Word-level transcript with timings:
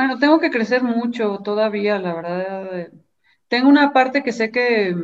Bueno, 0.00 0.18
tengo 0.18 0.40
que 0.40 0.50
crecer 0.50 0.82
mucho 0.82 1.40
todavía, 1.44 1.98
la 1.98 2.14
verdad. 2.14 2.88
Tengo 3.48 3.68
una 3.68 3.92
parte 3.92 4.22
que 4.22 4.32
sé 4.32 4.50
que 4.50 4.96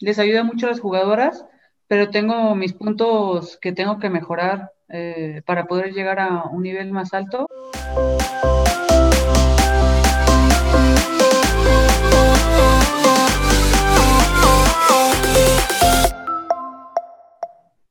les 0.00 0.18
ayuda 0.18 0.44
mucho 0.44 0.66
a 0.66 0.68
las 0.68 0.80
jugadoras, 0.80 1.46
pero 1.88 2.10
tengo 2.10 2.54
mis 2.54 2.74
puntos 2.74 3.56
que 3.56 3.72
tengo 3.72 3.98
que 3.98 4.10
mejorar 4.10 4.72
eh, 4.90 5.40
para 5.46 5.64
poder 5.64 5.94
llegar 5.94 6.20
a 6.20 6.44
un 6.44 6.62
nivel 6.62 6.92
más 6.92 7.14
alto. 7.14 7.46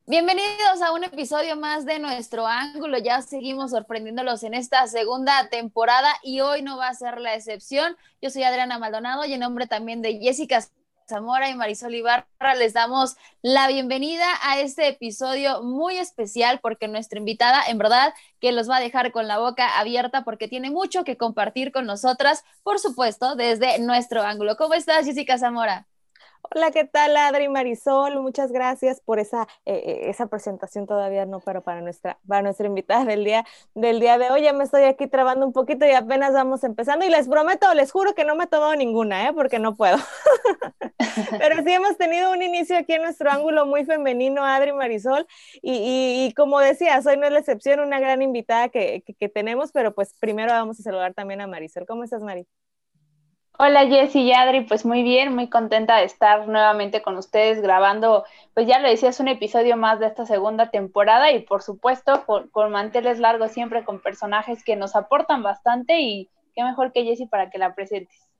Bienvenidos 0.05 0.81
a 0.85 0.91
un 0.91 1.05
episodio 1.05 1.55
más 1.55 1.85
de 1.85 1.97
nuestro 1.97 2.45
ángulo. 2.45 2.97
Ya 2.97 3.21
seguimos 3.21 3.71
sorprendiéndolos 3.71 4.43
en 4.43 4.53
esta 4.53 4.85
segunda 4.88 5.47
temporada 5.47 6.09
y 6.21 6.41
hoy 6.41 6.61
no 6.61 6.75
va 6.75 6.89
a 6.89 6.93
ser 6.93 7.21
la 7.21 7.35
excepción. 7.35 7.95
Yo 8.21 8.29
soy 8.29 8.43
Adriana 8.43 8.77
Maldonado 8.77 9.23
y 9.23 9.31
en 9.31 9.39
nombre 9.39 9.66
también 9.66 10.02
de 10.02 10.20
Jessica 10.20 10.59
Zamora 11.07 11.49
y 11.49 11.55
Marisol 11.55 11.95
Ibarra 11.95 12.27
les 12.57 12.73
damos 12.73 13.16
la 13.41 13.70
bienvenida 13.70 14.26
a 14.41 14.59
este 14.59 14.89
episodio 14.89 15.63
muy 15.63 15.98
especial 15.98 16.59
porque 16.62 16.90
nuestra 16.90 17.17
invitada 17.17 17.63
en 17.65 17.77
verdad 17.77 18.13
que 18.41 18.51
los 18.51 18.70
va 18.70 18.77
a 18.77 18.81
dejar 18.81 19.13
con 19.13 19.29
la 19.29 19.40
boca 19.40 19.79
abierta 19.79 20.26
porque 20.26 20.49
tiene 20.49 20.70
mucho 20.70 21.05
que 21.05 21.15
compartir 21.15 21.71
con 21.71 21.85
nosotras, 21.85 22.43
por 22.63 22.77
supuesto, 22.79 23.35
desde 23.35 23.79
nuestro 23.79 24.21
ángulo. 24.23 24.57
¿Cómo 24.57 24.73
estás, 24.73 25.05
Jessica 25.05 25.38
Zamora? 25.38 25.88
Hola, 26.52 26.71
¿qué 26.71 26.83
tal, 26.83 27.15
Adri 27.17 27.47
Marisol? 27.47 28.21
Muchas 28.21 28.51
gracias 28.51 29.01
por 29.01 29.17
esa, 29.17 29.47
eh, 29.65 29.75
eh, 29.85 30.09
esa 30.09 30.27
presentación 30.27 30.85
todavía 30.85 31.25
no, 31.25 31.39
pero 31.39 31.61
para 31.63 31.81
nuestra, 31.81 32.20
para 32.27 32.41
nuestra 32.43 32.67
invitada 32.67 33.05
del 33.05 33.23
día, 33.23 33.45
del 33.73 33.99
día 33.99 34.17
de 34.17 34.29
hoy. 34.29 34.43
Ya 34.43 34.53
me 34.53 34.63
estoy 34.63 34.84
aquí 34.84 35.07
trabando 35.07 35.45
un 35.45 35.53
poquito 35.53 35.85
y 35.85 35.91
apenas 35.91 36.34
vamos 36.34 36.63
empezando. 36.63 37.05
Y 37.05 37.09
les 37.09 37.27
prometo, 37.27 37.73
les 37.73 37.91
juro 37.91 38.13
que 38.13 38.25
no 38.25 38.35
me 38.35 38.43
he 38.43 38.48
tomado 38.48 38.75
ninguna, 38.75 39.27
¿eh? 39.27 39.34
porque 39.34 39.57
no 39.57 39.75
puedo. 39.75 39.98
pero 41.40 41.63
sí 41.63 41.71
hemos 41.73 41.98
tenido 41.98 42.31
un 42.31 42.41
inicio 42.41 42.77
aquí 42.77 42.93
en 42.93 43.03
nuestro 43.03 43.31
ángulo 43.31 43.65
muy 43.65 43.85
femenino, 43.85 44.46
Adri 44.46 44.73
Marisol. 44.73 45.25
Y, 45.62 46.34
como 46.35 46.59
decía, 46.59 47.01
hoy 47.05 47.18
no 47.18 47.25
es 47.25 47.31
la 47.31 47.40
excepción, 47.40 47.79
una 47.79 47.99
gran 47.99 48.21
invitada 48.21 48.70
que, 48.70 49.03
que, 49.18 49.29
tenemos, 49.29 49.71
pero 49.71 49.93
pues 49.96 50.13
primero 50.20 50.51
vamos 50.51 50.79
a 50.79 50.84
saludar 50.84 51.13
también 51.13 51.41
a 51.41 51.48
Marisol. 51.48 51.85
¿Cómo 51.87 52.03
estás, 52.03 52.21
Marisol? 52.21 52.73
Hola 53.57 53.87
Jessy 53.87 54.21
y 54.21 54.34
Adri, 54.34 54.62
pues 54.62 54.84
muy 54.85 55.04
bien, 55.04 55.34
muy 55.35 55.48
contenta 55.49 55.98
de 55.98 56.05
estar 56.05 56.48
nuevamente 56.48 57.01
con 57.01 57.18
ustedes 57.18 57.62
grabando, 57.62 58.26
pues 58.54 58.68
ya 58.68 58.79
lo 58.79 58.90
decías, 58.90 59.20
un 59.20 59.27
episodio 59.27 59.77
más 59.77 59.99
de 59.99 60.07
esta 60.07 60.26
segunda 60.26 60.70
temporada 60.71 61.32
y 61.32 61.40
por 61.41 61.62
supuesto 61.62 62.26
con, 62.26 62.49
con 62.49 62.71
manteles 62.71 63.20
largos 63.20 63.51
siempre 63.51 63.84
con 63.85 64.01
personajes 64.01 64.63
que 64.63 64.75
nos 64.75 64.96
aportan 64.96 65.44
bastante 65.44 66.01
y 66.01 66.29
qué 66.56 66.63
mejor 66.63 66.91
que 66.94 67.03
Jessy 67.06 67.28
para 67.28 67.50
que 67.51 67.59
la 67.59 67.75
presentes. 67.75 68.32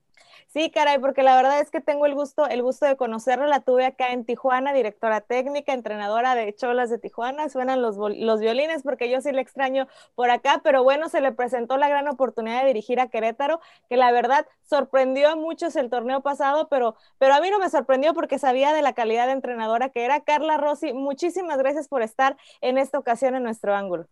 Sí, 0.54 0.70
caray, 0.70 1.00
porque 1.00 1.24
la 1.24 1.36
verdad 1.36 1.60
es 1.62 1.72
que 1.72 1.82
tengo 1.82 2.06
el 2.06 2.14
gusto, 2.14 2.48
el 2.48 2.62
gusto 2.62 2.86
de 2.86 2.96
conocerla. 2.96 3.48
La 3.48 3.62
tuve 3.62 3.88
acá 3.88 4.12
en 4.12 4.24
Tijuana, 4.24 4.72
directora 4.72 5.20
técnica, 5.20 5.74
entrenadora 5.74 6.36
de 6.36 6.54
Cholas 6.54 6.92
de 6.92 7.00
Tijuana. 7.00 7.50
Suenan 7.50 7.82
los, 7.82 7.98
violines 7.98 8.84
porque 8.84 9.10
yo 9.10 9.20
sí 9.20 9.32
le 9.32 9.42
extraño 9.42 9.88
por 10.14 10.30
acá, 10.30 10.62
pero 10.64 10.84
bueno, 10.84 11.10
se 11.10 11.22
le 11.22 11.32
presentó 11.32 11.78
la 11.78 11.90
gran 11.90 12.08
oportunidad 12.08 12.62
de 12.62 12.68
dirigir 12.68 13.00
a 13.00 13.08
Querétaro, 13.08 13.62
que 13.90 13.98
la 13.98 14.12
verdad 14.12 14.46
sorprendió 14.62 15.32
a 15.32 15.36
muchos 15.36 15.76
el 15.76 15.90
torneo 15.90 16.22
pasado, 16.22 16.68
pero, 16.70 16.98
pero 17.18 17.34
a 17.34 17.42
mí 17.42 17.50
no 17.50 17.58
me 17.58 17.72
sorprendió 17.72 18.14
porque 18.14 18.38
sabía 18.38 18.74
de 18.74 18.84
la 18.84 18.94
calidad 18.94 19.26
de 19.26 19.32
entrenadora 19.32 19.90
que 19.90 20.06
era 20.06 20.20
Carla 20.20 20.58
Rossi. 20.58 20.94
Muchísimas 20.94 21.58
gracias 21.58 21.88
por 21.88 22.04
estar 22.04 22.38
en 22.62 22.78
esta 22.78 23.00
ocasión 23.00 23.34
en 23.34 23.42
nuestro 23.42 23.76
ángulo. 23.76 24.06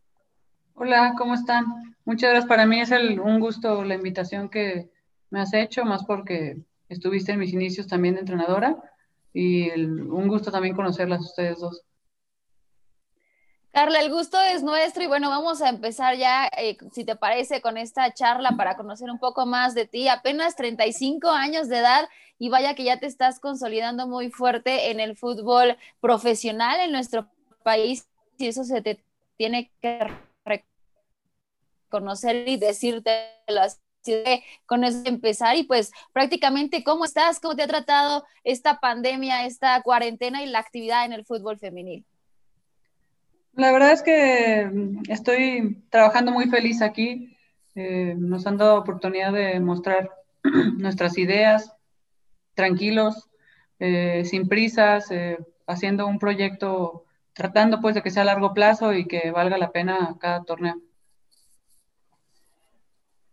Hola, 0.73 1.13
¿cómo 1.19 1.35
están? 1.35 1.65
Muchas 2.03 2.31
gracias. 2.31 2.49
Para 2.49 2.65
mí 2.65 2.81
es 2.81 2.89
el, 2.89 3.19
un 3.19 3.39
gusto 3.39 3.83
la 3.83 3.93
invitación 3.93 4.49
que 4.49 4.89
me 5.31 5.41
has 5.41 5.53
hecho, 5.53 5.83
más 5.83 6.05
porque 6.05 6.57
estuviste 6.89 7.31
en 7.31 7.39
mis 7.39 7.53
inicios 7.53 7.87
también 7.87 8.13
de 8.13 8.19
entrenadora 8.19 8.77
y 9.33 9.71
un 9.71 10.27
gusto 10.27 10.51
también 10.51 10.75
conocerlas 10.75 11.21
ustedes 11.21 11.59
dos. 11.59 11.81
Carla, 13.71 14.01
el 14.01 14.11
gusto 14.11 14.37
es 14.41 14.63
nuestro 14.63 15.01
y 15.01 15.07
bueno, 15.07 15.29
vamos 15.29 15.61
a 15.61 15.69
empezar 15.69 16.17
ya, 16.17 16.47
eh, 16.57 16.77
si 16.91 17.05
te 17.05 17.15
parece, 17.15 17.61
con 17.61 17.77
esta 17.77 18.13
charla 18.13 18.57
para 18.57 18.75
conocer 18.75 19.09
un 19.09 19.17
poco 19.17 19.45
más 19.45 19.73
de 19.73 19.87
ti. 19.87 20.09
Apenas 20.09 20.57
35 20.57 21.29
años 21.29 21.69
de 21.69 21.77
edad 21.77 22.09
y 22.37 22.49
vaya 22.49 22.75
que 22.75 22.83
ya 22.83 22.99
te 22.99 23.05
estás 23.05 23.39
consolidando 23.39 24.07
muy 24.07 24.29
fuerte 24.29 24.91
en 24.91 24.99
el 24.99 25.15
fútbol 25.15 25.77
profesional 26.01 26.81
en 26.81 26.91
nuestro 26.91 27.29
país 27.63 28.09
y 28.37 28.47
eso 28.47 28.65
se 28.65 28.81
te 28.81 29.01
tiene 29.37 29.71
que 29.81 30.05
reconocer 31.87 32.47
y 32.49 32.57
decirte 32.57 33.29
las 33.47 33.79
con 34.65 34.83
eso 34.83 35.01
empezar 35.05 35.55
y 35.57 35.63
pues 35.63 35.91
prácticamente 36.13 36.83
cómo 36.83 37.05
estás, 37.05 37.39
cómo 37.39 37.55
te 37.55 37.63
ha 37.63 37.67
tratado 37.67 38.25
esta 38.43 38.79
pandemia, 38.79 39.45
esta 39.45 39.81
cuarentena 39.81 40.43
y 40.43 40.47
la 40.47 40.59
actividad 40.59 41.05
en 41.05 41.13
el 41.13 41.25
fútbol 41.25 41.57
femenil. 41.57 42.05
La 43.53 43.71
verdad 43.71 43.91
es 43.91 44.01
que 44.01 44.69
mm, 44.71 45.03
estoy 45.09 45.83
trabajando 45.89 46.31
muy 46.31 46.45
feliz 46.49 46.81
aquí. 46.81 47.37
Eh, 47.75 48.15
nos 48.17 48.47
han 48.47 48.57
dado 48.57 48.77
oportunidad 48.77 49.33
de 49.33 49.59
mostrar 49.59 50.11
nuestras 50.77 51.17
ideas 51.17 51.73
tranquilos, 52.53 53.29
eh, 53.79 54.23
sin 54.25 54.47
prisas, 54.47 55.09
eh, 55.11 55.37
haciendo 55.67 56.07
un 56.07 56.19
proyecto, 56.19 57.05
tratando 57.33 57.81
pues 57.81 57.95
de 57.95 58.01
que 58.01 58.09
sea 58.09 58.23
a 58.23 58.25
largo 58.25 58.53
plazo 58.53 58.93
y 58.93 59.05
que 59.05 59.31
valga 59.31 59.57
la 59.57 59.71
pena 59.71 60.17
cada 60.19 60.43
torneo. 60.43 60.81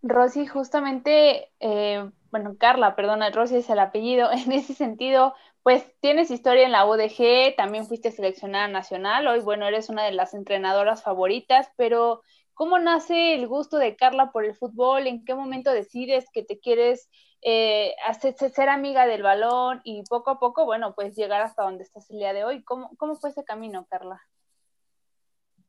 Rosy, 0.03 0.47
justamente, 0.47 1.51
eh, 1.61 2.11
bueno, 2.31 2.57
Carla, 2.59 2.95
perdona, 2.95 3.31
Rosy 3.31 3.57
es 3.57 3.71
el 3.71 3.79
apellido. 3.79 4.31
En 4.33 4.53
ese 4.53 4.75
sentido, 4.75 5.35
pues 5.63 5.85
tienes 6.01 6.31
historia 6.31 6.65
en 6.65 6.73
la 6.73 6.87
UDG, 6.87 7.57
también 7.57 7.87
fuiste 7.87 8.11
seleccionada 8.11 8.69
nacional, 8.69 9.27
hoy, 9.27 9.41
bueno, 9.41 9.67
eres 9.67 9.89
una 9.89 10.05
de 10.05 10.13
las 10.13 10.35
entrenadoras 10.35 11.03
favoritas, 11.03 11.69
pero 11.77 12.23
¿cómo 12.55 12.79
nace 12.79 13.35
el 13.35 13.47
gusto 13.47 13.77
de 13.77 13.97
Carla 13.97 14.31
por 14.33 14.45
el 14.45 14.55
fútbol? 14.55 15.07
¿En 15.07 15.25
qué 15.25 15.35
momento 15.35 15.73
decides 15.73 16.27
que 16.33 16.43
te 16.43 16.59
quieres 16.59 17.11
eh, 17.43 17.95
hacer, 18.07 18.35
ser 18.35 18.69
amiga 18.69 19.07
del 19.07 19.23
balón 19.23 19.81
y 19.85 20.05
poco 20.09 20.31
a 20.31 20.39
poco, 20.39 20.65
bueno, 20.65 20.95
pues 20.95 21.15
llegar 21.17 21.43
hasta 21.43 21.65
donde 21.65 21.85
estás 21.85 22.11
el 22.11 22.19
día 22.19 22.33
de 22.33 22.45
hoy? 22.45 22.63
¿Cómo, 22.63 22.91
cómo 22.97 23.17
fue 23.17 23.31
ese 23.31 23.45
camino, 23.45 23.87
Carla? 23.91 24.23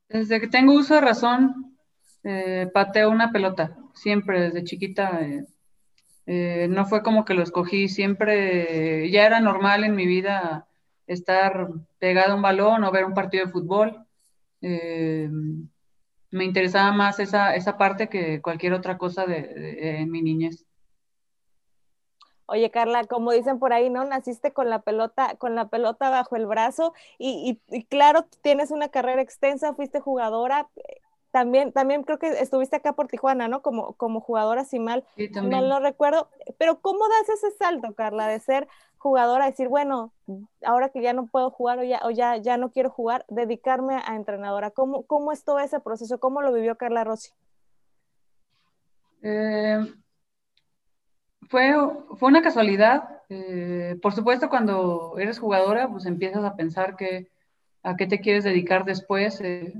Desde 0.08 0.40
que 0.40 0.48
tengo 0.48 0.72
uso 0.72 0.94
de 0.94 1.02
razón, 1.02 1.78
eh, 2.22 2.70
pateo 2.72 3.10
una 3.10 3.32
pelota, 3.32 3.76
siempre 3.94 4.40
desde 4.40 4.64
chiquita. 4.64 5.20
Eh, 5.22 5.46
eh, 6.26 6.68
no 6.70 6.86
fue 6.86 7.02
como 7.02 7.24
que 7.24 7.34
lo 7.34 7.42
escogí, 7.42 7.88
siempre 7.88 9.10
ya 9.10 9.26
era 9.26 9.40
normal 9.40 9.84
en 9.84 9.94
mi 9.94 10.06
vida 10.06 10.66
estar 11.06 11.68
pegado 11.98 12.32
a 12.32 12.36
un 12.36 12.42
balón 12.42 12.84
o 12.84 12.92
ver 12.92 13.04
un 13.04 13.14
partido 13.14 13.46
de 13.46 13.52
fútbol. 13.52 14.06
me 16.30 16.44
interesaba 16.44 16.92
más 16.92 17.18
esa, 17.18 17.54
esa, 17.56 17.76
parte 17.76 18.08
que 18.08 18.40
cualquier 18.40 18.74
otra 18.74 18.98
cosa 18.98 19.26
de, 19.26 20.00
en 20.00 20.10
mi 20.10 20.22
niñez. 20.22 20.64
Oye, 22.52 22.70
Carla, 22.72 23.04
como 23.04 23.30
dicen 23.30 23.60
por 23.60 23.72
ahí, 23.72 23.90
¿no? 23.90 24.04
Naciste 24.04 24.52
con 24.52 24.68
la 24.68 24.80
pelota, 24.80 25.36
con 25.36 25.54
la 25.54 25.68
pelota 25.68 26.10
bajo 26.10 26.34
el 26.34 26.46
brazo 26.46 26.94
y, 27.16 27.60
claro, 27.88 28.26
tienes 28.42 28.72
una 28.72 28.88
carrera 28.88 29.22
extensa, 29.22 29.72
fuiste 29.74 30.00
jugadora 30.00 30.68
también, 31.30 31.72
también 31.72 32.02
creo 32.02 32.18
que 32.18 32.28
estuviste 32.28 32.76
acá 32.76 32.94
por 32.94 33.06
Tijuana, 33.08 33.48
¿no? 33.48 33.62
Como, 33.62 33.92
como 33.94 34.20
jugadora, 34.20 34.64
si 34.64 34.78
mal, 34.78 35.04
no 35.42 35.60
lo 35.60 35.80
recuerdo. 35.80 36.28
Pero 36.58 36.80
¿cómo 36.80 37.00
das 37.08 37.28
ese 37.28 37.50
salto, 37.52 37.94
Carla, 37.94 38.26
de 38.26 38.40
ser 38.40 38.68
jugadora, 38.98 39.46
decir, 39.46 39.68
bueno, 39.68 40.12
ahora 40.64 40.90
que 40.90 41.00
ya 41.00 41.12
no 41.12 41.26
puedo 41.26 41.50
jugar 41.50 41.78
o 41.78 41.84
ya, 41.84 42.00
o 42.04 42.10
ya, 42.10 42.36
ya 42.36 42.56
no 42.56 42.70
quiero 42.70 42.90
jugar, 42.90 43.24
dedicarme 43.28 44.00
a 44.04 44.16
entrenadora? 44.16 44.70
¿Cómo, 44.70 45.04
¿Cómo 45.04 45.32
es 45.32 45.44
todo 45.44 45.60
ese 45.60 45.80
proceso? 45.80 46.18
¿Cómo 46.18 46.42
lo 46.42 46.52
vivió 46.52 46.76
Carla 46.76 47.04
Rossi? 47.04 47.30
Eh, 49.22 49.78
fue, 51.48 51.74
fue 52.16 52.28
una 52.28 52.42
casualidad. 52.42 53.22
Eh, 53.28 53.96
por 54.02 54.12
supuesto, 54.14 54.48
cuando 54.48 55.14
eres 55.18 55.38
jugadora, 55.38 55.88
pues 55.88 56.06
empiezas 56.06 56.44
a 56.44 56.56
pensar 56.56 56.96
que 56.96 57.30
a 57.82 57.96
qué 57.96 58.06
te 58.06 58.20
quieres 58.20 58.44
dedicar 58.44 58.84
después. 58.84 59.40
Eh, 59.40 59.72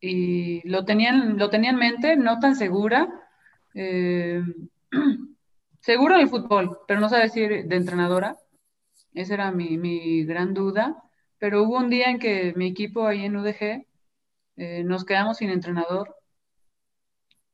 y 0.00 0.66
lo 0.68 0.84
tenían, 0.84 1.38
lo 1.38 1.50
tenía 1.50 1.70
en 1.70 1.76
mente, 1.76 2.16
no 2.16 2.38
tan 2.40 2.56
segura. 2.56 3.08
Eh, 3.74 4.42
seguro 5.80 6.16
del 6.16 6.28
fútbol, 6.28 6.78
pero 6.88 7.00
no 7.00 7.08
sabe 7.08 7.24
decir 7.24 7.66
de 7.66 7.76
entrenadora. 7.76 8.38
Esa 9.14 9.34
era 9.34 9.52
mi, 9.52 9.78
mi, 9.78 10.24
gran 10.24 10.54
duda. 10.54 11.02
Pero 11.38 11.62
hubo 11.62 11.78
un 11.78 11.90
día 11.90 12.10
en 12.10 12.18
que 12.18 12.52
mi 12.56 12.68
equipo 12.68 13.06
ahí 13.06 13.24
en 13.24 13.36
UDG 13.36 13.86
eh, 14.56 14.84
nos 14.84 15.04
quedamos 15.04 15.38
sin 15.38 15.50
entrenador 15.50 16.16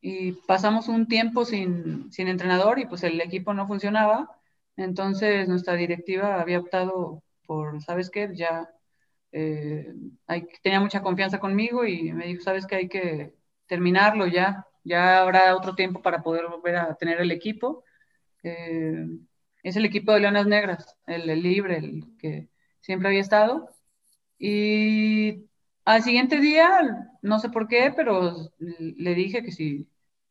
y 0.01 0.33
pasamos 0.47 0.87
un 0.87 1.07
tiempo 1.07 1.45
sin, 1.45 2.11
sin 2.11 2.27
entrenador 2.27 2.79
y 2.79 2.85
pues 2.85 3.03
el 3.03 3.19
equipo 3.21 3.53
no 3.53 3.67
funcionaba. 3.67 4.29
Entonces 4.77 5.47
nuestra 5.49 5.75
directiva 5.75 6.39
había 6.41 6.59
optado 6.59 7.23
por, 7.45 7.81
¿sabes 7.81 8.09
qué? 8.09 8.29
Ya 8.35 8.69
eh, 9.31 9.93
tenía 10.61 10.79
mucha 10.79 11.01
confianza 11.01 11.39
conmigo 11.39 11.85
y 11.85 12.13
me 12.13 12.27
dijo, 12.27 12.41
sabes 12.43 12.65
que 12.65 12.75
hay 12.75 12.89
que 12.89 13.33
terminarlo 13.67 14.27
ya, 14.27 14.65
ya 14.83 15.21
habrá 15.21 15.55
otro 15.55 15.75
tiempo 15.75 16.01
para 16.01 16.23
poder 16.23 16.47
volver 16.47 16.77
a 16.77 16.95
tener 16.95 17.19
el 17.21 17.31
equipo. 17.31 17.83
Eh, 18.43 19.05
es 19.63 19.75
el 19.75 19.85
equipo 19.85 20.13
de 20.13 20.21
Leonas 20.21 20.47
Negras, 20.47 20.95
el, 21.07 21.27
libre, 21.41 21.77
el 21.77 22.03
que 22.19 22.49
siempre 22.81 23.09
había 23.09 23.21
estado. 23.21 23.69
Y 24.39 25.45
al 25.85 26.03
siguiente 26.03 26.39
día, 26.39 27.09
no 27.21 27.39
sé 27.39 27.49
por 27.49 27.67
qué, 27.67 27.93
pero 27.95 28.35
le 28.59 29.15
dije 29.15 29.43
que 29.43 29.51
si 29.51 29.87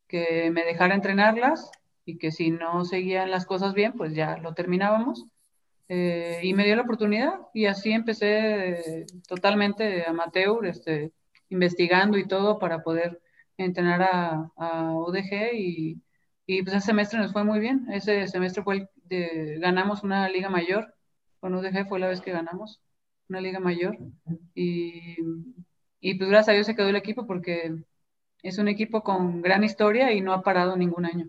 que 0.09 0.51
me 0.51 0.65
dejara 0.65 0.95
entrenarlas 0.95 1.71
y 2.05 2.19
que 2.19 2.31
si 2.33 2.51
no 2.51 2.85
seguían 2.85 3.31
las 3.31 3.47
cosas 3.47 3.75
bien, 3.75 3.93
pues 3.95 4.15
ya 4.15 4.37
lo 4.39 4.55
terminábamos. 4.55 5.27
Eh, 5.89 6.41
y 6.43 6.55
me 6.55 6.65
dio 6.65 6.77
la 6.77 6.83
oportunidad 6.83 7.35
y 7.55 7.67
así 7.67 7.93
empecé 7.93 9.07
totalmente 9.29 10.05
amateur, 10.07 10.67
este, 10.67 11.13
investigando 11.49 12.19
y 12.19 12.27
todo 12.27 12.59
para 12.59 12.83
poder 12.83 13.21
entrenar 13.57 14.03
a, 14.03 14.53
a 14.57 14.93
UDG 14.95 15.55
y, 15.55 16.03
y, 16.47 16.63
pues 16.63 16.77
ese 16.77 16.87
semestre 16.87 17.19
nos 17.21 17.33
fue 17.33 17.45
muy 17.45 17.61
bien. 17.61 17.87
Ese 17.93 18.27
semestre 18.29 18.63
fue 18.63 18.77
el 18.77 18.89
de, 19.05 19.59
ganamos 19.61 20.03
una 20.03 20.29
liga 20.29 20.51
mayor, 20.51 20.95
con 21.41 21.55
UDG 21.55 21.89
fue 21.89 22.01
la 22.01 22.09
vez 22.09 22.21
que 22.21 22.33
ganamos 22.33 22.81
una 23.29 23.41
liga 23.41 23.61
mayor 23.61 23.99
y, 24.55 25.17
y 26.01 26.15
pues 26.15 26.31
gracias 26.31 26.49
a 26.51 26.53
Dios 26.53 26.67
se 26.67 26.77
quedó 26.77 26.89
el 26.89 26.97
equipo 26.97 27.27
porque 27.27 27.75
es 28.43 28.59
un 28.59 28.69
equipo 28.69 29.03
con 29.03 29.43
gran 29.43 29.65
historia 29.65 30.13
y 30.13 30.21
no 30.21 30.33
ha 30.33 30.43
parado 30.43 30.77
ningún 30.77 31.07
año. 31.07 31.29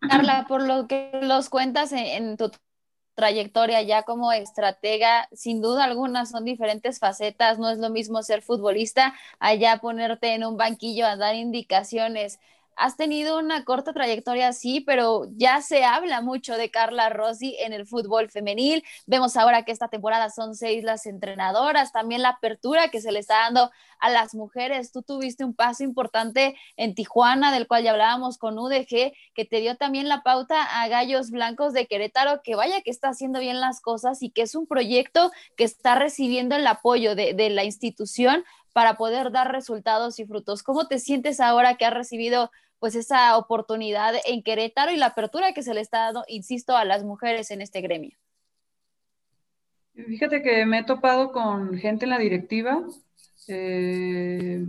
Carla, 0.00 0.46
por 0.48 0.62
lo 0.62 0.86
que 0.86 1.10
los 1.22 1.48
cuentas 1.48 1.92
en, 1.92 2.36
tu 2.36 2.50
trayectoria 3.14 3.80
ya 3.82 4.02
como 4.02 4.30
estratega, 4.32 5.28
sin 5.32 5.62
duda 5.62 5.84
alguna 5.84 6.26
son 6.26 6.44
diferentes 6.44 6.98
facetas, 6.98 7.58
no 7.58 7.70
es 7.70 7.78
lo 7.78 7.88
mismo 7.88 8.22
ser 8.22 8.42
futbolista, 8.42 9.14
allá 9.38 9.78
ponerte 9.78 10.34
en 10.34 10.44
un 10.44 10.56
banquillo 10.56 11.06
a 11.06 11.16
dar 11.16 11.34
indicaciones 11.34 12.38
has 12.76 12.96
tenido 12.96 13.38
una 13.38 13.64
corta 13.64 13.92
trayectoria, 13.92 14.52
sí, 14.52 14.80
pero 14.80 15.26
ya 15.36 15.62
se 15.62 15.84
habla 15.84 16.20
mucho 16.20 16.56
de 16.56 16.70
Carla 16.70 17.08
Rossi 17.08 17.56
en 17.58 17.72
el 17.72 17.86
fútbol 17.86 18.30
femenil. 18.30 18.84
Vemos 19.06 19.36
ahora 19.36 19.64
que 19.64 19.72
esta 19.72 19.88
temporada 19.88 20.28
son 20.28 20.54
seis 20.54 20.84
las 20.84 21.06
entrenadoras, 21.06 21.92
también 21.92 22.20
la 22.22 22.30
apertura 22.30 22.88
que 22.88 23.00
se 23.00 23.12
le 23.12 23.20
está 23.20 23.38
dando 23.38 23.70
a 23.98 24.10
las 24.10 24.34
mujeres. 24.34 24.92
Tú 24.92 25.02
tuviste 25.02 25.44
un 25.44 25.54
paso 25.54 25.84
importante 25.84 26.54
en 26.76 26.94
Tijuana, 26.94 27.50
del 27.50 27.66
cual 27.66 27.82
ya 27.82 27.92
hablábamos 27.92 28.36
con 28.36 28.58
UDG, 28.58 29.12
que 29.34 29.44
te 29.48 29.60
dio 29.60 29.76
también 29.76 30.08
la 30.08 30.22
pauta 30.22 30.62
a 30.82 30.86
Gallos 30.88 31.30
Blancos 31.30 31.72
de 31.72 31.86
Querétaro, 31.86 32.42
que 32.42 32.56
vaya 32.56 32.82
que 32.82 32.90
está 32.90 33.08
haciendo 33.08 33.40
bien 33.40 33.58
las 33.58 33.80
cosas 33.80 34.22
y 34.22 34.30
que 34.30 34.42
es 34.42 34.54
un 34.54 34.66
proyecto 34.66 35.32
que 35.56 35.64
está 35.64 35.94
recibiendo 35.94 36.56
el 36.56 36.66
apoyo 36.66 37.14
de, 37.14 37.32
de 37.32 37.48
la 37.48 37.64
institución 37.64 38.44
para 38.76 38.98
poder 38.98 39.32
dar 39.32 39.50
resultados 39.50 40.18
y 40.18 40.26
frutos. 40.26 40.62
¿Cómo 40.62 40.86
te 40.86 40.98
sientes 40.98 41.40
ahora 41.40 41.76
que 41.76 41.86
has 41.86 41.94
recibido 41.94 42.50
pues 42.86 42.94
esa 42.94 43.36
oportunidad 43.36 44.14
en 44.26 44.44
Querétaro 44.44 44.92
y 44.92 44.96
la 44.96 45.06
apertura 45.06 45.52
que 45.52 45.64
se 45.64 45.74
le 45.74 45.80
está 45.80 46.04
dando, 46.04 46.22
insisto, 46.28 46.76
a 46.76 46.84
las 46.84 47.02
mujeres 47.02 47.50
en 47.50 47.60
este 47.60 47.80
gremio. 47.80 48.16
Fíjate 49.92 50.40
que 50.40 50.64
me 50.66 50.78
he 50.78 50.84
topado 50.84 51.32
con 51.32 51.76
gente 51.78 52.04
en 52.04 52.10
la 52.10 52.18
directiva 52.18 52.86
eh, 53.48 54.64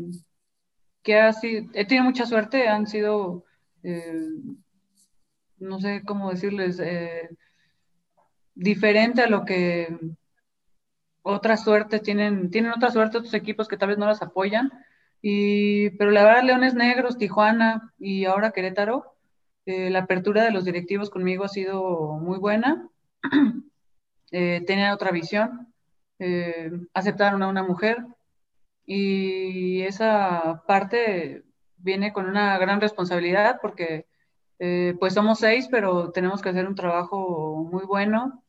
que 1.03 1.19
ha 1.19 1.31
sido, 1.31 1.69
he 1.75 1.85
tenido 1.85 2.05
mucha 2.05 2.25
suerte, 2.25 2.67
han 2.67 2.87
sido, 2.87 3.45
eh, 3.83 4.31
no 5.59 5.79
sé 5.79 6.01
cómo 6.03 6.31
decirles, 6.31 6.79
eh, 6.79 7.29
diferente 8.55 9.21
a 9.21 9.29
lo 9.29 9.45
que 9.45 9.95
otra 11.21 11.55
suerte 11.55 11.99
tienen, 11.99 12.49
tienen 12.49 12.71
otra 12.71 12.89
suerte 12.89 13.19
otros 13.19 13.35
equipos 13.35 13.67
que 13.67 13.77
tal 13.77 13.89
vez 13.89 13.99
no 13.99 14.07
las 14.07 14.23
apoyan 14.23 14.71
y, 15.29 15.89
pero 15.97 16.11
la 16.11 16.23
verdad, 16.23 16.43
Leones 16.43 16.73
Negros, 16.73 17.17
Tijuana 17.17 17.93
y 17.99 18.23
ahora 18.23 18.51
Querétaro, 18.51 19.13
eh, 19.65 19.89
la 19.89 19.99
apertura 19.99 20.45
de 20.45 20.51
los 20.51 20.63
directivos 20.63 21.09
conmigo 21.09 21.43
ha 21.43 21.49
sido 21.49 22.13
muy 22.13 22.37
buena. 22.37 22.87
eh, 24.31 24.63
tenían 24.65 24.93
otra 24.93 25.11
visión, 25.11 25.73
eh, 26.19 26.71
aceptaron 26.93 27.43
a 27.43 27.49
una 27.49 27.61
mujer 27.61 28.05
y 28.85 29.81
esa 29.81 30.63
parte 30.65 31.43
viene 31.75 32.13
con 32.13 32.27
una 32.27 32.57
gran 32.57 32.79
responsabilidad 32.79 33.59
porque 33.61 34.05
eh, 34.59 34.95
pues 34.97 35.13
somos 35.13 35.39
seis, 35.39 35.67
pero 35.69 36.11
tenemos 36.11 36.41
que 36.41 36.49
hacer 36.49 36.69
un 36.69 36.75
trabajo 36.75 37.67
muy 37.69 37.83
bueno 37.83 38.45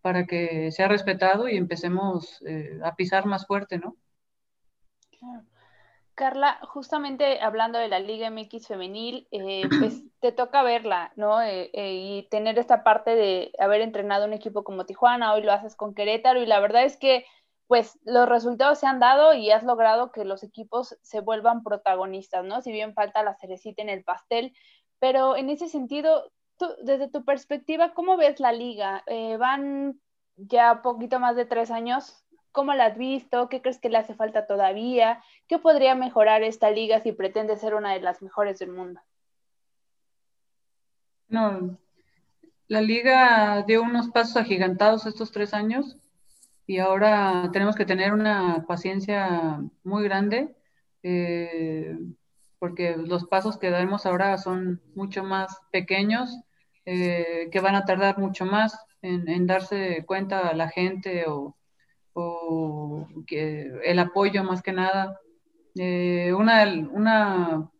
para 0.00 0.24
que 0.26 0.72
sea 0.72 0.88
respetado 0.88 1.46
y 1.46 1.58
empecemos 1.58 2.42
a 2.82 2.96
pisar 2.96 3.26
más 3.26 3.46
fuerte, 3.46 3.76
¿no? 3.76 3.96
Claro. 5.18 5.51
Carla, 6.14 6.58
justamente 6.62 7.40
hablando 7.40 7.78
de 7.78 7.88
la 7.88 7.98
Liga 7.98 8.30
MX 8.30 8.66
femenil, 8.68 9.26
eh, 9.30 9.62
pues 9.80 10.02
te 10.20 10.32
toca 10.32 10.62
verla, 10.62 11.12
¿no? 11.16 11.40
Eh, 11.42 11.70
eh, 11.72 11.94
y 11.94 12.28
tener 12.28 12.58
esta 12.58 12.84
parte 12.84 13.14
de 13.14 13.52
haber 13.58 13.80
entrenado 13.80 14.26
un 14.26 14.32
equipo 14.32 14.64
como 14.64 14.86
Tijuana, 14.86 15.34
hoy 15.34 15.42
lo 15.42 15.52
haces 15.52 15.76
con 15.76 15.94
Querétaro 15.94 16.42
y 16.42 16.46
la 16.46 16.60
verdad 16.60 16.84
es 16.84 16.96
que 16.96 17.24
pues 17.66 17.98
los 18.04 18.28
resultados 18.28 18.78
se 18.80 18.86
han 18.86 19.00
dado 19.00 19.32
y 19.32 19.50
has 19.50 19.62
logrado 19.62 20.12
que 20.12 20.26
los 20.26 20.42
equipos 20.42 20.98
se 21.00 21.20
vuelvan 21.20 21.62
protagonistas, 21.62 22.44
¿no? 22.44 22.60
Si 22.60 22.70
bien 22.70 22.92
falta 22.92 23.22
la 23.22 23.34
cerecita 23.36 23.80
en 23.80 23.88
el 23.88 24.04
pastel, 24.04 24.52
pero 24.98 25.36
en 25.36 25.48
ese 25.48 25.68
sentido, 25.68 26.30
tú, 26.58 26.66
desde 26.82 27.08
tu 27.08 27.24
perspectiva, 27.24 27.94
¿cómo 27.94 28.18
ves 28.18 28.40
la 28.40 28.52
liga? 28.52 29.04
van 29.38 29.98
ya 30.36 30.82
poquito 30.82 31.18
más 31.18 31.34
de 31.34 31.46
tres 31.46 31.70
años 31.70 32.21
¿Cómo 32.52 32.74
la 32.74 32.86
has 32.86 32.98
visto? 32.98 33.48
¿Qué 33.48 33.62
crees 33.62 33.78
que 33.78 33.88
le 33.88 33.98
hace 33.98 34.14
falta 34.14 34.46
todavía? 34.46 35.22
¿Qué 35.48 35.58
podría 35.58 35.94
mejorar 35.94 36.42
esta 36.42 36.70
liga 36.70 37.00
si 37.00 37.12
pretende 37.12 37.56
ser 37.56 37.74
una 37.74 37.94
de 37.94 38.00
las 38.00 38.22
mejores 38.22 38.58
del 38.58 38.70
mundo? 38.70 39.00
No, 41.28 41.78
la 42.68 42.80
liga 42.80 43.64
dio 43.66 43.82
unos 43.82 44.08
pasos 44.08 44.36
agigantados 44.36 45.06
estos 45.06 45.32
tres 45.32 45.54
años 45.54 45.96
y 46.66 46.78
ahora 46.78 47.50
tenemos 47.52 47.74
que 47.74 47.86
tener 47.86 48.12
una 48.12 48.64
paciencia 48.66 49.60
muy 49.82 50.04
grande 50.04 50.54
eh, 51.02 51.98
porque 52.58 52.96
los 52.96 53.24
pasos 53.26 53.58
que 53.58 53.70
daremos 53.70 54.06
ahora 54.06 54.38
son 54.38 54.80
mucho 54.94 55.24
más 55.24 55.58
pequeños, 55.70 56.38
eh, 56.84 57.48
que 57.50 57.60
van 57.60 57.74
a 57.74 57.84
tardar 57.84 58.18
mucho 58.18 58.44
más 58.44 58.78
en, 59.02 59.28
en 59.28 59.46
darse 59.46 60.04
cuenta 60.06 60.48
a 60.48 60.54
la 60.54 60.68
gente 60.68 61.24
o 61.26 61.56
o 62.14 63.08
que 63.26 63.70
el 63.84 63.98
apoyo 63.98 64.44
más 64.44 64.62
que 64.62 64.72
nada. 64.72 65.18
Eh, 65.74 66.32
una, 66.34 66.64
una 66.90 67.70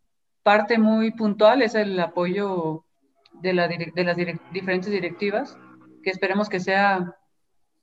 parte 0.41 0.77
muy 0.77 1.11
puntual 1.11 1.61
es 1.61 1.75
el 1.75 1.99
apoyo 1.99 2.85
de, 3.33 3.53
la, 3.53 3.67
de 3.67 4.03
las 4.03 4.17
diferentes 4.51 4.91
directivas, 4.91 5.57
que 6.03 6.09
esperemos 6.09 6.49
que 6.49 6.59
sea 6.59 7.15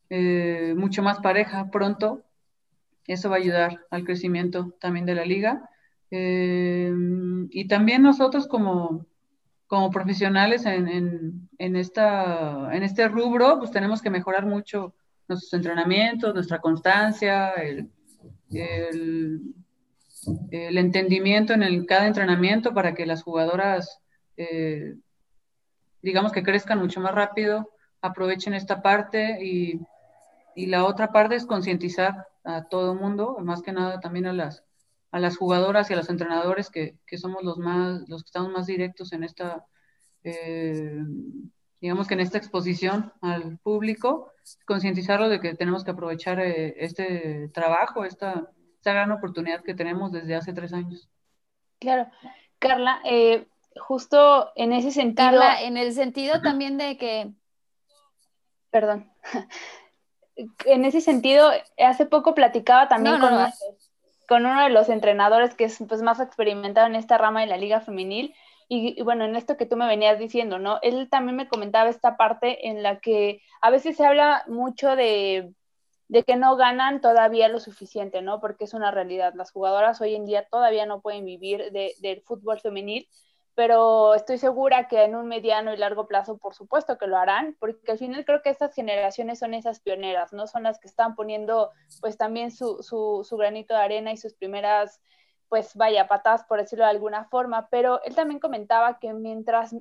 eh, 0.08 0.74
mucho 0.76 1.02
más 1.02 1.20
pareja 1.20 1.70
pronto. 1.70 2.22
Eso 3.06 3.30
va 3.30 3.36
a 3.36 3.38
ayudar 3.38 3.80
al 3.90 4.04
crecimiento 4.04 4.74
también 4.80 5.06
de 5.06 5.14
la 5.14 5.24
liga. 5.24 5.68
Eh, 6.10 6.92
y 7.50 7.68
también 7.68 8.02
nosotros 8.02 8.46
como, 8.48 9.06
como 9.66 9.90
profesionales 9.90 10.66
en, 10.66 10.88
en, 10.88 11.48
en, 11.58 11.76
esta, 11.76 12.74
en 12.74 12.82
este 12.82 13.08
rubro, 13.08 13.58
pues 13.58 13.70
tenemos 13.70 14.02
que 14.02 14.10
mejorar 14.10 14.44
mucho 14.44 14.94
nuestros 15.30 15.54
entrenamientos, 15.54 16.34
nuestra 16.34 16.60
constancia, 16.60 17.52
el, 17.52 17.90
entendimiento 20.50 21.54
en 21.54 21.62
el, 21.62 21.86
cada 21.86 22.06
entrenamiento 22.06 22.74
para 22.74 22.94
que 22.94 23.06
las 23.06 23.22
jugadoras, 23.22 24.00
eh, 24.36 24.96
digamos 26.02 26.32
que 26.32 26.42
crezcan 26.42 26.80
mucho 26.80 27.00
más 27.00 27.14
rápido, 27.14 27.70
aprovechen 28.02 28.54
esta 28.54 28.82
parte 28.82 29.38
y, 29.42 29.80
la 30.56 30.84
otra 30.84 31.10
parte 31.10 31.36
es 31.36 31.46
concientizar 31.46 32.26
a 32.44 32.64
todo 32.64 32.92
el 32.92 32.98
mundo, 32.98 33.38
más 33.40 33.62
que 33.62 33.72
nada 33.72 33.98
también 33.98 34.26
a 34.26 34.34
las, 34.34 34.62
a 35.10 35.18
las 35.18 35.38
jugadoras 35.38 35.88
y 35.88 35.94
a 35.94 35.96
los 35.96 36.10
entrenadores 36.10 36.68
que, 36.68 36.98
somos 37.16 37.42
los 37.44 37.56
más, 37.56 38.06
los 38.08 38.24
que 38.24 38.26
estamos 38.26 38.50
más 38.52 38.66
directos 38.66 39.14
en 39.14 39.24
esta, 39.24 39.64
eh, 40.22 40.98
digamos 41.80 42.06
que 42.06 42.14
en 42.14 42.20
esta 42.20 42.38
exposición 42.38 43.12
al 43.22 43.58
público, 43.58 44.32
concientizarlo 44.66 45.28
de 45.28 45.40
que 45.40 45.54
tenemos 45.54 45.84
que 45.84 45.92
aprovechar 45.92 46.38
eh, 46.40 46.74
este 46.78 47.48
trabajo, 47.54 48.04
esta, 48.04 48.50
esta, 48.76 48.92
gran 48.92 49.10
oportunidad 49.12 49.62
que 49.62 49.74
tenemos 49.74 50.12
desde 50.12 50.34
hace 50.34 50.52
tres 50.52 50.72
años. 50.72 51.08
Claro. 51.78 52.10
Carla, 52.58 53.00
eh, 53.04 53.46
justo 53.80 54.52
en 54.56 54.72
ese 54.72 54.90
sentido... 54.90 55.30
Carla, 55.30 55.62
en 55.62 55.76
el 55.76 55.94
sentido 55.94 56.42
también 56.42 56.76
de 56.76 56.98
que... 56.98 57.32
Perdón. 58.70 59.10
en 60.66 60.84
ese 60.84 61.00
sentido, 61.00 61.50
hace 61.78 62.06
poco 62.06 62.34
platicaba 62.34 62.88
también 62.88 63.18
con, 63.20 63.32
con, 64.28 64.46
uno 64.46 64.62
de 64.62 64.70
los 64.70 64.90
entrenadores 64.90 65.54
que 65.54 65.64
es 65.64 65.78
pues, 65.88 66.02
más 66.02 66.20
experimentado 66.20 66.86
en 66.86 66.94
esta 66.94 67.16
rama 67.16 67.40
de 67.40 67.46
la 67.46 67.56
liga 67.56 67.80
femenil, 67.80 68.34
y, 68.72 69.02
bueno, 69.02 69.24
en 69.24 69.34
esto 69.34 69.56
que 69.56 69.66
tú 69.66 69.76
me 69.76 69.88
venías 69.88 70.16
diciendo, 70.16 70.60
¿no? 70.60 70.78
Él 70.82 71.08
también 71.10 71.34
me 71.34 71.48
comentaba 71.48 71.90
esta 71.90 72.16
parte 72.16 72.68
en 72.68 72.84
la 72.84 73.00
que 73.00 73.42
a 73.60 73.68
veces 73.68 73.96
se 73.96 74.06
habla 74.06 74.44
mucho 74.46 74.94
de, 74.94 75.52
de 76.06 76.22
que 76.22 76.36
no 76.36 76.54
ganan 76.54 77.00
todavía 77.00 77.48
lo 77.48 77.58
suficiente, 77.58 78.22
¿no? 78.22 78.40
Porque 78.40 78.64
es 78.64 78.72
una 78.72 78.92
realidad. 78.92 79.34
Las 79.34 79.50
jugadoras 79.50 80.00
hoy 80.00 80.14
en 80.14 80.24
día 80.24 80.46
todavía 80.48 80.86
no 80.86 81.00
pueden 81.00 81.24
vivir 81.24 81.72
del 81.72 82.22
fútbol 82.22 82.60
femenil, 82.60 83.08
pero 83.56 84.14
estoy 84.14 84.38
segura 84.38 84.86
que 84.86 85.02
en 85.02 85.16
un 85.16 85.26
mediano 85.26 85.74
y 85.74 85.76
largo 85.76 86.06
plazo, 86.06 86.38
por 86.38 86.54
supuesto 86.54 86.96
que 86.96 87.08
lo 87.08 87.16
harán, 87.18 87.56
porque 87.58 87.90
al 87.90 87.98
final 87.98 88.24
creo 88.24 88.40
que 88.40 88.50
estas 88.50 88.72
generaciones 88.72 89.40
son 89.40 89.52
esas 89.52 89.80
pioneras, 89.80 90.32
¿no? 90.32 90.46
Son 90.46 90.62
las 90.62 90.78
que 90.78 90.86
están 90.86 91.16
poniendo 91.16 91.72
pues 92.00 92.16
también 92.16 92.52
su, 92.52 92.84
su, 92.84 93.26
su 93.28 93.36
granito 93.36 93.74
de 93.74 93.80
arena 93.80 94.12
y 94.12 94.16
sus 94.16 94.34
primeras, 94.34 95.00
pues 95.50 95.74
vaya, 95.74 96.08
patadas, 96.08 96.44
por 96.44 96.60
decirlo 96.60 96.84
de 96.84 96.92
alguna 96.92 97.24
forma, 97.24 97.68
pero 97.70 98.00
él 98.04 98.14
también 98.14 98.40
comentaba 98.40 98.98
que 99.00 99.12
mientras 99.12 99.74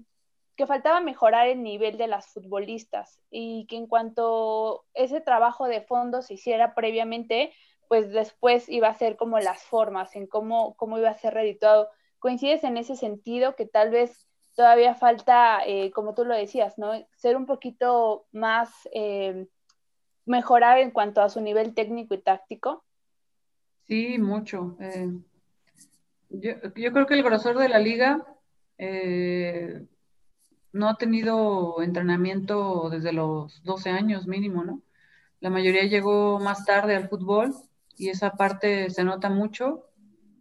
que 0.57 0.67
faltaba 0.67 0.99
mejorar 0.99 1.47
el 1.47 1.63
nivel 1.63 1.97
de 1.97 2.07
las 2.07 2.27
futbolistas 2.27 3.21
y 3.31 3.65
que 3.67 3.77
en 3.77 3.87
cuanto 3.87 4.83
ese 4.93 5.21
trabajo 5.21 5.67
de 5.67 5.79
fondo 5.79 6.21
se 6.21 6.33
hiciera 6.33 6.73
previamente, 6.75 7.53
pues 7.87 8.11
después 8.11 8.67
iba 8.67 8.89
a 8.89 8.95
ser 8.95 9.15
como 9.15 9.39
las 9.39 9.61
formas, 9.63 10.17
en 10.17 10.27
cómo, 10.27 10.75
cómo 10.75 10.97
iba 10.97 11.11
a 11.11 11.17
ser 11.17 11.35
redituado. 11.35 11.87
¿Coincides 12.17 12.65
en 12.65 12.75
ese 12.75 12.97
sentido 12.97 13.55
que 13.55 13.67
tal 13.67 13.91
vez 13.91 14.27
todavía 14.55 14.95
falta, 14.95 15.61
eh, 15.65 15.91
como 15.91 16.13
tú 16.13 16.25
lo 16.25 16.35
decías, 16.35 16.77
¿no? 16.77 16.91
ser 17.15 17.37
un 17.37 17.45
poquito 17.45 18.25
más, 18.33 18.69
eh, 18.91 19.47
mejorar 20.25 20.79
en 20.79 20.91
cuanto 20.91 21.21
a 21.21 21.29
su 21.29 21.41
nivel 21.41 21.73
técnico 21.73 22.15
y 22.15 22.21
táctico? 22.21 22.83
Sí, 23.87 24.17
mucho. 24.19 24.75
Eh, 24.79 25.09
yo, 26.29 26.91
creo 26.93 27.05
que 27.05 27.13
el 27.15 27.23
grosor 27.23 27.57
de 27.57 27.69
la 27.69 27.79
liga 27.79 28.25
no 30.71 30.89
ha 30.89 30.97
tenido 30.97 31.81
entrenamiento 31.81 32.89
desde 32.89 33.11
los 33.13 33.63
12 33.63 33.89
años 33.89 34.27
mínimo, 34.27 34.63
¿no? 34.63 34.81
La 35.39 35.49
mayoría 35.49 35.85
llegó 35.85 36.39
más 36.39 36.65
tarde 36.65 36.95
al 36.95 37.09
fútbol 37.09 37.53
y 37.97 38.09
esa 38.09 38.31
parte 38.31 38.89
se 38.89 39.03
nota 39.03 39.29
mucho. 39.29 39.85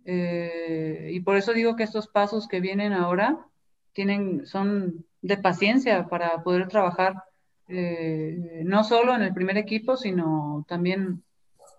Eh, 0.04 1.10
y 1.12 1.20
por 1.20 1.36
eso 1.36 1.52
digo 1.52 1.76
que 1.76 1.82
estos 1.84 2.08
pasos 2.08 2.48
que 2.48 2.60
vienen 2.60 2.92
ahora 2.92 3.46
tienen, 3.92 4.46
son 4.46 5.04
de 5.22 5.36
paciencia 5.36 6.08
para 6.08 6.42
poder 6.42 6.68
trabajar 6.68 7.24
eh, 7.68 8.62
no 8.64 8.84
solo 8.84 9.14
en 9.14 9.22
el 9.22 9.34
primer 9.34 9.58
equipo, 9.58 9.96
sino 9.96 10.64
también 10.68 11.22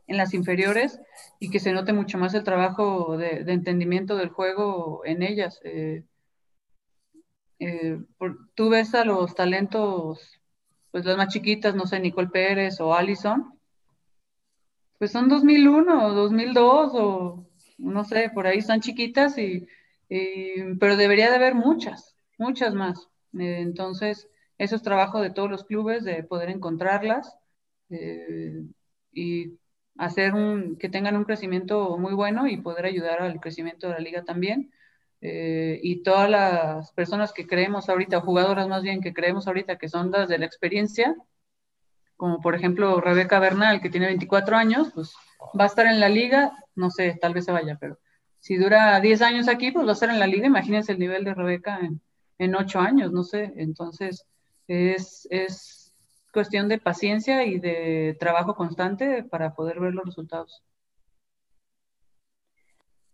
en 0.09 0.17
las 0.17 0.33
inferiores 0.33 0.99
y 1.39 1.49
que 1.49 1.59
se 1.59 1.71
note 1.71 1.93
mucho 1.93 2.17
más 2.17 2.33
el 2.33 2.43
trabajo 2.43 3.15
de, 3.15 3.43
entendimiento 3.47 4.17
del 4.17 4.29
juego 4.29 5.01
en 5.05 5.21
ellas. 5.23 5.61
Eh, 5.63 6.03
eh, 7.59 7.99
tú 8.55 8.69
ves 8.69 8.95
a 8.95 9.05
los 9.05 9.35
talentos, 9.35 10.41
pues 10.91 11.05
las 11.05 11.15
más 11.15 11.31
chiquitas, 11.31 11.75
no 11.75 11.85
sé, 11.85 11.99
Nicole 11.99 12.29
Pérez 12.29 12.81
o 12.81 12.93
Allison, 12.95 13.53
pues 14.97 15.11
son 15.11 15.29
2001 15.29 16.07
o 16.07 16.13
2002 16.13 16.91
o 16.95 17.45
no 17.77 18.03
sé, 18.03 18.31
por 18.33 18.47
ahí 18.47 18.61
son 18.61 18.81
chiquitas 18.81 19.37
y, 19.37 19.67
pero 20.79 20.97
debería 20.97 21.29
de 21.29 21.35
haber 21.35 21.53
muchas, 21.55 22.15
muchas 22.37 22.73
más. 22.73 23.09
Eh, 23.37 23.59
entonces, 23.59 24.27
eso 24.57 24.75
es 24.75 24.81
trabajo 24.81 25.21
de 25.21 25.29
todos 25.29 25.51
los 25.51 25.65
clubes, 25.65 26.03
de 26.03 26.23
poder 26.23 26.49
encontrarlas 26.49 27.37
eh, 27.89 28.63
y 29.13 29.59
hacer 29.99 30.33
un, 30.33 30.77
que 30.77 30.89
tengan 30.89 31.17
un 31.17 31.25
crecimiento 31.25 31.97
muy 31.97 32.13
bueno 32.13 32.47
y 32.47 32.57
poder 32.57 32.85
ayudar 32.85 33.21
al 33.21 33.39
crecimiento 33.41 33.87
de 33.87 33.93
la 33.93 33.99
liga 33.99 34.23
también. 34.23 34.71
Eh, 35.21 35.79
y 35.83 36.01
todas 36.03 36.29
las 36.29 36.93
personas 36.93 37.33
que 37.33 37.45
creemos 37.45 37.89
ahorita, 37.89 38.21
jugadoras 38.21 38.69
más 38.69 38.81
bien 38.81 39.01
que 39.01 39.13
creemos 39.13 39.47
ahorita 39.47 39.77
que 39.77 39.89
son 39.89 40.09
las 40.11 40.29
de 40.29 40.39
la 40.39 40.45
experiencia, 40.45 41.15
como 42.15 42.39
por 42.39 42.55
ejemplo 42.55 43.01
Rebeca 43.01 43.39
Bernal, 43.39 43.81
que 43.81 43.89
tiene 43.89 44.07
24 44.07 44.55
años, 44.55 44.91
pues 44.95 45.13
va 45.59 45.65
a 45.65 45.67
estar 45.67 45.85
en 45.85 45.99
la 45.99 46.07
liga, 46.07 46.53
no 46.75 46.89
sé, 46.89 47.17
tal 47.21 47.33
vez 47.33 47.43
se 47.45 47.51
vaya, 47.51 47.77
pero 47.79 47.99
si 48.39 48.55
dura 48.55 49.01
10 49.01 49.21
años 49.21 49.49
aquí, 49.49 49.71
pues 49.71 49.85
va 49.85 49.91
a 49.91 49.93
estar 49.93 50.09
en 50.09 50.19
la 50.19 50.27
liga, 50.27 50.47
imagínense 50.47 50.93
el 50.93 50.99
nivel 50.99 51.25
de 51.25 51.33
Rebeca 51.33 51.79
en, 51.81 52.01
en 52.37 52.55
8 52.55 52.79
años, 52.79 53.11
no 53.11 53.23
sé, 53.23 53.51
entonces 53.57 54.25
es, 54.67 55.27
es 55.29 55.78
cuestión 56.33 56.67
de 56.69 56.79
paciencia 56.79 57.45
y 57.45 57.59
de 57.59 58.15
trabajo 58.19 58.55
constante 58.55 59.23
para 59.23 59.53
poder 59.55 59.79
ver 59.79 59.93
los 59.93 60.05
resultados. 60.05 60.63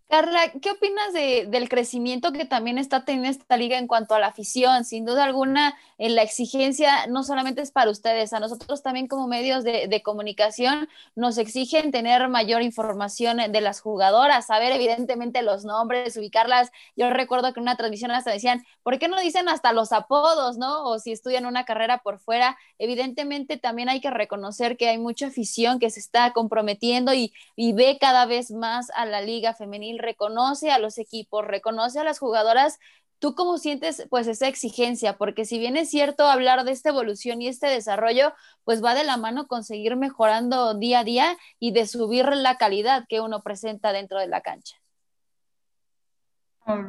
Carla, 0.08 0.52
¿qué 0.62 0.70
opinas 0.70 1.12
del 1.12 1.68
crecimiento 1.68 2.32
que 2.32 2.44
también 2.44 2.78
está 2.78 3.04
teniendo 3.04 3.28
esta 3.28 3.56
liga 3.56 3.76
en 3.76 3.88
cuanto 3.88 4.14
a 4.14 4.20
la 4.20 4.28
afición? 4.28 4.84
Sin 4.84 5.04
duda 5.04 5.24
alguna, 5.24 5.76
en 5.98 6.14
la 6.14 6.22
exigencia 6.22 7.08
no 7.08 7.24
solamente 7.24 7.60
es 7.60 7.72
para 7.72 7.90
ustedes, 7.90 8.32
a 8.32 8.38
nosotros 8.38 8.82
también 8.82 9.08
como 9.08 9.26
medios 9.26 9.64
de, 9.64 10.02
comunicación 10.04 10.88
nos 11.16 11.38
exigen 11.38 11.90
tener 11.90 12.28
mayor 12.28 12.62
información 12.62 13.38
de 13.50 13.60
las 13.60 13.80
jugadoras, 13.80 14.46
saber 14.46 14.72
evidentemente 14.72 15.42
los 15.42 15.64
nombres, 15.64 16.16
ubicarlas. 16.16 16.70
Yo 16.94 17.10
recuerdo 17.10 17.52
que 17.52 17.58
en 17.58 17.62
una 17.62 17.76
transmisión 17.76 18.12
hasta 18.12 18.30
decían, 18.30 18.64
¿por 18.84 19.00
qué 19.00 19.08
no 19.08 19.18
dicen 19.18 19.48
hasta 19.48 19.72
los 19.72 19.90
apodos, 19.90 20.58
no? 20.58 20.84
O 20.84 20.98
si 21.00 21.10
estudian 21.12 21.46
una 21.46 21.64
carrera 21.64 21.98
por 21.98 22.20
fuera, 22.20 22.56
evidentemente 22.78 23.56
también 23.56 23.88
hay 23.88 24.00
que 24.00 24.10
reconocer 24.10 24.76
que 24.76 24.88
hay 24.88 24.98
mucha 24.98 25.28
afición 25.28 25.80
que 25.80 25.90
se 25.90 25.98
está 25.98 26.32
comprometiendo 26.32 27.12
y, 27.12 27.32
y 27.56 27.72
ve 27.72 27.98
cada 28.00 28.26
vez 28.26 28.52
más 28.52 28.90
a 28.94 29.06
la 29.06 29.20
liga 29.22 29.54
femenil, 29.54 29.95
reconoce 29.98 30.70
a 30.70 30.78
los 30.78 30.98
equipos, 30.98 31.46
reconoce 31.46 32.00
a 32.00 32.04
las 32.04 32.18
jugadoras 32.18 32.78
¿Tú 33.18 33.34
cómo 33.34 33.56
sientes 33.56 34.06
pues 34.10 34.26
esa 34.26 34.46
exigencia? 34.46 35.16
Porque 35.16 35.46
si 35.46 35.58
bien 35.58 35.76
es 35.76 35.88
cierto 35.88 36.24
hablar 36.24 36.64
de 36.64 36.72
esta 36.72 36.90
evolución 36.90 37.40
y 37.40 37.48
este 37.48 37.66
desarrollo, 37.66 38.34
pues 38.64 38.84
va 38.84 38.94
de 38.94 39.04
la 39.04 39.16
mano 39.16 39.46
con 39.46 39.64
seguir 39.64 39.96
mejorando 39.96 40.74
día 40.74 41.00
a 41.00 41.04
día 41.04 41.36
y 41.58 41.72
de 41.72 41.86
subir 41.86 42.26
la 42.26 42.58
calidad 42.58 43.06
que 43.08 43.20
uno 43.22 43.42
presenta 43.42 43.92
dentro 43.92 44.20
de 44.20 44.28
la 44.28 44.42
cancha. 44.42 44.76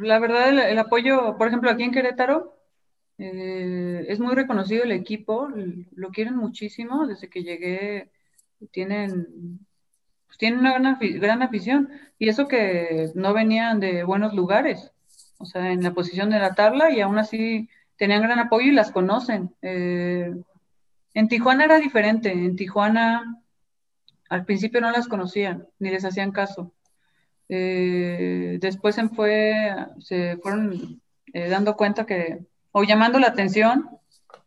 La 0.01 0.19
verdad, 0.19 0.49
el, 0.69 0.79
apoyo, 0.79 1.37
por 1.37 1.47
ejemplo, 1.47 1.69
aquí 1.69 1.83
en 1.83 1.91
Querétaro, 1.91 2.57
eh, 3.19 4.05
es 4.09 4.19
muy 4.19 4.35
reconocido 4.35 4.83
el 4.83 4.91
equipo, 4.91 5.47
lo 5.95 6.09
quieren 6.09 6.35
muchísimo, 6.35 7.07
desde 7.07 7.29
que 7.29 7.43
llegué 7.43 8.11
tienen, 8.71 9.59
pues, 10.27 10.37
tienen 10.37 10.59
una 10.59 10.77
gran, 10.77 10.97
gran 10.99 11.41
afición, 11.41 11.89
y 12.19 12.29
eso 12.29 12.47
que 12.47 13.11
no 13.15 13.33
venían 13.33 13.79
de 13.79 14.03
buenos 14.03 14.33
lugares 14.33 14.91
o 15.39 15.45
sea, 15.45 15.71
en 15.71 15.83
la 15.83 15.93
posición 15.93 16.29
de 16.29 16.39
la 16.39 16.55
tabla 16.55 16.91
y 16.91 17.01
aún 17.01 17.17
así 17.17 17.69
tenían 17.97 18.23
gran 18.23 18.39
apoyo 18.39 18.67
y 18.67 18.75
las 18.75 18.91
conocen. 18.91 19.55
Eh, 19.61 20.33
en 21.13 21.27
Tijuana 21.27 21.65
era 21.65 21.79
diferente, 21.79 22.31
en 22.31 22.55
Tijuana 22.55 23.41
al 24.29 24.45
principio 24.45 24.81
no 24.81 24.91
las 24.91 25.07
conocían 25.07 25.67
ni 25.79 25.89
les 25.89 26.05
hacían 26.05 26.31
caso. 26.31 26.73
Eh, 27.49 28.57
después 28.59 28.95
se, 28.95 29.07
fue, 29.09 29.75
se 29.99 30.37
fueron 30.37 31.01
eh, 31.33 31.49
dando 31.49 31.75
cuenta 31.77 32.05
que, 32.05 32.45
o 32.71 32.83
llamando 32.83 33.19
la 33.19 33.27
atención 33.27 33.89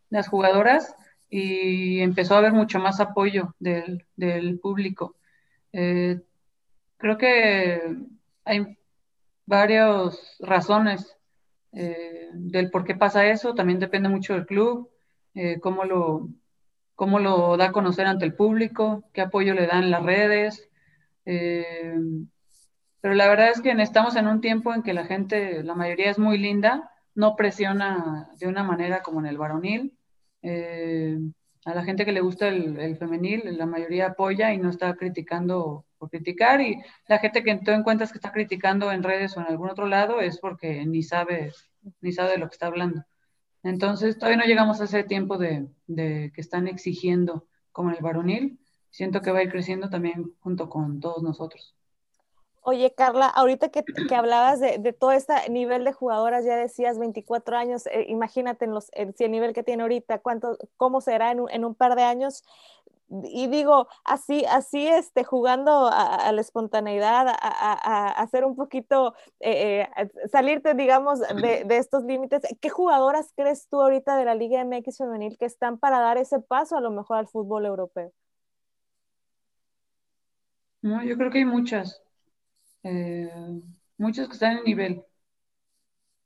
las 0.09 0.27
jugadoras 0.27 0.95
y 1.29 2.01
empezó 2.01 2.35
a 2.35 2.39
haber 2.39 2.51
mucho 2.51 2.79
más 2.79 2.99
apoyo 2.99 3.55
del, 3.59 4.05
del 4.15 4.59
público. 4.59 5.15
Creo 5.71 7.17
que 7.17 7.97
hay 8.45 8.77
varias 9.45 10.37
razones 10.39 11.17
eh, 11.73 12.29
del 12.33 12.69
por 12.69 12.83
qué 12.83 12.95
pasa 12.95 13.27
eso, 13.27 13.55
también 13.55 13.79
depende 13.79 14.09
mucho 14.09 14.33
del 14.33 14.45
club, 14.45 14.89
eh, 15.33 15.59
cómo, 15.59 15.85
lo, 15.85 16.29
cómo 16.95 17.19
lo 17.19 17.57
da 17.57 17.67
a 17.67 17.71
conocer 17.71 18.07
ante 18.07 18.25
el 18.25 18.33
público, 18.33 19.03
qué 19.13 19.21
apoyo 19.21 19.53
le 19.53 19.67
dan 19.67 19.91
las 19.91 20.03
redes. 20.03 20.69
Eh, 21.25 21.95
pero 22.99 23.13
la 23.15 23.27
verdad 23.27 23.49
es 23.49 23.61
que 23.61 23.71
estamos 23.71 24.15
en 24.15 24.27
un 24.27 24.41
tiempo 24.41 24.73
en 24.73 24.83
que 24.83 24.93
la 24.93 25.05
gente, 25.05 25.63
la 25.63 25.75
mayoría 25.75 26.11
es 26.11 26.19
muy 26.19 26.37
linda, 26.37 26.91
no 27.15 27.35
presiona 27.35 28.29
de 28.37 28.47
una 28.47 28.63
manera 28.63 29.01
como 29.01 29.19
en 29.19 29.25
el 29.27 29.37
varonil. 29.37 29.97
A 31.65 31.75
la 31.75 31.83
gente 31.83 32.05
que 32.05 32.11
le 32.11 32.21
gusta 32.21 32.47
el, 32.47 32.79
el 32.79 32.97
femenil, 32.97 33.57
la 33.57 33.65
mayoría 33.65 34.07
apoya 34.07 34.53
y 34.53 34.57
no 34.57 34.69
está 34.69 34.95
criticando 34.95 35.85
por 35.97 36.09
criticar 36.09 36.61
y 36.61 36.81
la 37.07 37.19
gente 37.19 37.43
que 37.43 37.55
tú 37.57 37.71
encuentras 37.71 38.11
que 38.11 38.17
está 38.17 38.31
criticando 38.31 38.91
en 38.91 39.03
redes 39.03 39.37
o 39.37 39.41
en 39.41 39.47
algún 39.47 39.69
otro 39.69 39.85
lado 39.85 40.19
es 40.19 40.39
porque 40.39 40.85
ni 40.85 41.03
sabe, 41.03 41.53
ni 42.01 42.11
sabe 42.11 42.31
de 42.31 42.37
lo 42.39 42.47
que 42.47 42.55
está 42.55 42.67
hablando. 42.67 43.03
Entonces, 43.63 44.17
todavía 44.17 44.37
no 44.37 44.45
llegamos 44.45 44.81
a 44.81 44.85
ese 44.85 45.03
tiempo 45.03 45.37
de, 45.37 45.67
de 45.85 46.31
que 46.33 46.41
están 46.41 46.67
exigiendo 46.67 47.47
como 47.71 47.91
el 47.91 48.01
varonil. 48.01 48.59
Siento 48.89 49.21
que 49.21 49.31
va 49.31 49.39
a 49.39 49.43
ir 49.43 49.51
creciendo 49.51 49.89
también 49.89 50.33
junto 50.39 50.69
con 50.69 50.99
todos 50.99 51.21
nosotros. 51.21 51.75
Oye, 52.63 52.93
Carla, 52.93 53.25
ahorita 53.27 53.69
que, 53.69 53.83
hablabas 54.15 54.59
de, 54.59 54.77
de, 54.77 54.93
todo 54.93 55.11
este 55.11 55.33
nivel 55.49 55.83
de 55.83 55.93
jugadoras, 55.93 56.45
ya 56.45 56.55
decías 56.55 56.99
24 56.99 57.57
años, 57.57 57.87
eh, 57.87 58.05
imagínate 58.07 58.65
en 58.65 58.73
los, 58.75 58.91
si 59.15 59.23
el 59.23 59.31
nivel 59.31 59.53
que 59.53 59.63
tiene 59.63 59.81
ahorita, 59.81 60.19
cuánto, 60.19 60.57
cómo 60.77 61.01
será 61.01 61.31
en 61.31 61.39
un, 61.39 61.49
en 61.49 61.73
par 61.73 61.95
de 61.95 62.03
años 62.03 62.43
y 63.23 63.47
digo, 63.47 63.87
así, 64.05 64.45
así, 64.45 64.87
este, 64.87 65.23
jugando 65.23 65.89
a, 65.91 66.31
la 66.31 66.39
espontaneidad, 66.39 67.27
a, 67.27 68.09
hacer 68.11 68.45
un 68.45 68.55
poquito, 68.55 69.15
eh, 69.41 69.87
eh, 69.97 70.09
salirte, 70.31 70.73
digamos, 70.75 71.19
de, 71.19 71.65
estos 71.69 72.05
límites. 72.05 72.41
¿Qué 72.61 72.69
jugadoras 72.69 73.33
crees 73.35 73.67
tú 73.67 73.81
ahorita 73.81 74.15
de 74.15 74.25
la 74.25 74.35
Liga 74.35 74.63
MX 74.63 74.97
femenil 74.97 75.37
que 75.37 75.45
están 75.45 75.77
para 75.77 75.99
dar 75.99 76.17
ese 76.17 76.39
paso 76.39 76.77
a 76.77 76.81
lo 76.81 76.91
mejor 76.91 77.17
al 77.17 77.27
fútbol 77.27 77.65
europeo? 77.65 78.11
No, 80.81 81.03
yo 81.03 81.17
creo 81.17 81.31
que 81.31 81.39
hay 81.39 81.45
muchas, 81.45 82.01
eh, 82.83 83.29
muchas 83.97 84.27
que 84.27 84.33
están 84.33 84.57
en 84.57 84.63
nivel, 84.63 85.03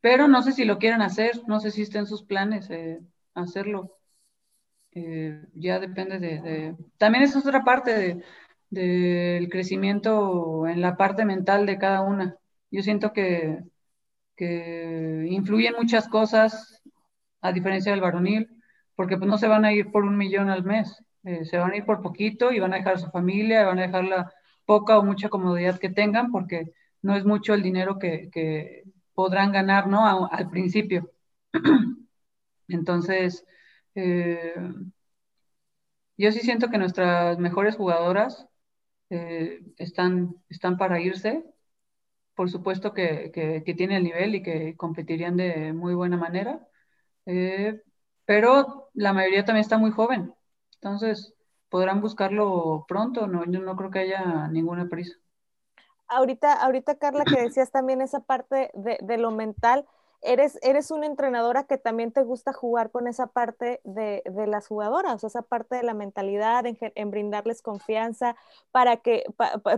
pero 0.01 0.27
no 0.27 0.41
sé 0.43 0.51
si 0.51 0.65
lo 0.65 0.77
quieren 0.77 1.01
hacer, 1.01 1.41
no 1.47 1.59
sé 1.59 1.71
si 1.71 1.81
está 1.81 1.99
en 1.99 2.07
sus 2.07 2.23
planes 2.23 2.69
eh, 2.69 2.99
hacerlo. 3.33 3.97
Eh, 4.91 5.41
ya 5.53 5.79
depende 5.79 6.19
de, 6.19 6.75
También 6.97 7.23
es 7.23 7.35
otra 7.35 7.63
parte 7.63 8.23
del 8.69 9.49
crecimiento 9.49 10.67
en 10.67 10.81
la 10.81 10.95
parte 10.97 11.25
mental 11.25 11.65
de 11.65 11.77
cada 11.77 12.01
una. 12.01 12.37
Yo 12.71 12.81
siento 12.81 13.13
que, 13.13 13.63
que 14.35 15.25
influyen 15.29 15.75
muchas 15.77 16.07
cosas, 16.07 16.81
a 17.41 17.51
diferencia 17.53 17.91
del 17.91 18.01
varonil, 18.01 18.49
porque 18.95 19.17
pues 19.17 19.29
no 19.29 19.37
se 19.37 19.47
van 19.47 19.65
a 19.65 19.73
ir 19.73 19.91
por 19.91 20.03
un 20.03 20.17
millón 20.17 20.49
al 20.49 20.63
mes, 20.63 21.03
eh, 21.23 21.45
se 21.45 21.57
van 21.57 21.71
a 21.71 21.77
ir 21.77 21.85
por 21.85 22.01
poquito 22.01 22.51
y 22.51 22.59
van 22.59 22.73
a 22.73 22.77
dejar 22.77 22.95
a 22.95 22.99
su 22.99 23.09
familia, 23.11 23.65
van 23.65 23.79
a 23.79 23.83
dejar 23.83 24.05
la 24.05 24.31
poca 24.65 24.97
o 24.99 25.03
mucha 25.03 25.29
comodidad 25.29 25.79
que 25.79 25.89
tengan, 25.89 26.31
porque 26.31 26.73
no 27.01 27.15
es 27.15 27.25
mucho 27.25 27.53
el 27.53 27.63
dinero 27.63 27.99
que, 27.99 28.83
podrán 29.13 29.51
ganar, 29.53 29.87
¿no? 29.87 30.27
al 30.31 30.49
principio. 30.49 31.11
Entonces, 32.67 33.45
eh, 33.95 34.53
yo 36.17 36.31
sí 36.31 36.39
siento 36.39 36.69
que 36.69 36.77
nuestras 36.77 37.37
mejores 37.39 37.75
jugadoras 37.75 38.47
eh, 39.09 39.61
están, 39.77 40.35
están 40.49 40.77
para 40.77 40.99
irse. 41.01 41.43
Por 42.35 42.49
supuesto 42.51 42.93
que, 42.93 43.31
que, 43.33 43.73
tienen 43.75 43.97
el 43.97 44.03
nivel 44.05 44.35
y 44.35 44.43
que 44.43 44.75
competirían 44.77 45.37
de 45.37 45.73
muy 45.73 45.95
buena 45.95 46.17
manera, 46.17 46.67
eh, 47.25 47.81
pero 48.25 48.89
la 48.93 49.13
mayoría 49.13 49.45
también 49.45 49.61
está 49.63 49.77
muy 49.77 49.91
joven. 49.91 50.33
Entonces, 50.75 51.34
podrán 51.69 52.01
buscarlo 52.01 52.85
pronto, 52.87 53.27
no, 53.27 53.45
yo 53.45 53.59
no 53.59 53.75
creo 53.75 53.91
que 53.91 53.99
haya 53.99 54.47
ninguna 54.47 54.87
prisa. 54.87 55.15
Ahorita, 56.07 56.53
ahorita 56.53 56.95
Carla, 56.97 57.23
que 57.25 57.41
decías 57.41 57.71
también 57.71 58.01
esa 58.01 58.19
parte 58.19 58.69
de, 58.73 58.97
de 59.01 59.17
lo 59.17 59.31
mental, 59.31 59.85
eres, 60.25 60.57
eres 60.61 60.91
una 60.91 61.05
entrenadora 61.05 61.65
que 61.65 61.77
también 61.77 62.11
te 62.11 62.23
gusta 62.23 62.51
jugar 62.51 62.91
con 62.91 63.07
esa 63.07 63.27
parte 63.27 63.79
de, 63.83 64.23
las 64.47 64.67
jugadoras, 64.67 65.23
esa 65.23 65.43
parte 65.43 65.75
de 65.75 65.83
la 65.83 65.93
mentalidad, 65.93 66.65
en, 66.65 67.11
brindarles 67.11 67.61
confianza 67.61 68.35
para 68.71 68.97
que, 68.97 69.23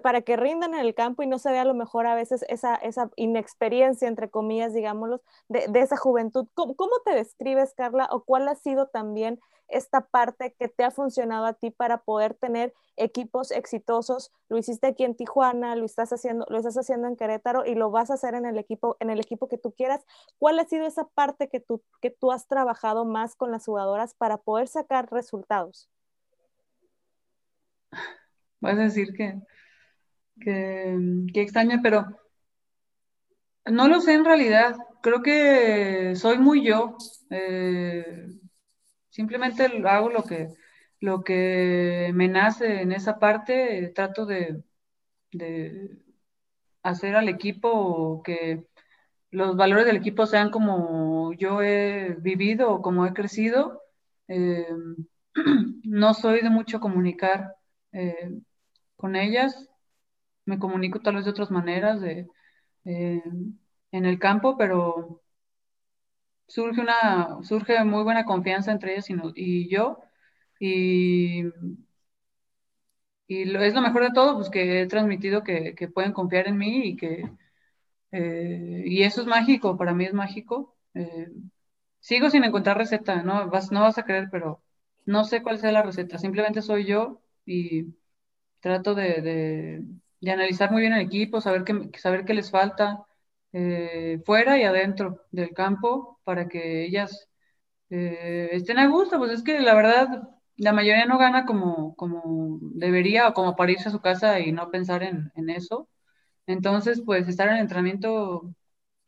para 0.01 0.21
que 0.21 0.37
rindan 0.37 0.73
en 0.73 0.79
el 0.79 0.95
campo 0.95 1.21
y 1.21 1.27
no 1.27 1.37
se 1.37 1.51
vea 1.51 1.61
a 1.61 1.65
lo 1.65 1.73
mejor 1.73 2.07
a 2.07 2.15
veces 2.15 2.45
esa, 2.47 2.75
esa 2.75 3.11
inexperiencia, 3.15 4.07
entre 4.07 4.29
comillas, 4.29 4.73
digámoslo, 4.73 5.21
de, 5.49 5.67
esa 5.79 5.97
juventud. 5.97 6.47
¿Cómo, 6.53 6.75
¿Cómo, 6.75 6.93
te 7.05 7.13
describes, 7.13 7.73
Carla, 7.73 8.07
o 8.11 8.23
cuál 8.23 8.47
ha 8.47 8.55
sido 8.55 8.87
también 8.87 9.39
esta 9.67 10.01
parte 10.01 10.55
que 10.57 10.67
te 10.67 10.83
ha 10.83 10.91
funcionado 10.91 11.45
a 11.45 11.53
ti 11.53 11.71
para 11.71 11.99
poder 11.99 12.33
tener 12.33 12.73
equipos 12.95 13.51
exitosos. 13.51 14.31
Lo 14.49 14.57
hiciste 14.57 14.87
aquí 14.87 15.03
en 15.03 15.15
Tijuana, 15.15 15.75
lo 15.75 15.85
estás 15.85 16.11
haciendo, 16.13 16.45
lo 16.49 16.57
estás 16.57 16.77
haciendo 16.77 17.07
en 17.07 17.15
Querétaro 17.15 17.65
y 17.65 17.75
lo 17.75 17.91
vas 17.91 18.09
a 18.11 18.15
hacer 18.15 18.33
en 18.33 18.45
el 18.45 18.57
equipo, 18.57 18.97
en 18.99 19.09
el 19.09 19.19
equipo 19.19 19.47
que 19.47 19.57
tú 19.57 19.73
quieras. 19.73 20.05
¿Cuál 20.39 20.59
ha 20.59 20.65
sido 20.65 20.85
esa 20.85 21.07
parte 21.07 21.49
que 21.49 21.59
tú, 21.59 21.83
que 22.01 22.09
tú 22.09 22.31
has 22.31 22.47
trabajado 22.47 23.05
más 23.05 23.35
con 23.35 23.51
las 23.51 23.65
jugadoras 23.65 24.13
para 24.13 24.37
poder 24.37 24.67
sacar 24.67 25.11
resultados? 25.11 25.89
Vas 28.59 28.77
a 28.77 28.83
decir 28.83 29.13
que, 29.13 29.39
que, 30.39 31.41
extraña, 31.41 31.79
pero 31.83 32.05
no 33.65 33.87
lo 33.87 34.01
sé 34.01 34.13
en 34.13 34.25
realidad. 34.25 34.75
Creo 35.01 35.21
que 35.21 36.15
soy 36.15 36.39
muy 36.39 36.63
yo. 36.65 36.97
Eh, 37.29 38.29
Simplemente 39.17 39.65
hago 39.89 40.09
lo 40.11 40.23
que, 40.25 40.49
lo 40.99 41.23
que 41.23 42.11
me 42.13 42.27
nace 42.27 42.83
en 42.83 42.91
esa 42.91 43.17
parte, 43.17 43.91
trato 43.95 44.27
de, 44.27 44.63
hacer 46.83 47.15
al 47.15 47.27
equipo 47.27 48.21
que 48.23 48.67
los 49.31 49.57
valores 49.57 49.87
del 49.87 49.97
equipo 49.97 50.27
sean 50.27 50.51
como 50.51 51.33
yo 51.33 51.63
he 51.63 52.15
vivido 52.19 52.71
o 52.71 52.81
como 52.83 53.07
he 53.07 53.13
crecido. 53.13 53.81
Eh, 54.27 54.67
no 55.83 56.13
soy 56.13 56.41
de 56.41 56.51
mucho 56.51 56.79
comunicar 56.79 57.55
eh, 57.93 58.31
con 58.97 59.15
ellas, 59.15 59.67
me 60.45 60.59
comunico 60.59 60.99
tal 61.01 61.15
vez 61.15 61.25
de 61.25 61.31
otras 61.31 61.49
maneras 61.49 62.01
de, 62.01 62.27
eh, 62.85 63.23
en 63.91 64.05
el 64.05 64.19
campo, 64.19 64.57
pero 64.57 65.23
surge 66.47 66.81
una, 66.81 67.39
surge 67.43 67.83
muy 67.83 68.03
buena 68.03 68.25
confianza 68.25 68.71
entre 68.71 68.93
ellas 68.93 69.07
y, 69.35 69.69
yo, 69.69 69.99
y, 70.59 71.43
es 73.27 73.73
lo 73.73 73.81
mejor 73.81 74.03
de 74.03 74.11
todo, 74.11 74.35
pues 74.35 74.49
que 74.49 74.81
he 74.81 74.87
transmitido 74.87 75.43
que, 75.43 75.75
pueden 75.93 76.13
confiar 76.13 76.47
en 76.47 76.57
mí 76.57 76.89
y 76.89 76.95
que, 76.97 77.29
eh, 78.11 78.83
y 78.85 79.03
eso 79.03 79.21
es 79.21 79.27
mágico, 79.27 79.77
para 79.77 79.93
mí 79.93 80.05
es 80.05 80.13
mágico. 80.13 80.77
Eh, 80.93 81.31
sigo 81.99 82.29
sin 82.29 82.43
encontrar 82.45 82.77
receta, 82.77 83.23
no 83.23 83.49
vas, 83.49 83.71
no 83.71 83.81
vas 83.81 83.97
a 83.97 84.03
creer, 84.05 84.29
pero 84.31 84.63
no 85.05 85.25
sé 85.25 85.43
cuál 85.43 85.59
sea 85.59 85.71
la 85.71 85.83
receta, 85.83 86.17
simplemente 86.19 86.61
soy 86.61 86.85
yo 86.85 87.21
y 87.45 87.95
trato 88.61 88.95
de, 88.95 89.83
analizar 90.23 90.71
muy 90.71 90.81
bien 90.81 90.93
el 90.93 91.01
equipo, 91.01 91.41
saber 91.41 91.63
qué, 91.65 91.91
saber 91.99 92.25
qué 92.25 92.35
les 92.35 92.51
falta, 92.51 93.06
eh, 93.57 94.21
fuera 94.25 94.57
y 94.59 94.63
adentro 94.63 95.23
del 95.31 95.51
campo 95.53 96.19
para 96.23 96.47
que 96.47 96.85
ellas 96.85 97.27
eh, 97.89 98.49
estén 98.53 98.79
a 98.79 98.87
gusto. 98.87 99.17
Pues 99.19 99.31
es 99.31 99.43
que 99.43 99.59
la 99.61 99.75
verdad, 99.75 100.07
la 100.57 100.73
mayoría 100.73 101.05
no 101.05 101.17
gana 101.17 101.45
como, 101.45 101.95
como 101.95 102.59
debería 102.75 103.27
o 103.29 103.33
como 103.33 103.55
para 103.55 103.71
irse 103.73 103.89
a 103.89 103.91
su 103.91 104.01
casa 104.01 104.39
y 104.39 104.51
no 104.51 104.71
pensar 104.71 105.03
en, 105.03 105.31
en 105.35 105.49
eso. 105.49 105.89
Entonces, 106.47 107.01
pues 107.05 107.27
estar 107.29 107.47
en 107.49 107.55
el 107.55 107.61
entrenamiento 107.61 108.53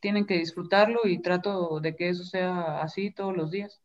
tienen 0.01 0.25
que 0.27 0.35
disfrutarlo 0.39 1.01
y 1.07 1.21
trato 1.21 1.79
de 1.81 1.95
que 1.95 2.09
eso 2.09 2.23
sea 2.25 2.81
así 2.81 3.11
todos 3.11 3.35
los 3.37 3.51
días. 3.51 3.81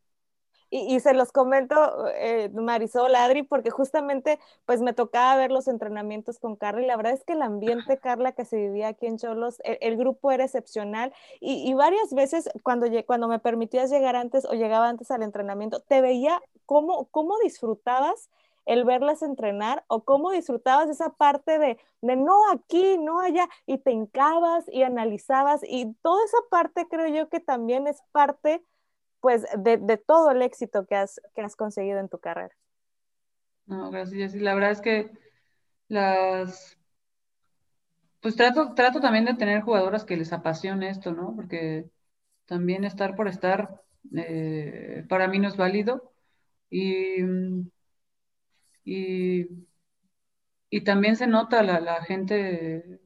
Y, 0.77 0.99
se 0.99 1.13
los 1.13 1.31
comento, 1.31 1.75
eh, 2.15 2.49
Marisol, 2.49 3.15
Adri, 3.15 3.43
porque 3.43 3.69
justamente 3.69 4.39
pues 4.65 4.81
me 4.81 4.91
tocaba 4.91 5.37
ver 5.37 5.49
los 5.49 5.69
entrenamientos 5.69 6.37
con 6.37 6.57
Carla 6.57 6.81
y 6.81 6.85
la 6.85 6.97
verdad 6.97 7.13
es 7.13 7.23
que 7.23 7.31
el 7.31 7.41
ambiente, 7.41 7.97
Carla, 7.97 8.33
que 8.33 8.43
se 8.43 8.57
vivía 8.57 8.89
aquí 8.89 9.05
en 9.05 9.17
Cholos, 9.17 9.61
e, 9.63 9.77
el, 9.79 9.95
grupo 9.95 10.33
era 10.33 10.43
excepcional 10.43 11.13
y, 11.39 11.73
varias 11.75 12.13
veces 12.13 12.49
cuando, 12.61 12.87
cuando 13.05 13.29
me 13.29 13.39
permitías 13.39 13.89
llegar 13.89 14.17
antes 14.17 14.43
o 14.43 14.51
llegaba 14.51 14.89
antes 14.89 15.11
al 15.11 15.23
entrenamiento, 15.23 15.79
te 15.79 16.01
veía 16.01 16.41
cómo, 16.65 17.05
cómo 17.05 17.37
disfrutabas 17.39 18.29
el 18.65 18.83
verlas 18.83 19.21
entrenar 19.21 19.85
o 19.87 20.03
cómo 20.03 20.31
disfrutabas 20.31 20.89
esa 20.89 21.11
parte 21.11 21.57
de, 21.57 21.77
de 22.01 22.15
no 22.17 22.51
aquí, 22.51 22.97
no 22.97 23.21
allá, 23.21 23.47
y 23.65 23.77
te 23.77 23.91
hincabas 23.91 24.65
y 24.67 24.83
analizabas 24.83 25.61
y 25.63 25.93
toda 26.01 26.25
esa 26.25 26.39
parte 26.49 26.85
creo 26.89 27.07
yo 27.07 27.29
que 27.29 27.39
también 27.39 27.87
es 27.87 28.01
parte 28.11 28.61
pues 29.25 29.43
de, 29.57 29.97
todo 29.97 30.29
el 30.29 30.43
éxito 30.43 30.85
que 30.85 30.93
has, 30.93 31.19
que 31.33 31.41
has 31.41 31.55
conseguido 31.55 31.97
en 31.97 32.09
tu 32.09 32.19
carrera. 32.19 32.55
No, 33.65 33.89
gracias. 33.89 34.35
Y 34.35 34.39
la 34.39 34.53
verdad 34.53 34.69
es 34.69 34.81
que 34.81 35.09
las, 35.87 36.77
pues 38.21 38.35
trato, 38.35 38.75
trato 38.75 39.01
también 39.01 39.25
de 39.25 39.33
tener 39.33 39.63
jugadoras 39.63 40.05
que 40.05 40.15
les 40.15 40.31
apasione 40.31 40.91
esto, 40.91 41.11
¿no? 41.11 41.35
Porque 41.35 41.89
también 42.45 42.83
estar 42.83 43.15
por 43.15 43.27
estar 43.27 43.81
eh, 44.15 45.03
para 45.09 45.27
mí 45.27 45.39
no 45.39 45.47
es 45.47 45.57
válido. 45.57 46.13
Y, 46.69 47.23
y, 48.83 49.47
también 50.83 51.15
se 51.15 51.25
nota 51.25 51.63
la, 51.63 51.79
la, 51.79 52.03
gente 52.03 52.99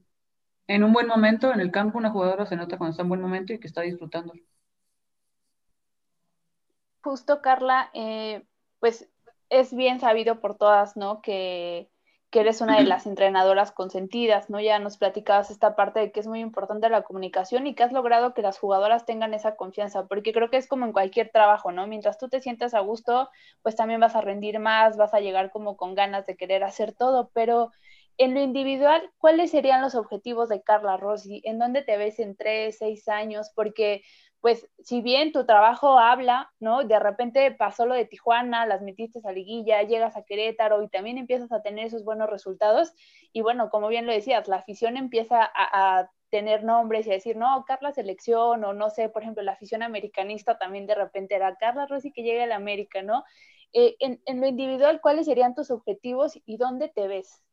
en 0.68 0.84
un 0.84 0.92
buen 0.92 1.08
momento, 1.08 1.54
en 1.54 1.62
el 1.62 1.72
campo 1.72 1.98
una 1.98 2.12
jugadora 2.12 2.46
se 2.46 2.58
nota 2.58 2.78
cuando 2.78 2.92
está 2.92 3.04
en 3.04 3.10
buen 3.10 3.22
momento 3.22 3.54
y 3.54 3.60
que 3.60 3.68
está 3.68 3.84
disfrutando 3.84 4.34
justo 7.04 7.42
Carla, 7.42 7.90
eh, 7.94 8.44
pues 8.80 9.10
es 9.50 9.74
bien 9.76 10.00
sabido 10.00 10.40
por 10.40 10.58
todas, 10.58 10.96
¿no? 10.96 11.22
Que, 11.22 11.90
eres 12.32 12.62
una 12.62 12.78
de 12.78 12.84
las 12.84 13.08
entrenadoras 13.08 13.72
consentidas, 13.72 14.52
¿no? 14.52 14.60
Ya 14.60 14.78
nos 14.78 14.98
platicabas 14.98 15.50
esta 15.50 15.76
parte 15.76 16.00
de 16.00 16.12
que 16.12 16.20
es 16.20 16.28
muy 16.28 16.42
importante 16.42 16.88
la 16.88 17.02
comunicación 17.02 17.66
y 17.66 17.74
que 17.74 17.82
has 17.82 17.92
logrado 17.92 18.36
que 18.36 18.44
las 18.44 18.60
jugadoras 18.60 19.06
tengan 19.06 19.34
esa 19.34 19.56
confianza, 19.56 20.06
porque 20.06 20.32
creo 20.32 20.52
que 20.52 20.58
es 20.58 20.68
como 20.68 20.86
en 20.86 20.94
cualquier 20.94 21.32
trabajo, 21.32 21.72
¿no? 21.72 21.88
Mientras 21.88 22.20
tú 22.20 22.30
te 22.30 22.40
sientas 22.40 22.76
a 22.76 22.82
gusto, 22.82 23.30
pues 23.64 23.76
también 23.76 24.00
vas 24.00 24.16
a 24.16 24.22
rendir 24.22 24.60
más, 24.60 24.96
vas 24.96 25.16
a 25.16 25.22
llegar 25.22 25.50
como 25.50 25.76
con 25.76 25.96
ganas 25.96 26.28
de 26.28 26.38
querer 26.38 26.64
hacer 26.64 26.94
todo, 26.94 27.32
pero 27.34 27.72
en 28.20 28.34
lo 28.34 28.42
individual, 28.42 29.12
¿cuáles 29.18 29.52
serían 29.52 29.82
los 29.82 29.96
objetivos 29.96 30.50
de 30.50 30.62
Carla 30.62 30.98
Rossi? 30.98 31.42
¿En 31.46 31.58
dónde 31.58 31.84
te 31.84 31.98
ves 31.98 32.20
en 32.20 32.36
tres, 32.36 32.78
seis 32.78 33.08
años? 33.08 33.50
Porque 33.56 34.04
pues 34.42 34.70
si 34.80 35.02
bien 35.02 35.32
tu 35.32 35.46
trabajo 35.46 35.98
habla, 35.98 36.52
¿no? 36.60 36.84
De 36.84 37.00
repente 37.00 37.52
pasó 37.52 37.86
lo 37.86 37.96
de 37.96 38.06
Tijuana, 38.06 38.66
las 38.66 38.82
metiste 38.82 39.20
a 39.24 39.32
liguilla, 39.32 39.84
llegas 39.84 40.18
a 40.18 40.24
Querétaro 40.24 40.84
y 40.84 40.90
también 40.90 41.18
empiezas 41.18 41.52
a 41.54 41.62
tener 41.62 41.88
esos 41.88 42.04
buenos 42.04 42.30
resultados. 42.30 42.94
Y 43.34 43.42
bueno, 43.42 43.70
como 43.70 43.88
bien 43.88 44.06
lo 44.06 44.12
decías, 44.12 44.48
la 44.50 44.58
afición 44.58 44.98
empieza 44.98 45.50
a, 45.56 46.10
tener 46.30 46.64
nombres 46.64 47.08
y 47.08 47.10
a 47.10 47.14
decir, 47.14 47.38
no, 47.38 47.66
Carla 47.66 47.92
Selección, 47.92 48.64
o 48.64 48.74
no 48.74 48.92
sé, 48.92 49.10
por 49.10 49.24
ejemplo, 49.24 49.42
la 49.42 49.54
afición 49.54 49.82
americanista 49.82 50.60
también 50.60 50.86
de 50.86 50.94
repente 50.94 51.34
era 51.34 51.56
Carla 51.56 51.88
Rossi 51.88 52.12
que 52.12 52.22
llega 52.22 52.44
a 52.44 52.48
la 52.48 52.56
América, 52.56 53.02
¿no? 53.02 53.24
Eh, 53.74 53.96
en, 54.00 54.22
en 54.26 54.40
lo 54.40 54.46
individual, 54.48 55.02
¿cuáles 55.02 55.26
serían 55.26 55.56
tus 55.56 55.72
objetivos 55.72 56.40
y 56.46 56.58
dónde 56.58 56.90
te 56.90 57.08
ves? 57.08 57.44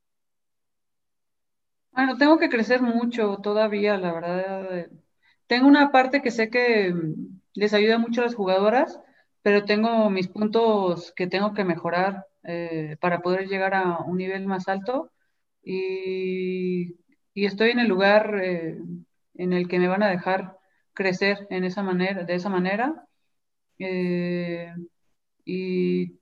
Bueno, 1.96 2.18
tengo 2.18 2.38
que 2.38 2.50
crecer 2.50 2.82
mucho 2.82 3.38
todavía, 3.38 3.96
la 3.96 4.12
verdad. 4.12 4.88
Tengo 5.46 5.66
una 5.66 5.90
parte 5.92 6.20
que 6.22 6.30
sé 6.30 6.50
que 6.50 6.92
mm, 6.92 7.40
les 7.54 7.72
ayuda 7.74 7.98
mucho 7.98 8.20
a 8.20 8.24
las 8.24 8.34
jugadoras, 8.34 9.00
pero 9.42 9.64
tengo 9.64 10.10
mis 10.10 10.28
puntos 10.28 11.12
que 11.16 11.26
tengo 11.26 11.54
que 11.54 11.64
mejorar 11.64 12.26
eh, 12.44 12.96
para 13.00 13.20
poder 13.22 13.48
llegar 13.48 13.74
a 13.74 13.98
un 14.00 14.18
nivel 14.18 14.46
más 14.46 14.68
alto 14.68 15.10
y, 15.62 16.96
estoy 17.34 17.70
en 17.70 17.80
el 17.80 17.88
lugar 17.88 18.40
eh, 18.42 18.78
en 19.34 19.52
el 19.52 19.68
que 19.68 19.78
me 19.78 19.88
van 19.88 20.02
a 20.02 20.10
dejar 20.10 20.58
crecer 20.94 21.46
en 21.50 21.64
esa 21.64 21.82
manera, 21.82 22.24
de 22.24 22.34
esa 22.34 22.48
manera. 22.50 23.06
Eh, 23.78 24.72
y 25.44 26.20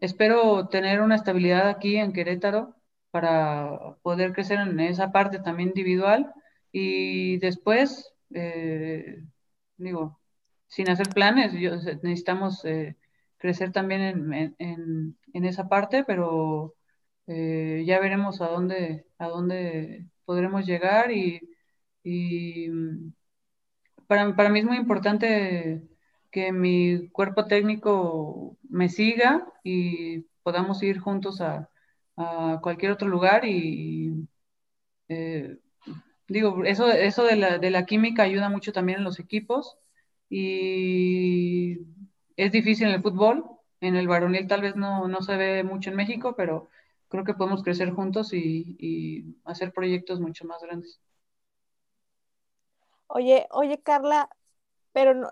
espero 0.00 0.68
tener 0.68 1.00
una 1.02 1.16
estabilidad 1.16 1.68
aquí 1.68 1.96
en 1.98 2.12
Querétaro 2.12 2.75
para 3.16 3.96
poder 4.02 4.34
crecer 4.34 4.58
en 4.58 4.78
esa 4.78 5.10
parte 5.10 5.38
también 5.38 5.70
individual 5.70 6.34
y 6.70 7.38
después, 7.38 8.12
eh, 8.34 9.24
digo, 9.78 10.20
sin 10.66 10.90
hacer 10.90 11.08
planes, 11.08 11.54
necesitamos 11.54 12.62
eh, 12.66 12.94
crecer 13.38 13.72
también 13.72 14.54
en, 14.58 15.16
esa 15.32 15.66
parte, 15.66 16.04
pero 16.04 16.74
eh, 17.26 17.84
ya 17.86 18.00
veremos 18.00 18.42
a 18.42 18.48
dónde, 18.48 19.06
a 19.18 19.28
dónde 19.28 20.04
podremos 20.26 20.66
llegar 20.66 21.10
y, 21.10 21.40
para, 24.06 24.36
para 24.36 24.50
mí 24.50 24.58
es 24.58 24.66
muy 24.66 24.76
importante 24.76 25.88
que 26.30 26.52
mi 26.52 27.08
cuerpo 27.08 27.46
técnico 27.46 28.58
me 28.68 28.90
siga 28.90 29.50
y 29.64 30.20
podamos 30.42 30.82
ir 30.82 30.98
juntos 30.98 31.40
a, 31.40 31.70
a 32.16 32.60
cualquier 32.62 32.92
otro 32.92 33.08
lugar 33.08 33.44
y, 33.44 34.28
eh, 35.08 35.58
digo, 36.28 36.64
eso, 36.64 36.88
eso 36.90 37.24
de 37.24 37.36
la, 37.36 37.58
de 37.58 37.70
la 37.70 37.86
química 37.86 38.22
ayuda 38.24 38.48
mucho 38.50 38.72
también 38.72 38.98
en 39.00 39.04
los 39.04 39.20
equipos 39.20 39.78
y 40.30 41.78
es 42.36 42.52
difícil 42.52 42.88
en 42.88 42.94
el 42.94 43.02
fútbol, 43.02 43.44
en 43.80 43.96
el 43.96 44.08
varonil 44.08 44.48
tal 44.48 44.62
vez 44.62 44.76
no, 44.76 45.08
no 45.08 45.22
se 45.22 45.36
ve 45.36 45.64
mucho 45.64 45.90
en 45.90 45.96
México, 45.96 46.34
pero 46.36 46.68
creo 47.08 47.24
que 47.24 47.34
podemos 47.34 47.62
crecer 47.62 47.90
juntos 47.92 48.32
y, 48.34 48.76
y 48.80 49.36
hacer 49.44 49.72
proyectos 49.72 50.20
mucho 50.20 50.46
más 50.46 50.62
grandes. 50.62 51.00
Oye, 53.08 53.46
oye 53.50 53.80
Carla, 53.82 54.28
pero 54.92 55.14
no, 55.14 55.30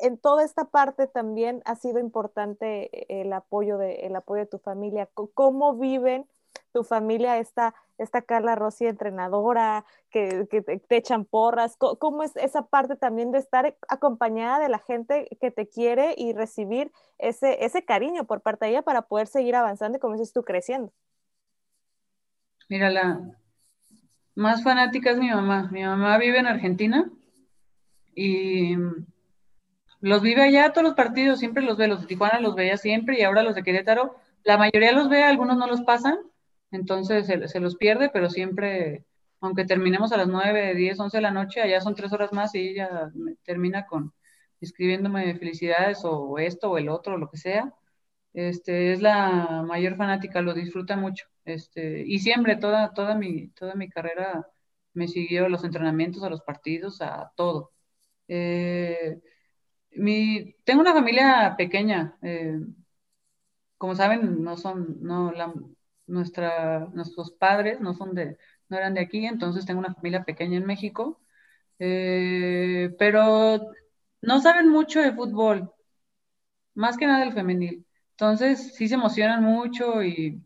en 0.00 0.18
toda 0.18 0.44
esta 0.44 0.64
parte 0.64 1.06
también 1.06 1.62
ha 1.64 1.76
sido 1.76 1.98
importante 1.98 2.90
eh, 2.92 3.22
el 3.22 3.32
apoyo 3.32 3.78
de, 3.78 4.06
el 4.06 4.16
apoyo 4.16 4.40
de 4.40 4.46
tu 4.46 4.58
familia. 4.58 5.08
¿Cómo 5.14 5.76
viven 5.76 6.26
tu 6.72 6.84
familia 6.84 7.38
esta, 7.38 7.74
esta 7.98 8.22
Carla 8.22 8.54
Rossi 8.54 8.86
entrenadora, 8.86 9.84
que, 10.10 10.46
te, 10.46 10.96
echan 10.96 11.24
porras? 11.24 11.76
¿Cómo, 11.76 12.22
es 12.22 12.36
esa 12.36 12.66
parte 12.66 12.96
también 12.96 13.32
de 13.32 13.38
estar 13.38 13.76
acompañada 13.88 14.58
de 14.58 14.68
la 14.68 14.78
gente 14.78 15.28
que 15.40 15.50
te 15.50 15.68
quiere 15.68 16.14
y 16.16 16.32
recibir 16.32 16.92
ese, 17.18 17.64
ese 17.64 17.84
cariño 17.84 18.24
por 18.24 18.40
parte 18.40 18.64
de 18.64 18.72
ella 18.72 18.82
para 18.82 19.02
poder 19.02 19.26
seguir 19.26 19.54
avanzando 19.54 19.98
y 19.98 20.00
como 20.00 20.14
dices 20.14 20.32
tú, 20.32 20.42
creciendo? 20.42 20.92
Mira, 22.68 22.88
la 22.90 23.20
más 24.34 24.62
fanática 24.62 25.10
es 25.10 25.18
mi 25.18 25.28
mamá. 25.28 25.68
Mi 25.72 25.82
mamá 25.82 26.16
vive 26.18 26.38
en 26.38 26.46
Argentina 26.46 27.10
y 28.14 28.76
los 30.00 30.22
vive 30.22 30.42
allá 30.42 30.72
todos 30.72 30.84
los 30.84 30.94
partidos, 30.94 31.38
siempre 31.38 31.62
los 31.62 31.76
ve, 31.76 31.88
los 31.88 32.00
de 32.02 32.06
Tijuana 32.06 32.40
los 32.40 32.54
veía 32.54 32.76
siempre 32.76 33.18
y 33.18 33.22
ahora 33.22 33.42
los 33.42 33.54
de 33.54 33.62
Querétaro, 33.62 34.16
la 34.44 34.56
mayoría 34.58 34.92
los 34.92 35.08
ve, 35.08 35.22
algunos 35.22 35.56
no 35.58 35.66
los 35.66 35.82
pasan, 35.82 36.18
entonces 36.70 37.26
se, 37.26 37.60
los 37.60 37.76
pierde, 37.76 38.10
pero 38.12 38.30
siempre, 38.30 39.04
aunque 39.40 39.64
terminemos 39.64 40.12
a 40.12 40.16
las 40.16 40.28
9, 40.28 40.74
10, 40.74 40.98
11 41.00 41.16
de 41.16 41.22
la 41.22 41.30
noche, 41.30 41.60
allá 41.62 41.80
son 41.80 41.94
tres 41.94 42.12
horas 42.12 42.32
más 42.32 42.54
y 42.54 42.68
ella 42.70 43.10
termina 43.44 43.86
con 43.86 44.12
escribiéndome 44.60 45.34
felicidades 45.36 46.00
o 46.04 46.38
esto 46.38 46.70
o 46.70 46.78
el 46.78 46.88
otro 46.88 47.14
o 47.14 47.18
lo 47.18 47.30
que 47.30 47.38
sea. 47.38 47.74
Este, 48.32 48.92
es 48.92 49.02
la 49.02 49.62
mayor 49.66 49.96
fanática, 49.96 50.40
lo 50.42 50.54
disfruta 50.54 50.96
mucho. 50.96 51.26
Este, 51.44 52.02
y 52.06 52.18
siempre, 52.20 52.56
toda, 52.56 52.92
toda, 52.94 53.14
mi, 53.16 53.48
toda 53.48 53.74
mi 53.74 53.88
carrera 53.88 54.46
me 54.94 55.08
siguió 55.08 55.48
los 55.48 55.64
entrenamientos, 55.64 56.22
a 56.22 56.30
los 56.30 56.42
partidos, 56.42 57.00
a 57.02 57.32
todo. 57.36 57.72
Eh, 58.28 59.20
mi, 59.92 60.54
tengo 60.64 60.80
una 60.80 60.92
familia 60.94 61.54
pequeña. 61.56 62.16
Eh, 62.22 62.58
como 63.78 63.94
saben, 63.94 64.42
no 64.42 64.56
son, 64.56 64.98
no, 65.02 65.32
la, 65.32 65.52
nuestra, 66.06 66.80
nuestros 66.92 67.32
padres 67.32 67.80
no 67.80 67.94
son 67.94 68.14
de, 68.14 68.36
no 68.68 68.76
eran 68.76 68.94
de 68.94 69.00
aquí, 69.00 69.26
entonces 69.26 69.64
tengo 69.66 69.80
una 69.80 69.94
familia 69.94 70.24
pequeña 70.24 70.58
en 70.58 70.66
México. 70.66 71.20
Eh, 71.78 72.94
pero 72.98 73.60
no 74.22 74.40
saben 74.42 74.68
mucho 74.68 75.00
de 75.00 75.12
fútbol, 75.14 75.72
más 76.74 76.96
que 76.96 77.06
nada 77.06 77.20
del 77.20 77.32
femenil. 77.32 77.86
Entonces 78.12 78.74
sí 78.74 78.88
se 78.88 78.94
emocionan 78.94 79.42
mucho 79.42 80.02
y, 80.02 80.42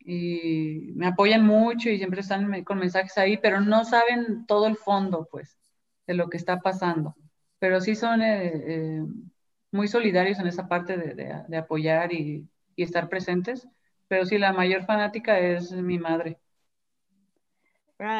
y 0.00 0.92
me 0.96 1.08
apoyan 1.08 1.46
mucho 1.46 1.90
y 1.90 1.98
siempre 1.98 2.22
están 2.22 2.64
con 2.64 2.78
mensajes 2.80 3.18
ahí, 3.18 3.38
pero 3.38 3.60
no 3.60 3.84
saben 3.84 4.46
todo 4.46 4.66
el 4.68 4.76
fondo, 4.76 5.28
pues, 5.30 5.58
de 6.06 6.14
lo 6.14 6.30
que 6.30 6.38
está 6.38 6.60
pasando 6.60 7.16
pero 7.60 7.80
sí 7.80 7.94
son 7.94 8.22
eh, 8.22 8.52
eh, 8.54 9.04
muy 9.70 9.86
solidarios 9.86 10.40
en 10.40 10.48
esa 10.48 10.66
parte 10.66 10.96
de, 10.96 11.56
apoyar 11.56 12.12
y, 12.12 12.48
estar 12.76 13.10
presentes, 13.10 13.68
pero 14.08 14.24
sí 14.24 14.38
la 14.38 14.54
mayor 14.54 14.86
fanática 14.86 15.38
es 15.38 15.70
mi 15.70 15.98
madre. 15.98 16.40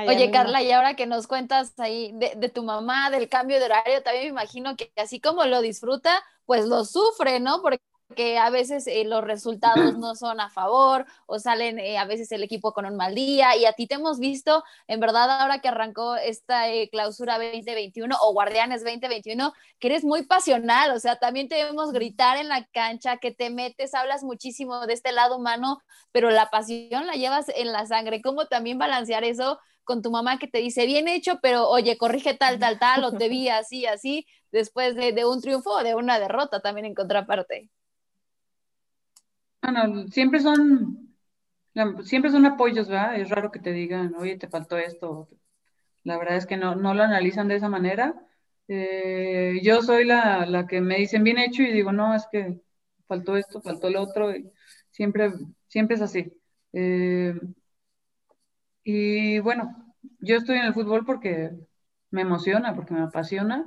Oye, 0.06 0.30
Carla, 0.30 0.62
y 0.62 0.70
ahora 0.70 0.94
que 0.94 1.06
nos 1.06 1.26
cuentas 1.26 1.72
ahí 1.80 2.12
de, 2.12 2.34
de, 2.36 2.50
tu 2.50 2.62
mamá, 2.62 3.08
del 3.08 3.30
cambio 3.30 3.58
de 3.58 3.64
horario, 3.64 4.02
también 4.02 4.24
me 4.24 4.30
imagino 4.30 4.76
que 4.76 4.92
así 4.98 5.18
como 5.18 5.46
lo 5.46 5.62
disfruta, 5.62 6.22
pues 6.44 6.66
lo 6.66 6.84
sufre, 6.84 7.40
¿no? 7.40 7.62
Porque 7.62 7.80
que 8.14 8.38
a 8.38 8.50
veces 8.50 8.86
eh, 8.86 9.04
los 9.04 9.22
resultados 9.22 9.74
no 9.98 10.14
son 10.14 10.40
a 10.40 10.50
favor 10.50 11.06
o 11.26 11.38
salen 11.38 11.78
eh, 11.78 11.98
a 11.98 12.04
veces 12.04 12.30
el 12.32 12.42
equipo 12.42 12.72
con 12.72 12.86
un 12.86 12.96
mal 12.96 13.14
día 13.14 13.56
y 13.56 13.64
a 13.64 13.72
ti 13.72 13.86
te 13.86 13.94
hemos 13.96 14.18
visto, 14.18 14.64
en 14.86 15.00
verdad, 15.00 15.40
ahora 15.40 15.60
que 15.60 15.68
arrancó 15.68 16.16
esta 16.16 16.68
eh, 16.70 16.88
clausura 16.90 17.38
2021 17.38 18.16
o 18.20 18.32
Guardianes 18.32 18.82
2021, 18.84 19.52
que 19.78 19.88
eres 19.88 20.04
muy 20.04 20.24
pasional, 20.24 20.92
o 20.92 21.00
sea, 21.00 21.16
también 21.16 21.48
te 21.48 21.62
vemos 21.64 21.92
gritar 21.92 22.36
en 22.36 22.48
la 22.48 22.64
cancha, 22.66 23.18
que 23.18 23.32
te 23.32 23.50
metes, 23.50 23.94
hablas 23.94 24.22
muchísimo 24.22 24.86
de 24.86 24.94
este 24.94 25.12
lado 25.12 25.36
humano, 25.36 25.78
pero 26.12 26.30
la 26.30 26.50
pasión 26.50 27.06
la 27.06 27.14
llevas 27.14 27.48
en 27.54 27.72
la 27.72 27.86
sangre. 27.86 28.22
¿Cómo 28.22 28.46
también 28.46 28.78
balancear 28.78 29.24
eso 29.24 29.58
con 29.84 30.02
tu 30.02 30.10
mamá 30.10 30.38
que 30.38 30.46
te 30.46 30.58
dice, 30.58 30.86
bien 30.86 31.08
hecho, 31.08 31.40
pero 31.42 31.68
oye, 31.68 31.98
corrige 31.98 32.34
tal, 32.34 32.58
tal, 32.58 32.78
tal, 32.78 33.04
o 33.04 33.12
te 33.12 33.28
vi 33.28 33.48
así, 33.48 33.86
así, 33.86 34.26
después 34.52 34.94
de, 34.94 35.12
de 35.12 35.24
un 35.26 35.40
triunfo 35.40 35.70
o 35.70 35.82
de 35.82 35.94
una 35.94 36.18
derrota 36.18 36.60
también 36.60 36.86
en 36.86 36.94
contraparte? 36.94 37.70
Siempre 40.10 40.40
son, 40.40 41.14
siempre 42.04 42.30
son 42.30 42.46
apoyos, 42.46 42.88
¿verdad? 42.88 43.16
Es 43.20 43.28
raro 43.30 43.50
que 43.50 43.60
te 43.60 43.72
digan, 43.72 44.14
oye, 44.16 44.36
te 44.38 44.48
faltó 44.48 44.78
esto. 44.78 45.28
La 46.04 46.18
verdad 46.18 46.36
es 46.36 46.46
que 46.46 46.56
no, 46.56 46.76
no 46.76 46.94
lo 46.94 47.02
analizan 47.04 47.48
de 47.48 47.56
esa 47.56 47.68
manera. 47.68 48.14
Eh, 48.68 49.60
yo 49.62 49.82
soy 49.82 50.04
la, 50.04 50.46
la, 50.46 50.66
que 50.66 50.80
me 50.80 50.98
dicen 50.98 51.24
bien 51.24 51.38
hecho 51.38 51.62
y 51.62 51.72
digo, 51.72 51.92
no, 51.92 52.14
es 52.14 52.26
que 52.32 52.60
faltó 53.08 53.36
esto, 53.36 53.60
faltó 53.62 53.90
lo 53.90 54.02
otro. 54.02 54.32
Siempre, 54.90 55.32
siempre 55.68 55.96
es 55.96 56.02
así. 56.02 56.32
Eh, 56.72 57.34
y 58.84 59.38
bueno, 59.40 59.94
yo 60.20 60.36
estoy 60.36 60.58
en 60.58 60.64
el 60.66 60.74
fútbol 60.74 61.04
porque 61.04 61.50
me 62.10 62.22
emociona, 62.22 62.74
porque 62.74 62.94
me 62.94 63.02
apasiona 63.02 63.66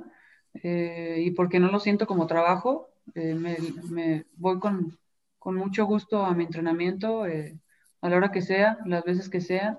eh, 0.62 1.18
y 1.20 1.30
porque 1.32 1.60
no 1.60 1.70
lo 1.70 1.80
siento 1.80 2.06
como 2.06 2.26
trabajo. 2.26 2.88
me, 3.14 3.56
me 3.90 4.26
voy 4.36 4.58
con, 4.60 4.98
con 5.44 5.56
mucho 5.56 5.84
gusto 5.84 6.24
a 6.24 6.34
mi 6.34 6.44
entrenamiento, 6.44 7.26
eh, 7.26 7.58
a 8.00 8.08
la 8.08 8.16
hora 8.16 8.32
que 8.32 8.40
sea, 8.40 8.78
las 8.86 9.04
veces 9.04 9.28
que 9.28 9.42
sea. 9.42 9.78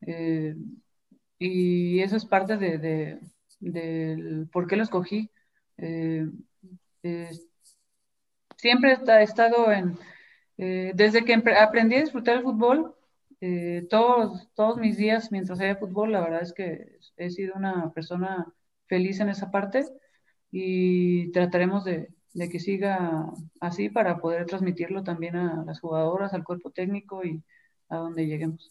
Eh, 0.00 0.56
y 1.38 2.00
eso 2.00 2.16
es 2.16 2.26
parte 2.26 2.56
de, 2.56 3.20
del 3.60 4.48
por 4.52 4.66
qué 4.66 4.74
lo 4.74 4.82
escogí. 4.82 5.30
Eh, 5.76 6.26
siempre 8.56 8.98
he 9.06 9.22
estado 9.22 9.70
en, 9.70 9.96
desde 10.56 11.24
que 11.24 11.34
aprendí 11.34 11.94
a 11.94 12.00
disfrutar 12.00 12.38
el 12.38 12.42
fútbol, 12.42 12.96
todos, 13.88 14.48
todos 14.54 14.78
mis 14.78 14.96
días 14.96 15.30
mientras 15.30 15.60
haya 15.60 15.76
fútbol, 15.76 16.10
la 16.10 16.22
verdad 16.22 16.42
es 16.42 16.52
que 16.52 16.98
he 17.16 17.30
sido 17.30 17.54
una 17.54 17.92
persona 17.92 18.52
feliz 18.88 19.20
en 19.20 19.28
esa 19.28 19.52
parte 19.52 19.84
y 20.50 21.30
trataremos 21.30 21.84
de, 21.84 22.08
de 22.38 22.48
que 22.48 22.60
siga 22.60 23.24
así 23.60 23.90
para 23.90 24.18
poder 24.18 24.46
transmitirlo 24.46 25.02
también 25.02 25.34
a 25.36 25.64
las 25.66 25.80
jugadoras, 25.80 26.32
al 26.32 26.44
cuerpo 26.44 26.70
técnico 26.70 27.24
y 27.24 27.42
a 27.88 27.96
donde 27.96 28.26
lleguemos. 28.26 28.70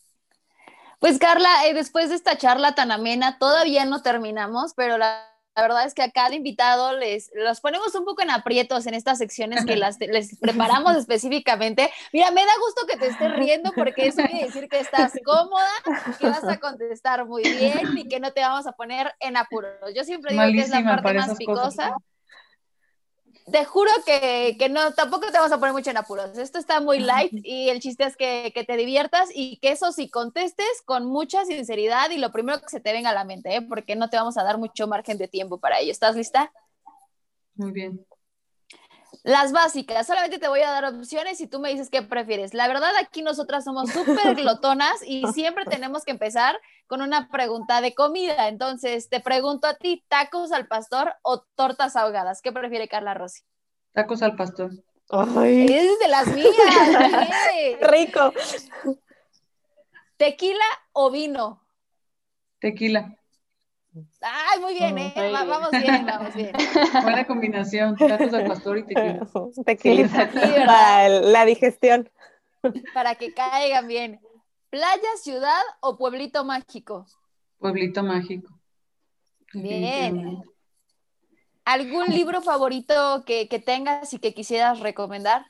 Pues 1.00 1.20
Carla, 1.20 1.50
eh, 1.68 1.74
después 1.74 2.10
de 2.10 2.16
esta 2.16 2.38
charla 2.38 2.76
tan 2.76 2.92
amena, 2.92 3.38
todavía 3.38 3.86
no 3.86 4.02
terminamos, 4.02 4.74
pero 4.74 4.98
la 4.98 5.34
verdad 5.56 5.86
es 5.86 5.94
que 5.94 6.02
a 6.02 6.12
cada 6.12 6.34
invitado 6.34 6.94
les 6.98 7.30
los 7.36 7.60
ponemos 7.60 7.94
un 7.96 8.06
poco 8.06 8.22
en 8.22 8.30
aprietos 8.30 8.88
en 8.88 8.94
estas 8.94 9.18
secciones 9.18 9.66
que 9.66 9.76
las, 9.76 9.98
les 10.00 10.38
preparamos 10.40 10.96
específicamente. 10.96 11.92
Mira, 12.14 12.32
me 12.32 12.46
da 12.46 12.52
gusto 12.64 12.88
que 12.88 12.98
te 12.98 13.08
estés 13.08 13.36
riendo 13.36 13.74
porque 13.74 14.08
eso 14.08 14.24
quiere 14.24 14.46
decir 14.46 14.70
que 14.70 14.80
estás 14.80 15.12
cómoda, 15.26 15.72
que 16.20 16.30
vas 16.30 16.44
a 16.46 16.58
contestar 16.58 17.26
muy 17.26 17.44
bien 17.44 17.98
y 17.98 18.08
que 18.08 18.22
no 18.22 18.32
te 18.32 18.42
vamos 18.42 18.66
a 18.66 18.72
poner 18.72 19.14
en 19.20 19.36
apuros. 19.36 19.94
Yo 19.94 20.06
siempre 20.06 20.32
digo 20.32 20.46
que 20.46 20.60
es 20.62 20.70
la 20.70 20.84
parte 20.84 21.14
más 21.14 21.36
picosa 21.36 21.94
te 23.52 23.64
juro 23.66 23.92
que, 24.06 24.68
no, 24.70 24.94
tampoco 24.94 25.28
te 25.28 25.38
vamos 25.38 25.52
a 25.52 25.60
poner 25.60 25.74
mucho 25.74 25.90
en 25.90 25.98
apuros. 25.98 26.38
Esto 26.38 26.60
está 26.60 26.82
muy 26.82 27.00
light 27.00 27.32
y 27.44 27.70
el 27.70 27.80
chiste 27.80 28.04
es 28.04 28.18
que, 28.18 28.52
te 28.68 28.78
diviertas 28.78 29.30
y 29.34 29.58
que 29.58 29.72
eso 29.72 29.92
sí 29.92 30.10
contestes 30.10 30.82
con 30.86 31.06
mucha 31.06 31.46
sinceridad 31.46 32.10
y 32.12 32.18
lo 32.18 32.32
primero 32.32 32.60
que 32.60 32.68
se 32.68 32.80
te 32.80 32.92
venga 32.92 33.12
a 33.12 33.14
la 33.14 33.24
mente, 33.24 33.56
¿eh? 33.56 33.62
porque 33.62 33.96
no 33.96 34.10
te 34.10 34.18
vamos 34.18 34.38
a 34.38 34.44
dar 34.44 34.58
mucho 34.58 34.88
margen 34.88 35.18
de 35.18 35.28
tiempo 35.28 35.60
para 35.60 35.80
ello. 35.80 35.92
¿Estás 35.92 36.16
lista? 36.16 36.52
Muy 37.56 37.72
bien. 37.72 38.06
Las 39.28 39.52
básicas, 39.52 40.08
solamente 40.08 40.40
te 40.40 40.48
voy 40.48 40.62
a 40.62 40.72
dar 40.72 40.86
opciones 40.86 41.42
y 41.42 41.48
tú 41.48 41.60
me 41.60 41.68
dices 41.68 41.90
qué 41.90 42.02
prefieres. 42.02 42.54
La 42.54 42.66
verdad, 42.70 42.92
aquí 42.98 43.22
nosotras 43.22 43.66
somos 43.66 43.90
súper 43.90 44.36
glotonas 44.36 45.04
y 45.06 45.22
siempre 45.34 45.66
tenemos 45.66 46.06
que 46.06 46.12
empezar 46.12 46.58
con 46.88 47.02
una 47.02 47.28
pregunta 47.28 47.82
de 47.82 47.94
comida. 47.94 48.48
Entonces, 48.48 49.10
te 49.10 49.20
pregunto 49.20 49.68
a 49.68 49.74
ti, 49.74 50.02
¿tacos 50.08 50.54
al 50.54 50.66
pastor 50.68 51.14
o 51.24 51.42
tortas 51.56 51.98
ahogadas? 51.98 52.42
¿Qué 52.42 52.54
prefiere 52.54 52.88
Carla 52.88 53.16
Rossi? 53.16 53.42
Tacos 53.92 54.22
al 54.22 54.38
pastor. 54.38 54.72
Ay. 55.10 55.66
Es 55.66 56.00
de 56.00 56.08
las 56.08 56.28
mías. 56.34 56.48
Rico. 57.82 58.32
¿Tequila 60.16 60.64
o 60.94 61.12
vino? 61.12 61.68
Tequila. 62.62 63.14
Ay, 64.22 64.60
muy 64.60 64.74
bien, 64.74 64.98
¿eh? 64.98 65.14
vamos 65.32 65.72
bien, 65.72 66.06
vamos 66.06 66.36
bien. 66.36 66.52
Buena 67.04 67.26
combinación, 67.26 67.96
tacos 67.96 68.34
al 68.34 68.48
pastor 68.48 68.80
y 68.80 68.86
tequila. 68.86 69.28
Tequila, 69.66 70.32
para 70.66 71.10
la 71.10 71.46
digestión. 71.46 72.10
Para 72.94 73.16
que 73.16 73.34
caigan 73.34 73.88
bien. 73.88 74.20
¿Playa, 74.70 75.10
ciudad 75.22 75.62
o 75.80 75.98
pueblito 75.98 76.44
mágico? 76.44 77.06
Pueblito 77.60 78.04
mágico. 78.04 78.60
Bien. 79.54 80.44
¿Algún 81.66 82.08
libro 82.08 82.42
favorito 82.42 83.24
que, 83.26 83.46
tengas 83.66 84.14
y 84.14 84.20
que 84.20 84.34
quisieras 84.34 84.80
recomendar? 84.80 85.46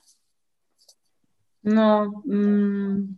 No, 1.61 2.23
mm, 2.25 3.17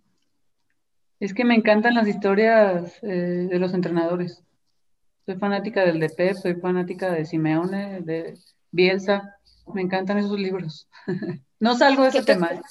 es 1.19 1.33
que 1.33 1.45
me 1.45 1.55
encantan 1.55 1.95
las 1.95 2.07
historias 2.07 2.97
eh, 3.01 3.47
de 3.49 3.59
los 3.59 3.73
entrenadores. 3.73 4.43
Soy 5.29 5.37
fanática 5.37 5.85
del 5.85 5.99
de 5.99 6.09
Pep, 6.09 6.37
soy 6.37 6.55
fanática 6.55 7.11
de 7.11 7.23
Simeone, 7.23 8.01
de 8.01 8.39
Bielsa. 8.71 9.37
Me 9.75 9.83
encantan 9.83 10.17
esos 10.17 10.39
libros. 10.39 10.89
no 11.59 11.77
salgo 11.77 12.01
de 12.01 12.09
ese 12.09 12.23
tema. 12.23 12.49
¿eh? 12.51 12.61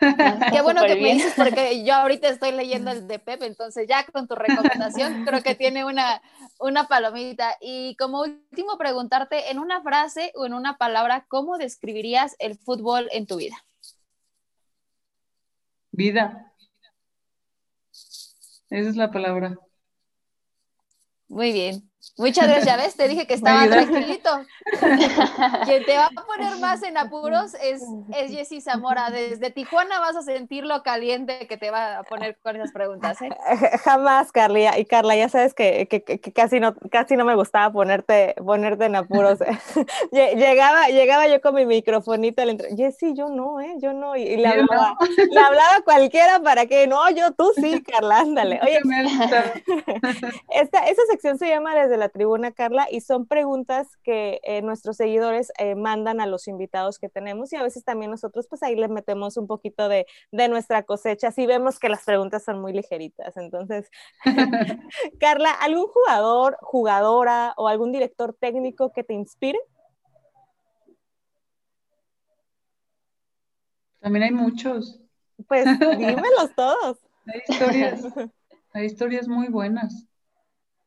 Qué 0.50 0.62
bueno 0.62 0.80
que 0.86 0.94
me 0.94 1.12
dices 1.12 1.34
porque 1.36 1.84
yo 1.84 1.92
ahorita 1.96 2.30
estoy 2.30 2.52
leyendo 2.52 2.92
el 2.92 3.06
de 3.06 3.18
Pep, 3.18 3.42
entonces 3.42 3.86
ya 3.86 4.06
con 4.06 4.26
tu 4.26 4.36
recomendación 4.36 5.26
creo 5.26 5.42
que 5.42 5.54
tiene 5.54 5.84
una, 5.84 6.22
una 6.58 6.88
palomita. 6.88 7.58
Y 7.60 7.94
como 7.96 8.22
último 8.22 8.78
preguntarte, 8.78 9.50
en 9.50 9.58
una 9.58 9.82
frase 9.82 10.32
o 10.34 10.46
en 10.46 10.54
una 10.54 10.78
palabra, 10.78 11.26
¿cómo 11.28 11.58
describirías 11.58 12.36
el 12.38 12.56
fútbol 12.56 13.10
en 13.12 13.26
tu 13.26 13.36
vida? 13.36 13.56
Vida. 15.90 16.54
Esa 18.70 18.88
es 18.88 18.96
la 18.96 19.10
palabra. 19.10 19.58
Muy 21.28 21.52
bien. 21.52 21.87
Muchas 22.16 22.48
gracias, 22.48 22.76
¿ves? 22.76 22.96
Te 22.96 23.08
dije 23.08 23.26
que 23.26 23.34
estaba 23.34 23.66
tranquilito. 23.68 24.30
Quien 25.64 25.84
te 25.84 25.96
va 25.96 26.06
a 26.06 26.24
poner 26.24 26.56
más 26.58 26.82
en 26.82 26.96
apuros 26.96 27.54
es, 27.62 27.82
es 28.16 28.30
Jessy 28.32 28.60
Zamora. 28.60 29.10
Desde 29.10 29.50
Tijuana 29.50 30.00
vas 30.00 30.16
a 30.16 30.22
sentir 30.22 30.64
lo 30.64 30.82
caliente 30.82 31.46
que 31.46 31.56
te 31.56 31.70
va 31.70 31.98
a 31.98 32.02
poner 32.04 32.38
con 32.42 32.56
esas 32.56 32.72
preguntas. 32.72 33.20
¿eh? 33.22 33.28
Jamás, 33.84 34.32
Carla. 34.32 34.78
Y 34.78 34.84
Carla, 34.86 35.14
ya 35.16 35.28
sabes 35.28 35.54
que, 35.54 35.86
que, 35.86 36.02
que, 36.02 36.20
casi, 36.32 36.58
no, 36.58 36.74
casi 36.90 37.16
no 37.16 37.24
me 37.24 37.34
gustaba 37.34 37.72
ponerte, 37.72 38.34
ponerte 38.44 38.86
en 38.86 38.96
apuros. 38.96 39.38
llegaba, 40.12 40.88
llegaba 40.88 41.28
yo 41.28 41.40
con 41.40 41.54
mi 41.54 41.66
microfonito 41.66 42.42
al 42.42 42.58
Jessy, 42.76 43.14
yo 43.14 43.28
no, 43.28 43.60
¿eh? 43.60 43.74
Yo 43.78 43.92
no. 43.92 44.16
Y, 44.16 44.36
le, 44.36 44.48
hablaba, 44.48 44.96
le 45.30 45.40
hablaba 45.40 45.82
cualquiera 45.84 46.40
para 46.40 46.66
que, 46.66 46.86
no, 46.86 47.08
yo 47.10 47.32
tú 47.32 47.52
sí, 47.54 47.82
Carla, 47.82 48.20
ándale. 48.20 48.60
Oye, 48.62 48.80
esta, 50.48 50.78
esta 50.86 51.02
sección 51.10 51.38
se 51.38 51.48
llama 51.48 51.74
Desde 51.74 51.97
la 51.98 52.08
tribuna, 52.08 52.52
Carla, 52.52 52.86
y 52.90 53.00
son 53.00 53.26
preguntas 53.26 53.88
que 54.02 54.40
eh, 54.44 54.62
nuestros 54.62 54.96
seguidores 54.96 55.52
eh, 55.58 55.74
mandan 55.74 56.20
a 56.20 56.26
los 56.26 56.48
invitados 56.48 56.98
que 56.98 57.08
tenemos 57.08 57.52
y 57.52 57.56
a 57.56 57.62
veces 57.62 57.84
también 57.84 58.10
nosotros 58.10 58.46
pues 58.48 58.62
ahí 58.62 58.76
les 58.76 58.90
metemos 58.90 59.36
un 59.36 59.46
poquito 59.46 59.88
de, 59.88 60.06
de 60.32 60.48
nuestra 60.48 60.84
cosecha, 60.84 61.30
si 61.30 61.46
vemos 61.46 61.78
que 61.78 61.88
las 61.88 62.04
preguntas 62.04 62.44
son 62.44 62.60
muy 62.60 62.72
ligeritas. 62.72 63.36
Entonces, 63.36 63.90
Carla, 65.20 65.50
¿algún 65.50 65.88
jugador, 65.88 66.56
jugadora 66.60 67.54
o 67.56 67.68
algún 67.68 67.92
director 67.92 68.36
técnico 68.38 68.92
que 68.92 69.04
te 69.04 69.14
inspire? 69.14 69.58
También 74.00 74.22
hay 74.24 74.30
muchos. 74.30 75.00
Pues 75.46 75.64
dímelos 75.98 76.54
todos. 76.56 76.98
Hay 77.26 77.40
historias, 77.48 78.02
hay 78.72 78.86
historias 78.86 79.28
muy 79.28 79.48
buenas. 79.48 80.06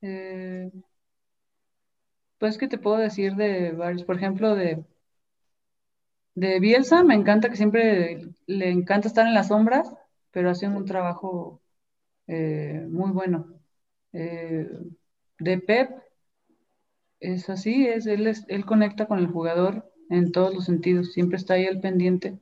Eh, 0.02 0.71
pues 2.41 2.58
que 2.58 2.67
te 2.67 2.80
puedo 2.80 2.97
decir 2.97 3.36
de 3.36 3.71
varios, 3.71 4.04
por 4.04 4.15
ejemplo, 4.15 4.56
de, 4.56 4.84
de 6.34 6.60
Bielsa, 6.60 7.04
me 7.04 7.13
encanta 7.13 7.49
que 7.49 7.56
siempre 7.56 8.34
le 8.47 8.71
encanta 8.71 9.08
estar 9.08 9.27
en 9.27 9.36
las 9.36 9.49
sombras, 9.49 9.93
pero 10.32 10.49
hace 10.49 10.67
un 10.67 10.86
trabajo 10.86 11.62
eh, 12.25 12.84
muy 12.89 13.12
bueno. 13.12 13.45
Eh, 14.13 14.67
de 15.38 15.60
Pep, 15.60 15.91
es 17.19 17.47
así, 17.47 17.86
es 17.86 18.08
él, 18.08 18.34
él 18.47 18.65
conecta 18.65 19.06
con 19.06 19.19
el 19.19 19.27
jugador 19.27 19.91
en 20.10 20.32
todos 20.32 20.51
los 20.56 20.65
sentidos, 20.65 21.13
siempre 21.13 21.38
está 21.38 21.54
ahí 21.54 21.67
al 21.67 21.80
pendiente 21.80 22.39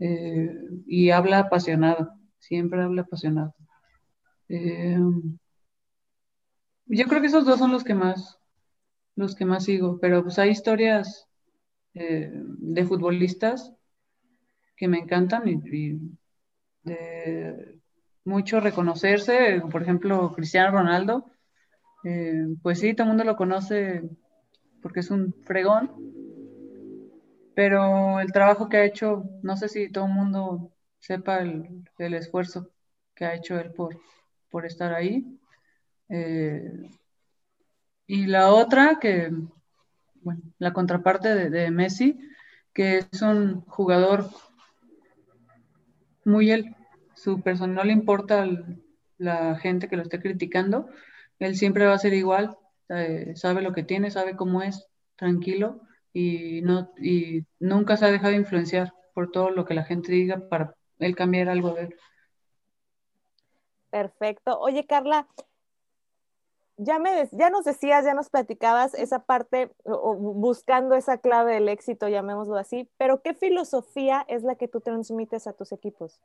eh, 0.00 0.50
y 0.88 1.10
habla 1.10 1.38
apasionado, 1.38 2.10
siempre 2.40 2.82
habla 2.82 3.02
apasionado. 3.02 3.54
yo 6.86 7.06
creo 7.06 7.20
que 7.20 7.28
esos 7.28 7.44
dos 7.46 7.60
son 7.60 7.70
los 7.70 7.84
que 7.84 7.94
más, 7.94 8.40
los 9.16 9.34
que 9.34 9.44
más 9.44 9.64
sigo, 9.64 9.98
pero 10.00 10.22
pues 10.22 10.38
hay 10.38 10.50
historias 10.50 11.26
eh, 11.94 12.30
de 12.32 12.84
futbolistas 12.84 13.72
que 14.76 14.88
me 14.88 14.98
encantan 14.98 15.48
y, 15.48 15.98
de 16.82 17.80
mucho 18.24 18.60
reconocerse, 18.60 19.62
por 19.70 19.82
ejemplo, 19.82 20.32
Cristiano 20.34 20.70
Ronaldo, 20.70 21.24
eh, 22.04 22.46
pues 22.62 22.80
sí, 22.80 22.94
todo 22.94 23.04
el 23.04 23.08
mundo 23.08 23.24
lo 23.24 23.36
conoce 23.36 24.02
porque 24.82 25.00
es 25.00 25.10
un 25.10 25.34
fregón, 25.44 25.90
pero 27.54 28.20
el 28.20 28.30
trabajo 28.32 28.68
que 28.68 28.76
ha 28.76 28.84
hecho, 28.84 29.24
no 29.42 29.56
sé 29.56 29.68
si 29.68 29.90
todo 29.90 30.04
el 30.04 30.12
mundo 30.12 30.72
sepa 30.98 31.38
el, 31.38 32.14
esfuerzo 32.14 32.70
que 33.14 33.24
ha 33.24 33.34
hecho 33.34 33.58
él 33.58 33.72
por, 33.72 33.98
por 34.50 34.66
estar 34.66 34.92
ahí. 34.92 35.24
Eh, 36.08 36.62
y 38.06 38.26
la 38.26 38.52
otra, 38.52 38.98
que, 39.00 39.32
bueno, 40.22 40.42
la 40.58 40.72
contraparte 40.72 41.50
de, 41.50 41.70
Messi, 41.70 42.18
que 42.72 42.98
es 42.98 43.22
un 43.22 43.62
jugador 43.62 44.28
muy 46.24 46.50
él, 46.50 46.74
su 47.14 47.40
persona 47.40 47.74
no 47.74 47.84
le 47.84 47.92
importa 47.92 48.46
la 49.18 49.56
gente 49.56 49.88
que 49.88 49.96
lo 49.96 50.02
esté 50.02 50.20
criticando, 50.20 50.88
él 51.38 51.56
siempre 51.56 51.86
va 51.86 51.94
a 51.94 51.98
ser 51.98 52.14
igual, 52.14 52.56
eh, 52.88 53.32
sabe 53.34 53.62
lo 53.62 53.72
que 53.72 53.82
tiene, 53.82 54.10
sabe 54.10 54.36
cómo 54.36 54.62
es, 54.62 54.86
tranquilo 55.16 55.80
y, 56.12 56.60
no, 56.62 56.92
y 56.98 57.44
nunca 57.58 57.96
se 57.96 58.04
ha 58.04 58.10
dejado 58.10 58.34
influenciar 58.34 58.92
por 59.14 59.30
todo 59.30 59.50
lo 59.50 59.64
que 59.64 59.74
la 59.74 59.84
gente 59.84 60.12
diga 60.12 60.48
para 60.48 60.74
él 60.98 61.16
cambiar 61.16 61.48
algo 61.48 61.74
de 61.74 61.82
él. 61.84 61.96
Perfecto. 63.90 64.58
Oye, 64.60 64.86
Carla, 64.86 65.26
ya, 66.76 66.98
me, 66.98 67.28
ya 67.32 67.50
nos 67.50 67.64
decías, 67.64 68.04
ya 68.04 68.14
nos 68.14 68.30
platicabas 68.30 68.94
esa 68.94 69.20
parte, 69.24 69.70
buscando 69.84 70.94
esa 70.94 71.18
clave 71.18 71.54
del 71.54 71.68
éxito, 71.68 72.08
llamémoslo 72.08 72.56
así, 72.56 72.88
pero 72.98 73.22
¿qué 73.22 73.34
filosofía 73.34 74.24
es 74.28 74.42
la 74.42 74.56
que 74.56 74.68
tú 74.68 74.80
transmites 74.80 75.46
a 75.46 75.52
tus 75.52 75.72
equipos? 75.72 76.20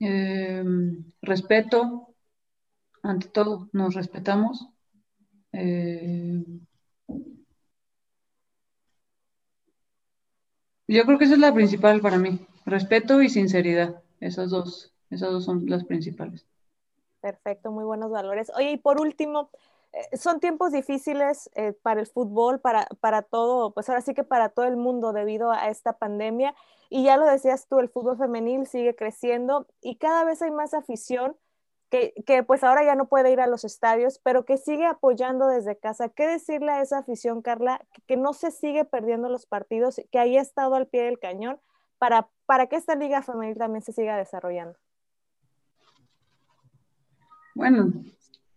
Em, 0.00 1.04
respeto, 1.22 2.14
ante 3.02 3.28
todo, 3.28 3.68
nos 3.72 3.94
respetamos. 3.94 4.68
Em, 5.52 6.60
yo 10.88 11.04
creo 11.04 11.18
que 11.18 11.24
esa 11.26 11.34
es 11.34 11.40
la 11.40 11.54
principal 11.54 12.00
para 12.00 12.18
mí, 12.18 12.46
respeto 12.66 13.22
y 13.22 13.28
sinceridad, 13.28 14.02
esas 14.20 14.50
dos, 14.50 14.92
esas 15.10 15.30
dos 15.32 15.44
son 15.44 15.66
las 15.66 15.84
principales. 15.84 16.46
Perfecto, 17.24 17.70
muy 17.70 17.84
buenos 17.84 18.10
valores. 18.10 18.52
Oye, 18.54 18.72
y 18.72 18.76
por 18.76 19.00
último, 19.00 19.48
eh, 19.94 20.14
son 20.14 20.40
tiempos 20.40 20.72
difíciles 20.72 21.48
eh, 21.54 21.72
para 21.72 22.00
el 22.00 22.06
fútbol, 22.06 22.60
para, 22.60 22.86
para 23.00 23.22
todo, 23.22 23.72
pues 23.72 23.88
ahora 23.88 24.02
sí 24.02 24.12
que 24.12 24.24
para 24.24 24.50
todo 24.50 24.66
el 24.66 24.76
mundo 24.76 25.14
debido 25.14 25.50
a 25.50 25.70
esta 25.70 25.94
pandemia. 25.94 26.54
Y 26.90 27.04
ya 27.04 27.16
lo 27.16 27.24
decías 27.24 27.66
tú, 27.66 27.78
el 27.78 27.88
fútbol 27.88 28.18
femenil 28.18 28.66
sigue 28.66 28.94
creciendo 28.94 29.66
y 29.80 29.96
cada 29.96 30.24
vez 30.24 30.42
hay 30.42 30.50
más 30.50 30.74
afición 30.74 31.34
que, 31.88 32.12
que, 32.26 32.42
pues 32.42 32.62
ahora 32.62 32.84
ya 32.84 32.94
no 32.94 33.08
puede 33.08 33.32
ir 33.32 33.40
a 33.40 33.46
los 33.46 33.64
estadios, 33.64 34.20
pero 34.22 34.44
que 34.44 34.58
sigue 34.58 34.84
apoyando 34.84 35.46
desde 35.46 35.78
casa. 35.78 36.10
¿Qué 36.10 36.26
decirle 36.26 36.72
a 36.72 36.82
esa 36.82 36.98
afición, 36.98 37.40
Carla, 37.40 37.80
que, 38.06 38.18
no 38.18 38.34
se 38.34 38.50
sigue 38.50 38.84
perdiendo 38.84 39.30
los 39.30 39.46
partidos, 39.46 39.98
que 40.12 40.18
ahí 40.18 40.36
ha 40.36 40.42
estado 40.42 40.74
al 40.74 40.88
pie 40.88 41.04
del 41.04 41.18
cañón 41.18 41.58
para, 41.96 42.28
para 42.44 42.66
que 42.66 42.76
esta 42.76 42.94
liga 42.96 43.22
femenil 43.22 43.56
también 43.56 43.82
se 43.82 43.92
siga 43.94 44.18
desarrollando? 44.18 44.78
Bueno, 47.54 47.92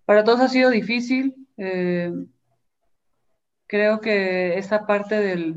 para 0.06 0.24
todos 0.24 0.42
ha 0.42 0.48
sido 0.50 0.70
difícil. 0.72 1.48
Eh, 1.58 2.12
creo 3.68 4.02
que 4.02 4.58
esa 4.58 4.86
parte 4.88 5.16
del, 5.16 5.54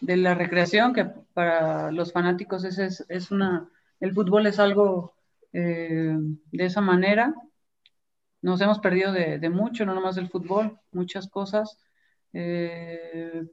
de 0.00 0.16
la 0.16 0.34
recreación, 0.34 0.92
que 0.94 1.06
para 1.34 1.90
los 1.90 2.12
fanáticos 2.12 2.64
es, 2.64 3.04
es, 3.08 3.30
una, 3.30 3.68
el 4.00 4.12
fútbol 4.12 4.46
es 4.46 4.58
algo 4.60 5.14
eh, 5.52 6.16
de 6.52 6.64
esa 6.64 6.80
manera. 6.80 7.34
Nos 8.42 8.60
hemos 8.60 8.78
perdido 8.78 9.12
de, 9.12 9.48
mucho, 9.50 9.84
no 9.84 9.94
nomás 9.94 10.14
del 10.14 10.28
fútbol, 10.28 10.78
muchas 10.92 11.28
cosas. 11.28 11.78
Eh, 12.32 13.44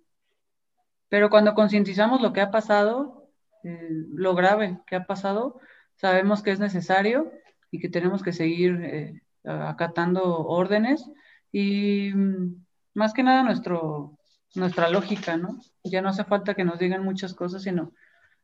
pero 1.10 1.30
cuando 1.30 1.56
concientizamos 1.56 2.22
lo 2.22 2.34
que 2.34 2.42
ha 2.42 2.52
pasado, 2.52 3.30
lo 3.64 4.36
grave 4.36 4.82
que 4.86 4.98
ha 4.98 5.06
pasado, 5.06 5.60
sabemos 5.96 6.44
que 6.44 6.52
es 6.52 6.60
necesario 6.60 7.32
y 7.74 7.80
que 7.80 7.90
tenemos 7.90 8.24
que 8.24 8.34
seguir 8.34 9.22
acatando 9.44 10.24
órdenes 10.46 11.10
y 11.52 12.12
mm, 12.14 12.66
más 12.94 13.14
que 13.14 13.24
nada 13.24 13.44
nuestro, 13.44 14.18
nuestra 14.56 14.90
lógica, 14.90 15.38
¿no? 15.38 15.60
Ya 15.84 16.02
no 16.02 16.10
hace 16.10 16.24
falta 16.24 16.54
que 16.56 16.66
nos 16.66 16.80
digan 16.80 17.04
muchas 17.04 17.34
cosas, 17.34 17.64
sino 17.64 17.92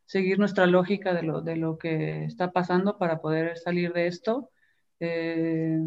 seguir 0.06 0.38
nuestra 0.38 0.66
lógica 0.66 1.14
de 1.14 1.22
lo, 1.22 1.42
de 1.42 1.56
lo 1.56 1.78
que 1.78 2.24
está 2.24 2.50
pasando 2.52 2.98
para 2.98 3.20
poder 3.20 3.56
salir 3.58 3.92
de 3.92 4.08
esto. 4.08 4.50
Eh, 5.00 5.78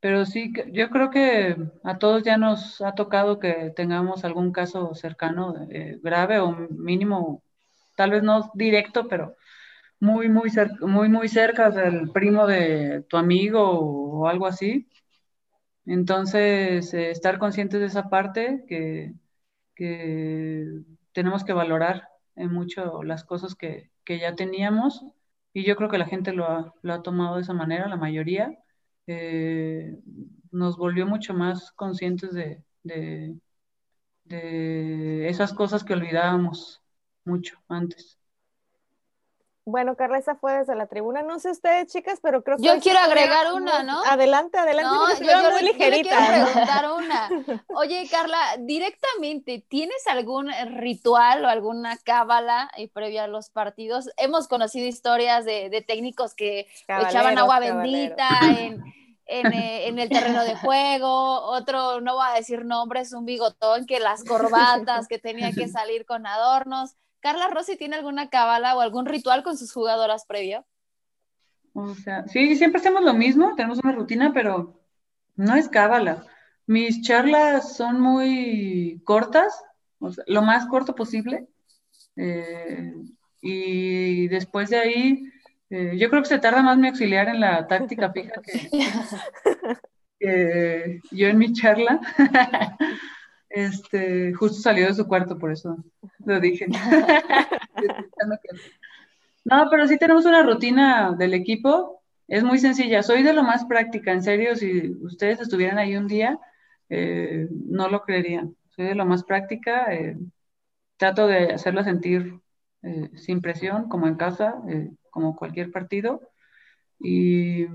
pero 0.00 0.26
sí, 0.26 0.52
yo 0.72 0.90
creo 0.90 1.10
que 1.10 1.56
a 1.82 1.98
todos 1.98 2.22
ya 2.22 2.36
nos 2.36 2.82
ha 2.82 2.94
tocado 2.94 3.38
que 3.38 3.72
tengamos 3.74 4.24
algún 4.24 4.52
caso 4.52 4.94
cercano, 4.94 5.54
eh, 5.70 5.98
grave 6.02 6.40
o 6.40 6.52
mínimo, 6.52 7.42
tal 7.96 8.10
vez 8.10 8.22
no 8.22 8.50
directo, 8.54 9.08
pero 9.08 9.34
muy, 10.04 10.28
muy, 10.28 10.50
cerca, 10.50 10.86
muy, 10.86 11.08
muy 11.08 11.28
cerca 11.28 11.70
del 11.70 12.10
primo 12.12 12.46
de 12.46 13.02
tu 13.08 13.16
amigo 13.16 13.60
o, 13.62 14.28
algo 14.28 14.46
así. 14.46 14.88
Entonces, 15.86 16.94
eh, 16.94 17.10
estar 17.10 17.38
conscientes 17.38 17.80
de 17.80 17.86
esa 17.86 18.08
parte 18.10 18.64
que, 18.68 19.14
tenemos 21.12 21.44
que 21.44 21.52
valorar 21.52 22.08
en 22.36 22.52
mucho 22.52 23.02
las 23.02 23.24
cosas 23.24 23.54
que, 23.54 23.90
ya 24.06 24.34
teníamos 24.36 25.04
y 25.52 25.64
yo 25.64 25.76
creo 25.76 25.88
que 25.88 25.98
la 25.98 26.06
gente 26.06 26.32
lo 26.32 26.46
ha, 26.48 26.74
lo 26.82 26.94
ha 26.94 27.02
tomado 27.02 27.36
de 27.36 27.42
esa 27.42 27.54
manera, 27.54 27.88
la 27.88 27.96
mayoría. 27.96 28.58
Eh, 29.06 29.98
nos 30.50 30.76
volvió 30.76 31.06
mucho 31.06 31.34
más 31.34 31.72
conscientes 31.72 32.32
de, 32.34 32.62
de, 32.82 33.36
de 34.24 35.28
esas 35.28 35.52
cosas 35.54 35.84
que 35.84 35.94
olvidábamos 35.94 36.82
mucho 37.24 37.58
antes. 37.68 38.13
Bueno, 39.66 39.96
Carla, 39.96 40.18
esa 40.18 40.34
fue 40.34 40.58
desde 40.58 40.74
la 40.74 40.86
tribuna. 40.86 41.22
No 41.22 41.38
sé 41.38 41.50
ustedes, 41.50 41.90
chicas, 41.90 42.18
pero 42.22 42.44
creo 42.44 42.58
que. 42.58 42.64
Yo 42.64 42.78
quiero 42.80 42.98
agregar 42.98 43.52
una, 43.54 43.82
¿no? 43.82 44.04
Adelante, 44.04 44.58
adelante. 44.58 44.94
No, 44.94 45.18
yo, 45.18 45.42
yo, 45.42 45.50
muy 45.52 45.62
ligerita. 45.62 46.10
Yo 46.10 46.26
quiero 46.26 46.44
preguntar 46.44 46.92
una. 46.96 47.30
Oye, 47.68 48.06
Carla, 48.10 48.38
directamente, 48.58 49.64
¿tienes 49.66 50.06
algún 50.06 50.50
ritual 50.76 51.46
o 51.46 51.48
alguna 51.48 51.96
cábala 51.96 52.70
y 52.76 52.88
previa 52.88 53.24
a 53.24 53.26
los 53.26 53.48
partidos? 53.48 54.10
Hemos 54.18 54.48
conocido 54.48 54.86
historias 54.86 55.46
de, 55.46 55.84
técnicos 55.86 56.34
que 56.34 56.66
echaban 56.86 57.38
agua 57.38 57.60
bendita 57.60 58.28
en. 58.58 58.82
Eh, 59.26 59.88
en, 59.88 59.98
el 59.98 60.10
terreno 60.10 60.44
de 60.44 60.54
juego, 60.54 61.40
otro, 61.46 62.02
no 62.02 62.14
voy 62.14 62.26
a 62.28 62.34
decir 62.34 62.66
nombres, 62.66 63.14
un 63.14 63.24
bigotón 63.24 63.86
que 63.86 63.98
las 63.98 64.22
corbatas, 64.22 65.08
que 65.08 65.18
tenía 65.18 65.50
que 65.52 65.66
salir 65.66 66.04
con 66.04 66.26
adornos. 66.26 66.94
¿Carla 67.24 67.48
Rossi 67.48 67.78
tiene 67.78 67.96
alguna 67.96 68.28
cábala 68.28 68.76
o 68.76 68.82
algún 68.82 69.06
ritual 69.06 69.42
con 69.42 69.56
sus 69.56 69.72
jugadoras 69.72 70.26
previo? 70.26 70.66
O 71.72 71.94
sea, 71.94 72.28
sí, 72.28 72.54
siempre 72.54 72.80
hacemos 72.82 73.02
lo 73.02 73.14
mismo, 73.14 73.54
tenemos 73.56 73.78
una 73.78 73.92
rutina, 73.94 74.34
pero 74.34 74.78
no 75.34 75.54
es 75.54 75.70
cábala. 75.70 76.26
Mis 76.66 77.00
charlas 77.00 77.78
son 77.78 77.98
muy 77.98 79.00
cortas, 79.06 79.58
lo 80.26 80.42
más 80.42 80.66
corto 80.66 80.94
posible. 80.94 81.48
Eh, 82.14 82.92
y 83.40 84.28
después 84.28 84.68
de 84.68 84.76
ahí, 84.80 85.32
eh, 85.70 85.96
yo 85.96 86.10
creo 86.10 86.20
que 86.20 86.28
se 86.28 86.38
tarda 86.38 86.60
más 86.60 86.76
mi 86.76 86.88
auxiliar 86.88 87.28
en 87.28 87.40
la 87.40 87.66
táctica 87.66 88.12
fija 88.12 88.42
que 88.42 88.60
yo 91.10 91.26
en 91.28 91.38
mi 91.38 91.54
charla. 91.54 92.00
Este, 93.54 94.34
justo 94.34 94.60
salió 94.60 94.88
de 94.88 94.94
su 94.94 95.06
cuarto, 95.06 95.38
por 95.38 95.52
eso 95.52 95.76
lo 96.24 96.40
dije. 96.40 96.66
no, 99.44 99.68
pero 99.70 99.86
sí 99.86 99.96
tenemos 99.96 100.24
una 100.24 100.42
rutina 100.42 101.14
del 101.16 101.34
equipo. 101.34 102.02
Es 102.26 102.42
muy 102.42 102.58
sencilla. 102.58 103.04
Soy 103.04 103.22
de 103.22 103.32
lo 103.32 103.44
más 103.44 103.64
práctica, 103.66 104.10
en 104.10 104.24
serio. 104.24 104.56
Si 104.56 104.90
ustedes 105.02 105.40
estuvieran 105.40 105.78
ahí 105.78 105.96
un 105.96 106.08
día, 106.08 106.40
eh, 106.88 107.46
no 107.50 107.88
lo 107.88 108.02
creerían. 108.02 108.56
Soy 108.70 108.86
de 108.86 108.96
lo 108.96 109.06
más 109.06 109.22
práctica. 109.22 109.94
Eh, 109.94 110.18
trato 110.96 111.28
de 111.28 111.52
hacerla 111.52 111.84
sentir 111.84 112.40
eh, 112.82 113.10
sin 113.14 113.40
presión, 113.40 113.88
como 113.88 114.08
en 114.08 114.16
casa, 114.16 114.56
como 115.10 115.36
cualquier 115.36 115.70
partido. 115.70 116.22
Y, 116.98 117.66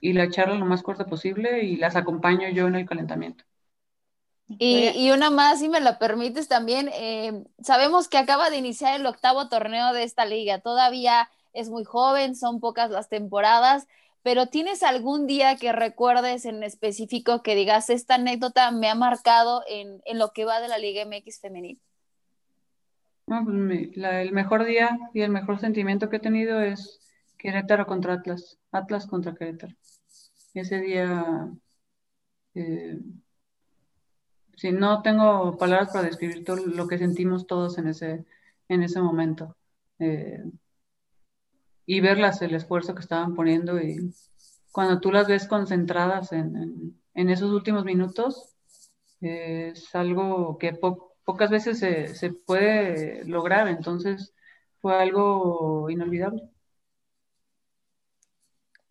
y 0.00 0.14
la 0.14 0.28
charla 0.30 0.56
lo 0.56 0.66
más 0.66 0.82
corta 0.82 1.06
posible 1.06 1.62
y 1.62 1.76
las 1.76 1.94
acompaño 1.94 2.48
yo 2.48 2.66
en 2.66 2.74
el 2.74 2.86
calentamiento. 2.86 3.44
Y, 4.58 5.10
una 5.12 5.30
más, 5.30 5.60
si 5.60 5.68
me 5.68 5.80
lo 5.80 5.96
permites 5.98 6.48
también, 6.48 6.90
eh, 6.92 7.44
sabemos 7.62 8.08
que 8.08 8.18
acaba 8.18 8.50
de 8.50 8.56
iniciar 8.56 8.98
el 8.98 9.06
octavo 9.06 9.48
torneo 9.48 9.92
de 9.92 10.02
esta 10.02 10.24
liga, 10.24 10.58
todavía 10.58 11.30
es 11.52 11.68
muy 11.68 11.84
joven, 11.84 12.34
son 12.34 12.58
pocas 12.58 12.90
las 12.90 13.08
temporadas, 13.08 13.86
pero 14.22 14.46
¿tienes 14.46 14.82
algún 14.82 15.26
día 15.26 15.56
que 15.56 15.72
recuerdes 15.72 16.44
en 16.44 16.62
específico 16.64 17.42
que 17.42 17.54
digas, 17.54 17.90
esta 17.90 18.16
anécdota 18.16 18.70
me 18.72 18.88
ha 18.88 18.94
marcado 18.94 19.62
en, 19.68 20.00
lo 20.18 20.32
que 20.32 20.44
va 20.44 20.60
de 20.60 20.68
la 20.68 20.78
Liga 20.78 21.04
MX 21.04 21.40
femenil? 21.40 21.80
Pues 23.24 23.46
el 23.46 24.32
mejor 24.32 24.64
día 24.64 24.98
y 25.14 25.20
el 25.20 25.30
mejor 25.30 25.60
sentimiento 25.60 26.10
que 26.10 26.16
he 26.16 26.20
tenido 26.20 26.60
es 26.60 27.00
Querétaro 27.38 27.86
contra 27.86 28.14
Atlas, 28.14 28.58
Atlas 28.72 29.06
contra 29.06 29.34
Querétaro. 29.34 29.74
Ese 30.54 30.80
día... 30.80 31.24
Eh, 32.54 32.98
sí, 34.60 34.72
no 34.72 35.00
tengo 35.00 35.56
palabras 35.56 35.88
para 35.90 36.06
describir 36.06 36.44
todo 36.44 36.56
lo 36.66 36.86
que 36.86 36.98
sentimos 36.98 37.46
todos 37.46 37.78
en 37.78 37.88
ese, 37.88 38.26
en 38.68 38.82
ese 38.82 39.00
momento. 39.00 39.56
Eh, 39.98 40.44
y 41.86 42.00
verlas, 42.00 42.42
el 42.42 42.54
esfuerzo 42.54 42.94
que 42.94 43.00
estaban 43.00 43.34
poniendo 43.34 43.80
y 43.80 44.14
cuando 44.70 45.00
tú 45.00 45.10
las 45.10 45.26
ves 45.26 45.48
concentradas 45.48 46.32
en, 46.32 46.94
esos 47.14 47.50
últimos 47.52 47.84
minutos, 47.84 48.54
es 49.22 49.94
algo 49.94 50.58
que 50.58 50.74
pocas 51.24 51.50
veces 51.50 51.78
se, 51.78 52.14
se, 52.14 52.30
puede 52.30 53.24
lograr, 53.24 53.66
entonces 53.66 54.34
fue 54.80 54.94
algo 54.94 55.88
inolvidable. 55.88 56.42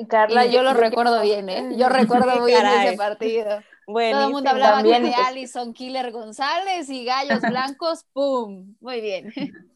Carla, 0.08 0.46
yo 0.48 0.64
lo 0.64 0.74
recuerdo 0.74 1.22
bien, 1.22 1.50
¿eh? 1.50 1.76
Yo 1.78 1.90
recuerdo 1.90 2.36
muy 2.42 2.52
bien 2.52 2.66
ese 2.66 2.98
partido. 2.98 3.62
Todo 3.94 4.28
el 4.28 4.32
mundo 4.32 4.50
hablaba 4.50 4.84
de. 4.84 5.14
Alison 5.14 5.74
Killer 5.74 6.12
González 6.12 6.90
y 6.90 7.06
Gallos 7.06 7.42
Blancos, 7.50 8.06
¡pum! 8.14 8.76
Muy 8.80 9.02
bien. 9.02 9.34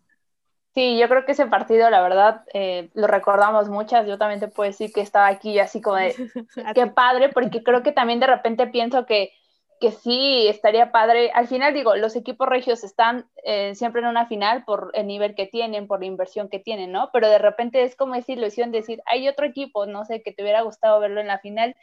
Sí, 0.76 0.98
yo 0.98 1.08
creo 1.08 1.24
que 1.24 1.34
ese 1.34 1.46
partido, 1.46 1.92
la 1.92 2.02
verdad, 2.02 2.46
eh, 2.52 2.90
lo 2.96 3.06
recordamos 3.06 3.70
muchas. 3.70 4.08
Yo 4.08 4.18
también 4.18 4.40
te 4.40 4.48
puedo 4.48 4.68
decir 4.68 4.92
que 4.92 5.02
estaba 5.02 5.28
aquí 5.28 5.60
así 5.60 5.82
como 5.82 5.98
de, 5.98 6.16
qué 6.74 6.88
padre, 6.88 7.30
porque 7.30 7.62
creo 7.62 7.84
que 7.84 7.92
también 7.92 8.20
de 8.20 8.26
repente 8.26 8.66
pienso 8.66 9.06
que, 9.06 9.34
que 9.80 9.92
sí, 9.92 10.48
estaría 10.48 10.92
padre. 10.92 11.30
Al 11.36 11.48
final 11.48 11.76
digo, 11.76 11.96
los 11.96 12.16
equipos 12.16 12.50
regios 12.50 12.84
están 12.84 13.30
eh, 13.44 13.76
siempre 13.76 14.02
en 14.02 14.08
una 14.08 14.26
final 14.26 14.66
por 14.66 14.90
el 14.96 15.06
nivel 15.06 15.36
que 15.36 15.46
tienen, 15.46 15.86
por 15.86 16.00
la 16.00 16.08
inversión 16.08 16.50
que 16.50 16.58
tienen, 16.58 16.92
¿no? 16.92 17.12
Pero 17.14 17.30
de 17.30 17.38
repente 17.38 17.84
es 17.84 17.96
como 17.96 18.16
decir, 18.16 18.40
ilusión 18.40 18.72
decir, 18.72 19.04
hay 19.06 19.28
otro 19.28 19.46
equipo, 19.46 19.86
no 19.86 20.06
sé, 20.06 20.24
que 20.24 20.32
te 20.32 20.42
hubiera 20.42 20.64
gustado 20.64 21.00
verlo 21.00 21.22
en 21.22 21.28
la 21.28 21.38
final. 21.38 21.76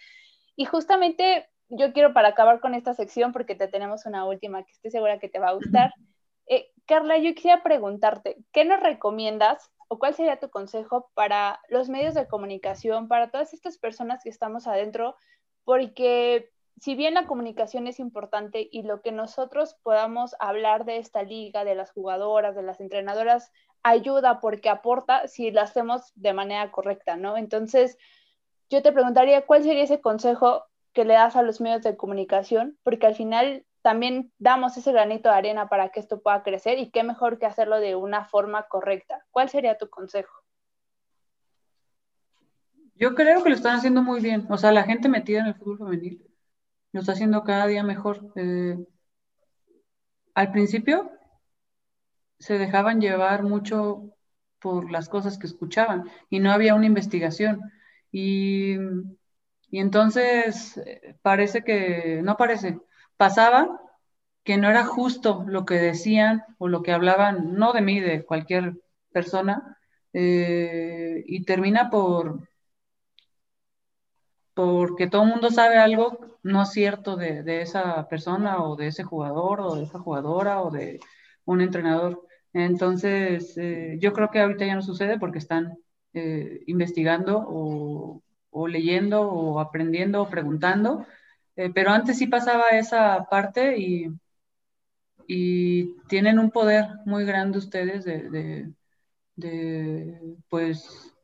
Y 0.57 0.64
justamente 0.64 1.48
yo 1.70 1.92
quiero 1.92 2.12
para 2.12 2.28
acabar 2.28 2.60
con 2.60 2.74
esta 2.74 2.94
sección, 2.94 3.32
porque 3.32 3.54
te 3.54 3.68
tenemos 3.68 4.06
una 4.06 4.26
última 4.26 4.64
que 4.64 4.72
estoy 4.72 4.90
segura 4.90 5.18
que 5.18 5.28
te 5.28 5.38
va 5.38 5.48
a 5.48 5.54
gustar. 5.54 5.94
Eh, 6.46 6.68
Carla, 6.84 7.16
yo 7.18 7.32
quisiera 7.34 7.62
preguntarte, 7.62 8.36
¿qué 8.52 8.64
nos 8.64 8.80
recomiendas 8.80 9.70
o 9.86 9.98
cuál 9.98 10.14
sería 10.14 10.38
tu 10.38 10.50
consejo 10.50 11.10
para 11.14 11.60
los 11.68 11.88
medios 11.88 12.14
de 12.14 12.28
comunicación, 12.28 13.08
para 13.08 13.30
todas 13.30 13.54
estas 13.54 13.78
personas 13.78 14.22
que 14.22 14.30
estamos 14.30 14.66
adentro, 14.66 15.16
porque 15.64 16.50
si 16.80 16.94
bien 16.94 17.14
la 17.14 17.26
comunicación 17.26 17.86
es 17.86 17.98
importante 17.98 18.68
y 18.70 18.82
lo 18.82 19.02
que 19.02 19.12
nosotros 19.12 19.76
podamos 19.82 20.34
hablar 20.38 20.84
de 20.84 20.98
esta 20.98 21.22
liga, 21.22 21.64
de 21.64 21.74
las 21.74 21.90
jugadoras, 21.92 22.54
de 22.54 22.62
las 22.62 22.80
entrenadoras, 22.80 23.52
ayuda 23.82 24.40
porque 24.40 24.68
aporta 24.68 25.26
si 25.28 25.50
lo 25.50 25.60
hacemos 25.60 26.12
de 26.14 26.32
manera 26.32 26.70
correcta, 26.70 27.16
¿no? 27.16 27.36
Entonces, 27.36 27.98
yo 28.70 28.82
te 28.82 28.92
preguntaría, 28.92 29.44
¿cuál 29.44 29.64
sería 29.64 29.82
ese 29.82 30.00
consejo 30.00 30.64
que 30.93 31.05
le 31.05 31.14
das 31.14 31.36
a 31.36 31.43
los 31.43 31.61
medios 31.61 31.82
de 31.82 31.97
comunicación? 31.97 32.78
Porque 32.82 33.07
al 33.07 33.14
final 33.14 33.64
también 33.82 34.32
damos 34.38 34.76
ese 34.76 34.93
granito 34.93 35.28
de 35.28 35.36
arena 35.36 35.68
para 35.68 35.91
que 35.91 36.01
esto 36.01 36.20
pueda 36.20 36.43
crecer 36.43 36.78
y 36.78 36.91
qué 36.91 37.03
mejor 37.03 37.38
que 37.38 37.47
hacerlo 37.47 37.80
de 37.80 37.97
una 37.97 38.24
forma 38.24 38.66
correcta. 38.68 39.24
¿Cuál 39.30 39.49
sería 39.49 39.78
tu 39.78 39.88
consejo? 39.88 40.32
Yo 42.95 43.14
creo 43.14 43.43
que 43.43 43.49
lo 43.49 43.55
están 43.55 43.76
haciendo 43.76 44.03
muy 44.03 44.20
bien. 44.20 44.47
O 44.51 44.59
sea, 44.59 44.72
la 44.72 44.82
gente 44.82 45.09
metida 45.09 45.41
en 45.41 45.47
el 45.47 45.55
fútbol 45.55 45.78
femenil 45.78 46.30
lo 46.93 47.01
está 47.01 47.12
haciendo 47.12 47.45
cada 47.45 47.66
día 47.66 47.82
mejor. 47.82 48.32
Eh, 48.36 48.76
al 50.34 50.53
principio 50.53 51.11
se 52.38 52.59
dejaban 52.59 53.01
llevar 53.01 53.43
mucho 53.43 54.14
por 54.59 54.91
las 54.91 55.09
cosas 55.09 55.38
que 55.38 55.47
escuchaban 55.47 56.11
y 56.28 56.41
no 56.41 56.51
había 56.51 56.74
una 56.74 56.86
investigación. 56.86 57.61
Y, 58.12 58.76
y 59.70 59.78
entonces 59.80 60.76
eh, 60.78 61.16
parece 61.22 61.62
que, 61.62 62.20
no 62.22 62.36
parece, 62.36 62.78
pasaba 63.16 63.80
que 64.44 64.56
no 64.58 64.70
era 64.70 64.84
justo 64.84 65.44
lo 65.46 65.64
que 65.66 65.74
decían 65.74 66.44
o 66.58 66.68
lo 66.68 66.82
que 66.82 66.92
hablaban, 66.92 67.54
no 67.54 67.72
de 67.72 67.82
mí, 67.82 68.00
de 68.00 68.24
cualquier 68.24 68.74
persona, 69.12 69.78
eh, 70.12 71.22
y 71.26 71.44
termina 71.44 71.90
por 71.90 72.48
porque 74.54 75.06
todo 75.06 75.22
el 75.22 75.30
mundo 75.30 75.50
sabe 75.50 75.78
algo 75.78 76.38
no 76.42 76.66
cierto 76.66 77.16
de, 77.16 77.62
esa 77.62 78.08
persona 78.08 78.62
o 78.62 78.76
de 78.76 78.88
ese 78.88 79.04
jugador 79.04 79.60
o 79.60 79.74
de 79.76 79.84
esa 79.84 79.98
jugadora 79.98 80.62
o 80.62 80.70
de 80.70 81.00
un 81.44 81.60
entrenador. 81.60 82.26
Entonces, 82.52 83.56
eh, 83.56 83.96
yo 84.00 84.12
creo 84.12 84.30
que 84.30 84.40
ahorita 84.40 84.66
ya 84.66 84.74
no 84.74 84.82
sucede 84.82 85.18
porque 85.18 85.38
están 85.38 85.78
eh, 86.14 86.62
investigando 86.66 87.44
o, 87.48 88.22
o, 88.51 88.68
leyendo 88.68 89.22
o 89.22 89.61
aprendiendo 89.61 90.22
o 90.22 90.28
preguntando 90.30 91.07
eh, 91.61 91.70
pero 91.74 91.90
antes 91.90 92.18
sí 92.18 92.26
pasaba 92.26 92.70
esa 92.70 93.26
parte 93.30 93.76
y, 93.78 94.09
y, 95.26 95.96
tienen 96.09 96.38
un 96.38 96.51
poder 96.51 96.86
muy 97.07 97.24
grande 97.24 97.59
ustedes 97.59 98.05
de, 98.05 98.72
de, 99.36 100.36
pues, 100.48 101.14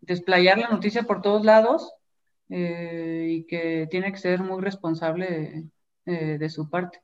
desplayar 0.00 0.58
la 0.58 0.68
noticia 0.68 1.02
por 1.04 1.22
todos 1.22 1.44
lados 1.44 1.92
eh, 2.48 3.26
y 3.30 3.46
que 3.46 3.88
tiene 3.90 4.12
que 4.12 4.18
ser 4.18 4.40
muy 4.40 4.62
responsable 4.62 5.64
eh, 6.06 6.38
de 6.38 6.50
su 6.50 6.68
parte. 6.70 7.00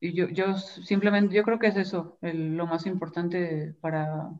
y 0.00 0.14
yo, 0.14 0.28
yo 0.28 0.56
simplemente, 0.56 1.34
yo 1.34 1.42
creo 1.42 1.58
que 1.58 1.68
es 1.68 1.76
eso, 1.76 2.18
lo 2.22 2.66
más 2.66 2.86
importante 2.86 3.74
para, 3.80 4.30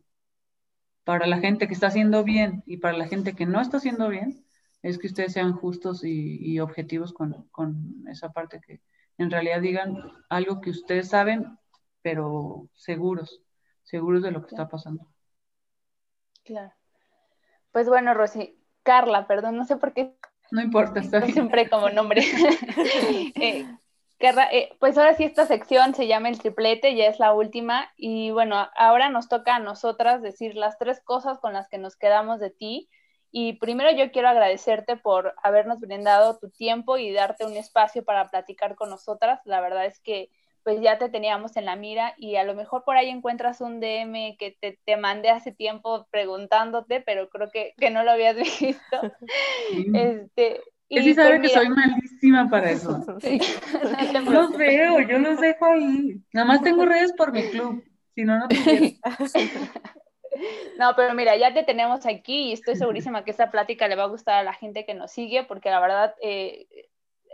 para 1.06 1.28
la 1.28 1.38
gente 1.38 1.68
que 1.68 1.74
está 1.74 1.86
haciendo 1.86 2.24
bien 2.24 2.64
y 2.66 2.78
para 2.78 2.98
la 2.98 3.06
gente 3.06 3.36
que 3.36 3.46
no 3.46 3.60
está 3.60 3.76
haciendo 3.76 4.08
bien, 4.08 4.44
es 4.82 4.98
que 4.98 5.06
ustedes 5.06 5.32
sean 5.34 5.52
justos 5.52 6.02
y, 6.02 6.58
objetivos 6.58 7.12
con, 7.12 8.04
esa 8.10 8.32
parte, 8.32 8.60
que 8.60 8.80
en 9.16 9.30
realidad 9.30 9.60
digan 9.60 9.96
algo 10.28 10.60
que 10.60 10.70
ustedes 10.70 11.08
saben, 11.08 11.56
pero 12.02 12.68
seguros, 12.74 13.40
seguros 13.84 14.24
de 14.24 14.32
lo 14.32 14.40
que 14.40 14.48
está 14.48 14.68
pasando. 14.68 15.06
Claro. 16.42 16.72
Pues 17.70 17.88
bueno, 17.88 18.12
Rosy, 18.12 18.58
Carla, 18.82 19.28
perdón, 19.28 19.56
no 19.56 19.64
sé 19.64 19.76
por 19.76 19.92
qué. 19.92 20.16
No 20.50 20.60
importa, 20.60 20.98
está 20.98 21.20
Siempre 21.26 21.70
como 21.70 21.88
nombre. 21.88 22.22
eh, 23.36 23.64
eh, 24.20 24.70
pues 24.80 24.96
ahora 24.98 25.14
sí 25.14 25.24
esta 25.24 25.46
sección 25.46 25.94
se 25.94 26.06
llama 26.06 26.28
el 26.28 26.38
triplete, 26.38 26.94
ya 26.94 27.06
es 27.06 27.18
la 27.18 27.32
última. 27.32 27.90
Y 27.96 28.30
bueno, 28.30 28.68
ahora 28.76 29.08
nos 29.10 29.28
toca 29.28 29.56
a 29.56 29.60
nosotras 29.60 30.22
decir 30.22 30.56
las 30.56 30.78
tres 30.78 31.00
cosas 31.00 31.38
con 31.38 31.52
las 31.52 31.68
que 31.68 31.78
nos 31.78 31.96
quedamos 31.96 32.40
de 32.40 32.50
ti 32.50 32.88
y 33.38 33.54
primero 33.54 33.90
yo 33.90 34.10
quiero 34.12 34.28
agradecerte 34.28 34.96
por 34.96 35.34
habernos 35.42 35.80
brindado 35.80 36.38
tu 36.38 36.48
tiempo 36.48 36.96
y 36.96 37.12
darte 37.12 37.44
un 37.44 37.54
espacio 37.54 38.02
para 38.02 38.30
platicar 38.30 38.76
con 38.76 38.88
nosotras. 38.88 39.40
La 39.44 39.60
verdad 39.60 39.84
es 39.84 40.00
que 40.00 40.30
pues 40.62 40.80
ya 40.80 40.96
te 40.96 41.10
teníamos 41.10 41.56
en 41.58 41.66
la 41.66 41.76
mira 41.76 42.14
y 42.16 42.36
a 42.36 42.44
lo 42.44 42.54
mejor 42.54 42.82
por 42.84 42.96
ahí 42.96 43.10
encuentras 43.10 43.60
un 43.60 43.78
DM 43.78 44.38
que 44.38 44.56
te, 44.58 44.80
te 44.86 44.96
mandé 44.96 45.28
hace 45.28 45.52
tiempo 45.52 46.06
preguntándote, 46.10 47.02
pero 47.02 47.28
creo 47.28 47.50
que, 47.50 47.74
que 47.76 47.90
no 47.90 48.04
lo 48.04 48.12
habías 48.12 48.36
visto. 48.60 48.96
Este, 49.94 50.62
y 50.88 51.02
sí 51.02 51.14
sabe 51.14 51.38
pues 51.38 51.52
que 51.52 51.58
soy 51.58 51.68
malísima 51.68 52.48
para 52.48 52.70
eso. 52.70 53.04
Sí. 53.20 53.40
no 54.24 54.30
los 54.30 54.56
veo, 54.56 55.00
yo 55.00 55.18
los 55.18 55.40
dejo 55.40 55.66
ahí. 55.66 56.20
Nada 56.32 56.46
más 56.46 56.62
tengo 56.62 56.84
redes 56.86 57.12
por 57.12 57.32
mi 57.32 57.42
club, 57.50 57.84
si 58.14 58.24
no, 58.24 58.38
no 58.38 58.48
te 58.48 58.98
no, 60.78 60.94
pero 60.94 61.14
mira, 61.14 61.34
ya 61.36 61.54
te 61.54 61.62
tenemos 61.62 62.04
aquí 62.04 62.48
y 62.48 62.52
estoy 62.52 62.76
segurísima 62.76 63.24
que 63.24 63.30
esta 63.30 63.50
plática 63.50 63.88
le 63.88 63.96
va 63.96 64.04
a 64.04 64.08
gustar 64.08 64.34
a 64.34 64.42
la 64.42 64.52
gente 64.52 64.84
que 64.84 64.92
nos 64.92 65.10
sigue, 65.10 65.44
porque 65.44 65.70
la 65.70 65.80
verdad 65.80 66.14
eh, 66.20 66.66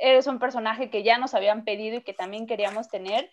eres 0.01 0.27
un 0.27 0.39
personaje 0.39 0.91
que 0.91 1.03
ya 1.03 1.19
nos 1.19 1.35
habían 1.35 1.65
pedido 1.65 1.97
y 1.97 2.03
que 2.03 2.15
también 2.15 2.47
queríamos 2.47 2.89
tener. 2.89 3.31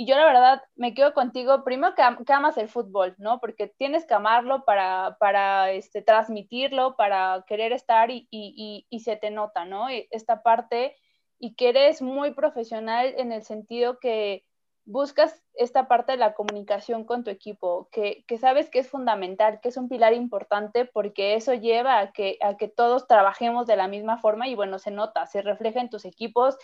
Y 0.00 0.06
yo 0.06 0.14
la 0.14 0.26
verdad 0.26 0.62
me 0.76 0.94
quedo 0.94 1.12
contigo, 1.12 1.64
primero 1.64 1.96
que, 1.96 2.02
amas 2.32 2.56
el 2.56 2.68
fútbol, 2.68 3.16
¿no? 3.18 3.40
Porque 3.40 3.66
tienes 3.66 4.06
que 4.06 4.14
amarlo 4.14 4.64
para, 4.64 5.16
para 5.18 5.72
este, 5.72 6.02
transmitirlo, 6.02 6.94
para 6.94 7.44
querer 7.48 7.72
estar 7.72 8.08
y, 8.12 8.28
y, 8.30 8.86
y, 8.88 9.00
se 9.00 9.16
te 9.16 9.30
nota, 9.30 9.64
¿no? 9.64 9.88
Esta 9.88 10.44
parte 10.44 10.94
y 11.40 11.56
que 11.56 11.70
eres 11.70 12.00
muy 12.00 12.32
profesional 12.32 13.12
en 13.16 13.32
el 13.32 13.42
sentido 13.42 13.98
que 13.98 14.44
buscas 14.84 15.42
esta 15.54 15.86
parte 15.86 16.12
de 16.12 16.18
la 16.18 16.32
comunicación 16.32 17.04
con 17.04 17.22
tu 17.22 17.30
equipo, 17.30 17.88
que, 17.92 18.24
sabes 18.40 18.70
que 18.70 18.78
es 18.78 18.88
fundamental, 18.88 19.58
que 19.60 19.68
es 19.68 19.76
un 19.76 19.88
pilar 19.88 20.14
importante 20.14 20.84
porque 20.86 21.34
eso 21.34 21.54
lleva 21.54 21.98
a 21.98 22.12
que, 22.12 22.38
a 22.40 22.56
que 22.56 22.68
todos 22.68 23.06
trabajemos 23.06 23.66
de 23.66 23.76
la 23.76 23.88
misma 23.88 24.18
forma 24.18 24.48
y 24.48 24.54
bueno, 24.54 24.78
se 24.78 24.90
nota, 24.90 25.26
se 25.26 25.42
refleja 25.42 25.80
en 25.80 25.90
tus 25.90 26.04
equipos. 26.04 26.56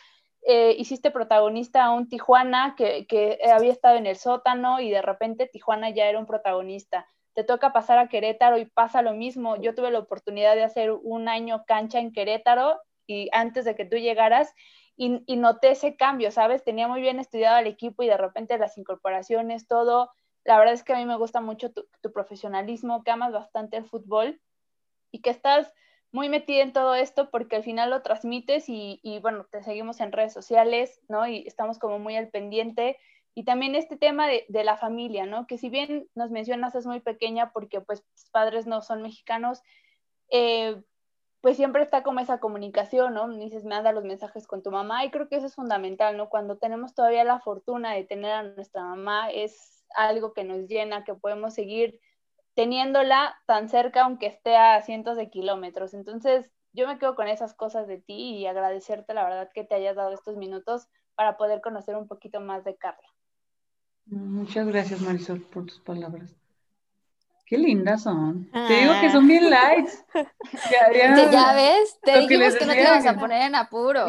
Eh, 0.47 0.77
hiciste 0.79 1.11
protagonista 1.11 1.85
a 1.85 1.91
un 1.91 2.09
Tijuana 2.09 2.75
que, 2.77 3.07
que 3.07 3.39
había 3.51 3.73
estado 3.73 3.97
en 3.97 4.07
el 4.07 4.17
sótano 4.17 4.81
y 4.81 4.91
de 4.91 5.03
repente 5.03 5.47
Tijuana 5.47 5.91
ya 5.91 6.07
era 6.07 6.19
un 6.19 6.27
protagonista. 6.27 7.07
Te 7.35 7.45
toca 7.45 7.73
pasar 7.73 7.99
a 7.99 8.09
Querétaro 8.09 8.59
y 8.59 8.67
pasa 8.67 9.03
lo 9.03 9.15
mismo. 9.15 9.57
Yo 9.57 9.75
tuve 9.75 9.91
la 9.91 10.01
oportunidad 10.01 10.55
de 10.55 10.63
hacer 10.63 10.93
un 10.93 11.29
año 11.29 11.65
cancha 11.67 11.99
en 11.99 12.13
Querétaro 12.13 12.81
y 13.07 13.29
antes 13.33 13.65
de 13.65 13.75
que 13.75 13.85
tú 13.85 13.97
llegaras 13.97 14.55
y, 14.97 15.37
noté 15.37 15.73
ese 15.73 15.97
cambio, 15.97 16.31
¿sabes? 16.31 16.63
Tenía 16.63 16.87
muy 16.87 17.01
bien 17.01 17.19
estudiado 17.19 17.57
al 17.57 17.67
equipo 17.67 18.03
y 18.03 18.07
de 18.07 18.17
repente 18.17 18.59
las 18.59 18.79
incorporaciones, 18.79 19.67
todo. 19.67 20.13
La 20.45 20.59
verdad 20.59 20.75
es 20.75 20.85
que 20.85 20.93
a 20.93 20.97
mí 20.97 21.05
me 21.05 21.17
gusta 21.17 21.41
mucho 21.41 21.73
tu, 21.73 22.13
profesionalismo, 22.13 23.03
que 23.03 23.11
amas 23.11 23.33
bastante 23.33 23.77
el 23.77 23.87
fútbol 23.87 24.41
y 25.11 25.21
que 25.21 25.31
estás 25.31 25.73
muy 26.15 26.29
metida 26.29 26.63
en 26.63 26.73
todo 26.73 26.95
esto 26.95 27.29
porque 27.29 27.57
al 27.57 27.65
final 27.65 27.91
lo 27.91 28.01
transmites 28.01 28.67
y, 28.69 29.19
bueno, 29.21 29.47
te 29.51 29.65
seguimos 29.65 29.99
en 29.99 30.13
redes 30.13 30.33
sociales, 30.33 31.01
¿no? 31.09 31.27
Y 31.27 31.45
estamos 31.45 31.81
como 31.81 31.99
muy 31.99 32.15
al 32.15 32.29
pendiente. 32.29 32.97
Y 33.35 33.43
también 33.43 33.75
este 33.75 33.97
tema 33.97 34.29
de, 34.29 34.47
la 34.49 34.77
familia, 34.77 35.27
¿no? 35.27 35.49
Que 35.49 35.59
si 35.59 35.71
bien 35.71 36.09
nos 36.15 36.31
mencionas 36.31 36.77
es 36.77 36.87
muy 36.87 37.01
pequeña 37.01 37.51
porque 37.51 37.81
pues 37.81 38.05
tus 38.15 38.31
padres 38.31 38.65
no 38.65 38.81
son 38.81 39.03
mexicanos, 39.03 39.61
eh, 40.31 40.81
pues 41.41 41.57
siempre 41.57 41.83
está 41.83 42.05
como 42.05 42.21
esa 42.21 42.39
comunicación, 42.39 43.13
¿no? 43.13 43.29
Dices, 43.37 43.65
me 43.65 43.75
anda 43.75 43.91
los 43.91 44.05
mensajes 44.05 44.47
con 44.47 44.63
tu 44.63 44.71
mamá 44.71 45.05
y 45.05 45.11
creo 45.11 45.29
que 45.29 45.35
eso 45.35 45.47
es 45.47 45.57
fundamental, 45.57 46.17
¿no? 46.17 46.29
Cuando 46.29 46.59
tenemos 46.59 46.95
todavía 46.95 47.25
la 47.25 47.41
fortuna 47.41 47.93
de 47.93 48.05
tener 48.05 48.31
a 48.31 48.43
nuestra 48.45 48.85
mamá, 48.85 49.33
es 49.33 49.85
algo 49.97 50.33
que 50.33 50.45
nos 50.45 50.69
llena, 50.69 51.03
que 51.03 51.15
podemos 51.15 51.55
seguir 51.55 51.99
teniéndola 52.55 53.35
tan 53.47 53.69
cerca 53.69 54.05
aunque 54.05 54.27
esté 54.27 54.57
a 54.57 54.81
cientos 54.83 55.17
de 55.17 55.31
kilómetros. 55.31 55.95
Entonces, 55.95 56.51
yo 56.73 56.87
me 56.87 56.99
quedo 56.99 57.15
con 57.15 57.29
esas 57.29 57.55
cosas 57.55 57.87
de 57.87 57.99
ti 57.99 58.37
y 58.37 58.47
agradecerte 58.47 59.15
la 59.15 59.25
verdad 59.25 59.51
que 59.55 59.65
te 59.65 59.75
hayas 59.75 59.97
dado 59.97 60.13
estos 60.13 60.37
minutos 60.37 60.89
para 61.15 61.37
poder 61.37 61.61
conocer 61.61 61.97
un 61.97 62.09
poquito 62.09 62.41
más 62.41 62.65
de 62.65 62.77
Carla. 62.77 63.09
Muchas 64.07 64.67
gracias, 64.67 65.01
Marisol, 65.01 65.41
por 65.41 65.67
tus 65.67 65.79
palabras. 65.81 66.35
Qué 67.47 67.59
lindas 67.59 68.03
son. 68.03 68.51
Te 68.51 68.75
digo 68.75 68.95
que 69.01 69.11
son 69.11 69.27
bien 69.29 69.51
lights. 69.51 70.05
Ya, 70.71 71.31
ya, 71.31 71.53
ves, 71.55 71.99
te 72.03 72.21
dijimos 72.21 72.55
que, 72.55 72.67
no 72.67 72.73
te 72.73 72.83
ibas 72.83 73.07
a 73.07 73.15
poner 73.15 73.43
en 73.43 73.55
apuro. 73.55 74.07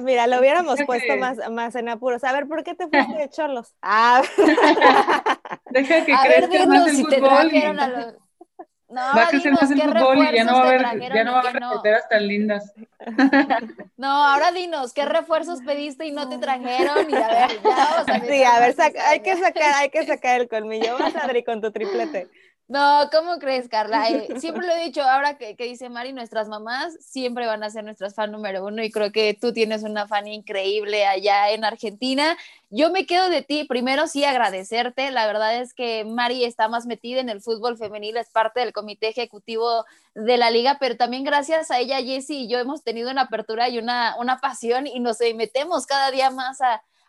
Mira, 0.00 0.26
lo 0.26 0.40
hubiéramos 0.40 0.80
puesto 0.84 1.16
más, 1.16 1.38
más 1.50 1.74
en 1.76 1.88
apuros. 1.88 2.24
A 2.24 2.32
ver, 2.32 2.46
¿por 2.46 2.64
qué 2.64 2.74
te 2.74 2.88
fuiste 2.88 3.16
de 3.16 3.28
cholos? 3.30 3.74
Ah. 3.82 4.22
Deja 5.70 6.04
que 6.04 6.12
a 6.12 6.22
crezca 6.22 6.66
más 6.66 6.88
el 6.88 6.96
si 6.96 7.04
fútbol. 7.04 7.52
Y... 7.52 7.62
A 7.62 7.72
los... 7.72 8.14
No, 8.88 9.00
va 9.00 9.24
a 9.24 9.28
crecer 9.28 9.52
más 9.52 9.70
el 9.70 9.80
fútbol 9.80 10.18
y 10.18 10.36
ya 10.36 10.44
no 10.44 10.52
va 10.52 10.60
a 10.60 10.68
haber, 10.68 11.12
ya 11.12 11.24
no 11.24 11.32
va 11.32 11.38
a 11.38 11.40
haber 11.40 11.54
reporteras 11.54 12.08
tan 12.08 12.26
lindas. 12.26 12.72
No, 13.96 14.08
ahora 14.08 14.50
dinos, 14.52 14.92
¿qué 14.92 15.04
refuerzos 15.04 15.60
pediste 15.62 16.04
y 16.04 16.12
no 16.12 16.28
te 16.28 16.38
trajeron? 16.38 17.08
Y 17.08 17.14
a 17.14 17.28
ver, 17.28 17.62
ya 17.62 17.76
vamos 17.76 18.08
a 18.08 18.18
ver. 18.18 18.30
Sí, 18.30 18.42
a 18.42 18.60
ver, 18.60 18.74
hay 19.06 19.20
que 19.20 19.36
sacar, 19.36 19.74
hay 19.76 19.88
que 19.88 20.04
sacar 20.04 20.40
el 20.40 20.48
colmillo. 20.48 20.98
Vas, 20.98 21.14
Adri, 21.16 21.42
con 21.44 21.62
tu 21.62 21.70
triplete. 21.70 22.28
No, 22.66 23.10
¿cómo 23.12 23.38
crees, 23.38 23.68
Carla? 23.68 24.08
Eh, 24.08 24.26
siempre 24.40 24.66
lo 24.66 24.72
he 24.72 24.84
dicho, 24.84 25.02
ahora 25.02 25.36
que, 25.36 25.54
dice 25.54 25.90
Mari, 25.90 26.14
nuestras 26.14 26.48
mamás 26.48 26.96
siempre 26.98 27.46
van 27.46 27.62
a 27.62 27.68
ser 27.68 27.84
nuestras 27.84 28.14
fan 28.14 28.32
número 28.32 28.64
uno 28.64 28.82
y 28.82 28.90
creo 28.90 29.12
que 29.12 29.36
tú 29.38 29.52
tienes 29.52 29.82
una 29.82 30.08
fan 30.08 30.26
increíble 30.26 31.04
allá 31.04 31.50
en 31.50 31.64
Argentina. 31.64 32.38
Yo 32.70 32.90
me 32.90 33.04
quedo 33.04 33.28
de 33.28 33.42
ti, 33.42 33.64
primero 33.64 34.06
sí 34.06 34.24
agradecerte, 34.24 35.10
la 35.10 35.26
verdad 35.26 35.60
es 35.60 35.74
que 35.74 36.06
Mari 36.06 36.44
está 36.44 36.68
más 36.68 36.86
metida 36.86 37.20
en 37.20 37.28
el 37.28 37.42
fútbol 37.42 37.76
femenil, 37.76 38.16
es 38.16 38.30
parte 38.30 38.60
del 38.60 38.72
comité 38.72 39.08
ejecutivo 39.08 39.84
de 40.14 40.38
la 40.38 40.50
liga, 40.50 40.78
pero 40.80 40.96
también 40.96 41.22
gracias 41.22 41.70
a 41.70 41.80
ella, 41.80 42.00
Jessie 42.00 42.44
y 42.44 42.48
yo 42.48 42.58
hemos 42.58 42.82
tenido 42.82 43.10
una 43.10 43.22
apertura 43.22 43.68
y 43.68 43.78
una, 43.78 44.16
una 44.18 44.38
pasión 44.38 44.86
y 44.86 45.00
nos 45.00 45.18
metemos 45.34 45.84
cada 45.86 46.10
día 46.10 46.30
más 46.30 46.58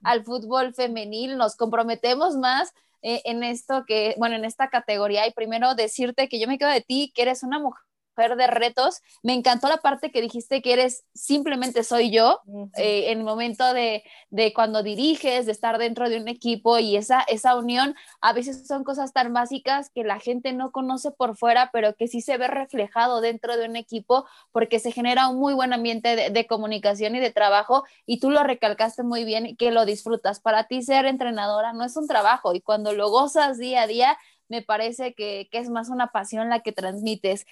al 0.04 0.24
fútbol 0.26 0.74
femenil, 0.74 1.38
nos 1.38 1.56
comprometemos 1.56 2.36
más 2.36 2.74
eh, 3.06 3.22
en 3.26 3.44
esto 3.44 3.84
que, 3.88 4.16
bueno, 4.18 4.36
en 4.36 4.46
esta 4.46 4.70
categoría 4.70 5.28
y 5.28 5.34
primero 5.34 5.76
decirte 5.76 6.28
que 6.28 6.40
yo 6.40 6.48
me 6.48 6.58
quedo 6.58 6.72
de 6.72 6.82
ti, 6.82 7.12
que 7.16 7.22
eres 7.22 7.44
una 7.44 7.60
mujer 7.60 7.82
de 8.16 8.48
retos. 8.48 9.02
Me 9.24 9.34
encantó 9.34 9.68
la 9.68 9.78
parte 9.78 10.12
que 10.12 10.22
dijiste 10.22 10.62
que 10.62 10.74
eres 10.74 11.04
simplemente 11.14 11.84
soy 11.84 12.12
yo 12.12 12.40
eh, 12.78 13.12
en 13.12 13.20
el 13.20 13.24
momento 13.24 13.74
de, 13.74 14.04
de, 14.30 14.54
cuando 14.54 14.84
diriges, 14.84 15.46
de 15.46 15.52
estar 15.52 15.78
dentro 15.78 16.10
de 16.10 16.18
un 16.18 16.28
equipo 16.28 16.80
y 16.80 16.96
esa, 16.96 17.22
esa 17.22 17.56
unión. 17.56 17.96
A 18.22 18.34
veces 18.34 18.66
son 18.68 18.84
cosas 18.84 19.12
tan 19.12 19.34
básicas 19.34 19.90
que 19.90 20.04
la 20.04 20.20
gente 20.20 20.54
no 20.54 20.72
conoce 20.72 21.12
por 21.12 21.36
fuera, 21.36 21.70
pero 21.74 21.96
que 21.96 22.08
sí 22.08 22.22
se 22.22 22.38
ve 22.38 22.48
reflejado 22.48 23.22
dentro 23.22 23.58
de 23.58 23.68
un 23.68 23.76
equipo 23.76 24.26
porque 24.52 24.80
se 24.80 24.92
genera 24.92 25.28
un 25.28 25.38
muy 25.38 25.54
buen 25.54 25.74
ambiente 25.74 26.16
de, 26.16 26.30
de 26.30 26.48
comunicación 26.48 27.16
y 27.16 27.20
de 27.20 27.32
trabajo 27.32 27.84
y 28.06 28.20
tú 28.20 28.32
lo 28.32 28.44
recalcaste 28.44 29.04
muy 29.04 29.26
bien 29.26 29.58
que 29.58 29.72
lo 29.72 29.86
disfrutas. 29.86 30.40
Para 30.40 30.64
ti 30.64 30.82
ser 30.82 31.06
entrenadora 31.06 31.74
no 31.74 31.84
es 31.84 31.98
un 31.98 32.08
trabajo 32.08 32.54
y 32.54 32.62
cuando 32.62 32.94
lo 32.94 33.10
gozas 33.10 33.58
día 33.58 33.82
a 33.82 33.88
día, 33.88 34.18
me 34.48 34.62
parece 34.62 35.14
que, 35.14 35.48
que, 35.52 35.58
es 35.58 35.70
más 35.70 35.90
una 35.90 36.08
pasión 36.08 36.50
la 36.50 36.60
que 36.62 36.72
transmites 36.72 37.46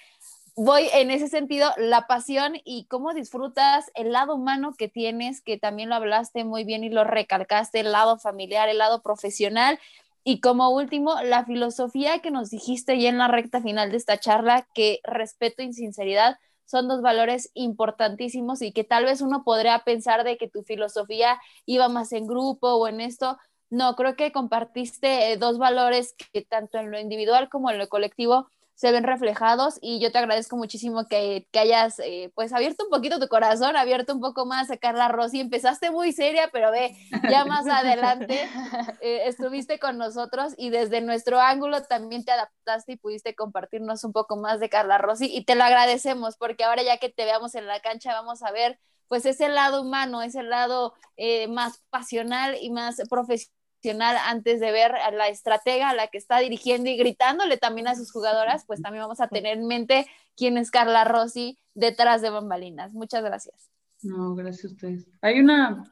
voy 0.56 0.88
en 0.92 1.10
ese 1.10 1.28
sentido, 1.28 1.70
la 1.76 2.06
pasión 2.06 2.54
y 2.64 2.86
cómo 2.86 3.12
disfrutas 3.12 3.90
el 3.94 4.12
lado 4.12 4.34
humano 4.34 4.74
que 4.76 4.88
tienes, 4.88 5.40
que 5.40 5.58
también 5.58 5.88
lo 5.88 5.96
hablaste 5.96 6.44
muy 6.44 6.64
bien 6.64 6.84
y 6.84 6.90
lo 6.90 7.04
recalcaste, 7.04 7.80
el 7.80 7.92
lado 7.92 8.18
familiar, 8.18 8.68
el 8.68 8.78
lado 8.78 9.02
profesional. 9.02 9.78
Y 10.22 10.40
como 10.40 10.70
último, 10.70 11.20
la 11.22 11.44
filosofía 11.44 12.20
que 12.20 12.30
nos 12.30 12.50
dijiste 12.50 12.98
ya 12.98 13.08
en 13.10 13.18
la 13.18 13.28
recta 13.28 13.60
final 13.60 13.90
de 13.90 13.96
esta 13.96 14.18
charla, 14.18 14.66
que 14.74 15.00
respeto 15.04 15.62
y 15.62 15.72
sinceridad 15.72 16.38
son 16.66 16.88
dos 16.88 17.02
valores 17.02 17.50
importantísimos 17.54 18.62
y 18.62 18.72
que 18.72 18.84
tal 18.84 19.04
vez 19.04 19.20
uno 19.20 19.44
podría 19.44 19.80
pensar 19.80 20.24
de 20.24 20.38
que 20.38 20.48
tu 20.48 20.62
filosofía 20.62 21.38
iba 21.66 21.88
más 21.88 22.12
en 22.12 22.26
grupo 22.26 22.74
o 22.74 22.88
en 22.88 23.00
esto. 23.00 23.38
No, 23.70 23.96
creo 23.96 24.16
que 24.16 24.32
compartiste 24.32 25.32
eh, 25.32 25.36
dos 25.36 25.58
valores 25.58 26.14
que 26.32 26.42
tanto 26.42 26.78
en 26.78 26.90
lo 26.90 26.98
individual 26.98 27.48
como 27.50 27.70
en 27.70 27.78
lo 27.78 27.88
colectivo 27.88 28.48
se 28.74 28.90
ven 28.90 29.04
reflejados 29.04 29.78
y 29.80 30.00
yo 30.00 30.10
te 30.10 30.18
agradezco 30.18 30.56
muchísimo 30.56 31.06
que, 31.06 31.46
que 31.52 31.58
hayas 31.60 32.00
eh, 32.00 32.32
pues 32.34 32.52
abierto 32.52 32.84
un 32.84 32.90
poquito 32.90 33.20
tu 33.20 33.28
corazón, 33.28 33.76
abierto 33.76 34.12
un 34.12 34.20
poco 34.20 34.46
más 34.46 34.70
a 34.70 34.76
Carla 34.76 35.08
Rossi. 35.08 35.40
Empezaste 35.40 35.90
muy 35.90 36.12
seria, 36.12 36.50
pero 36.52 36.72
ve, 36.72 36.96
ya 37.30 37.44
más 37.44 37.66
adelante 37.68 38.40
eh, 39.00 39.22
estuviste 39.26 39.78
con 39.78 39.96
nosotros 39.96 40.54
y 40.56 40.70
desde 40.70 41.00
nuestro 41.00 41.40
ángulo 41.40 41.82
también 41.84 42.24
te 42.24 42.32
adaptaste 42.32 42.92
y 42.92 42.96
pudiste 42.96 43.34
compartirnos 43.34 44.02
un 44.02 44.12
poco 44.12 44.36
más 44.36 44.58
de 44.58 44.68
Carla 44.68 44.98
Rossi 44.98 45.26
y 45.26 45.44
te 45.44 45.54
lo 45.54 45.62
agradecemos 45.62 46.36
porque 46.36 46.64
ahora 46.64 46.82
ya 46.82 46.98
que 46.98 47.08
te 47.08 47.24
veamos 47.24 47.54
en 47.54 47.66
la 47.66 47.80
cancha 47.80 48.12
vamos 48.12 48.42
a 48.42 48.50
ver 48.50 48.80
pues 49.06 49.26
ese 49.26 49.48
lado 49.48 49.82
humano, 49.82 50.22
ese 50.22 50.42
lado 50.42 50.94
eh, 51.16 51.46
más 51.46 51.84
pasional 51.90 52.56
y 52.60 52.70
más 52.70 52.96
profesional 53.08 53.53
antes 53.90 54.60
de 54.60 54.72
ver 54.72 54.94
a 54.94 55.10
la 55.10 55.28
estratega, 55.28 55.90
a 55.90 55.94
la 55.94 56.08
que 56.08 56.18
está 56.18 56.38
dirigiendo 56.38 56.90
y 56.90 56.96
gritándole 56.96 57.56
también 57.56 57.88
a 57.88 57.94
sus 57.94 58.10
jugadoras, 58.12 58.64
pues 58.66 58.80
también 58.82 59.02
vamos 59.02 59.20
a 59.20 59.28
tener 59.28 59.58
en 59.58 59.66
mente 59.66 60.06
quién 60.36 60.58
es 60.58 60.70
Carla 60.70 61.04
Rossi 61.04 61.58
detrás 61.74 62.22
de 62.22 62.30
bambalinas. 62.30 62.92
Muchas 62.92 63.22
gracias. 63.22 63.70
No, 64.02 64.34
gracias 64.34 64.64
a 64.64 64.74
ustedes. 64.74 65.06
Hay 65.20 65.40
una 65.40 65.84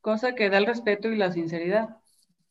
cosa 0.00 0.34
que 0.34 0.50
da 0.50 0.58
el 0.58 0.66
respeto 0.66 1.08
y 1.08 1.16
la 1.16 1.32
sinceridad, 1.32 1.96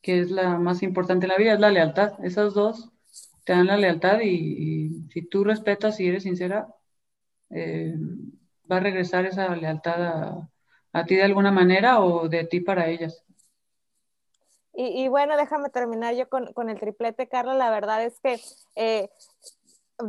que 0.01 0.19
es 0.19 0.31
la 0.31 0.57
más 0.57 0.83
importante 0.83 1.25
en 1.25 1.31
la 1.31 1.37
vida, 1.37 1.53
es 1.53 1.59
la 1.59 1.71
lealtad. 1.71 2.13
Esas 2.23 2.53
dos 2.53 2.91
te 3.43 3.53
dan 3.53 3.67
la 3.67 3.77
lealtad 3.77 4.19
y, 4.21 5.07
si 5.11 5.21
tú 5.27 5.43
respetas 5.43 5.99
y 5.99 6.07
eres 6.07 6.23
sincera, 6.23 6.67
eh, 7.49 7.93
va 8.69 8.77
a 8.77 8.79
regresar 8.79 9.25
esa 9.25 9.55
lealtad 9.55 10.03
a, 10.03 10.49
a 10.93 11.05
ti 11.05 11.15
de 11.15 11.23
alguna 11.23 11.51
manera 11.51 11.99
o 11.99 12.29
de 12.29 12.45
ti 12.45 12.61
para 12.61 12.87
ellas. 12.89 13.23
Y, 14.77 15.07
bueno, 15.07 15.37
déjame 15.37 15.69
terminar 15.69 16.15
yo 16.15 16.27
con, 16.27 16.69
el 16.69 16.79
triplete, 16.79 17.29
Carla. 17.29 17.53
La 17.53 17.69
verdad 17.69 18.03
es 18.03 18.19
que, 18.19 18.41
eh, 18.75 19.09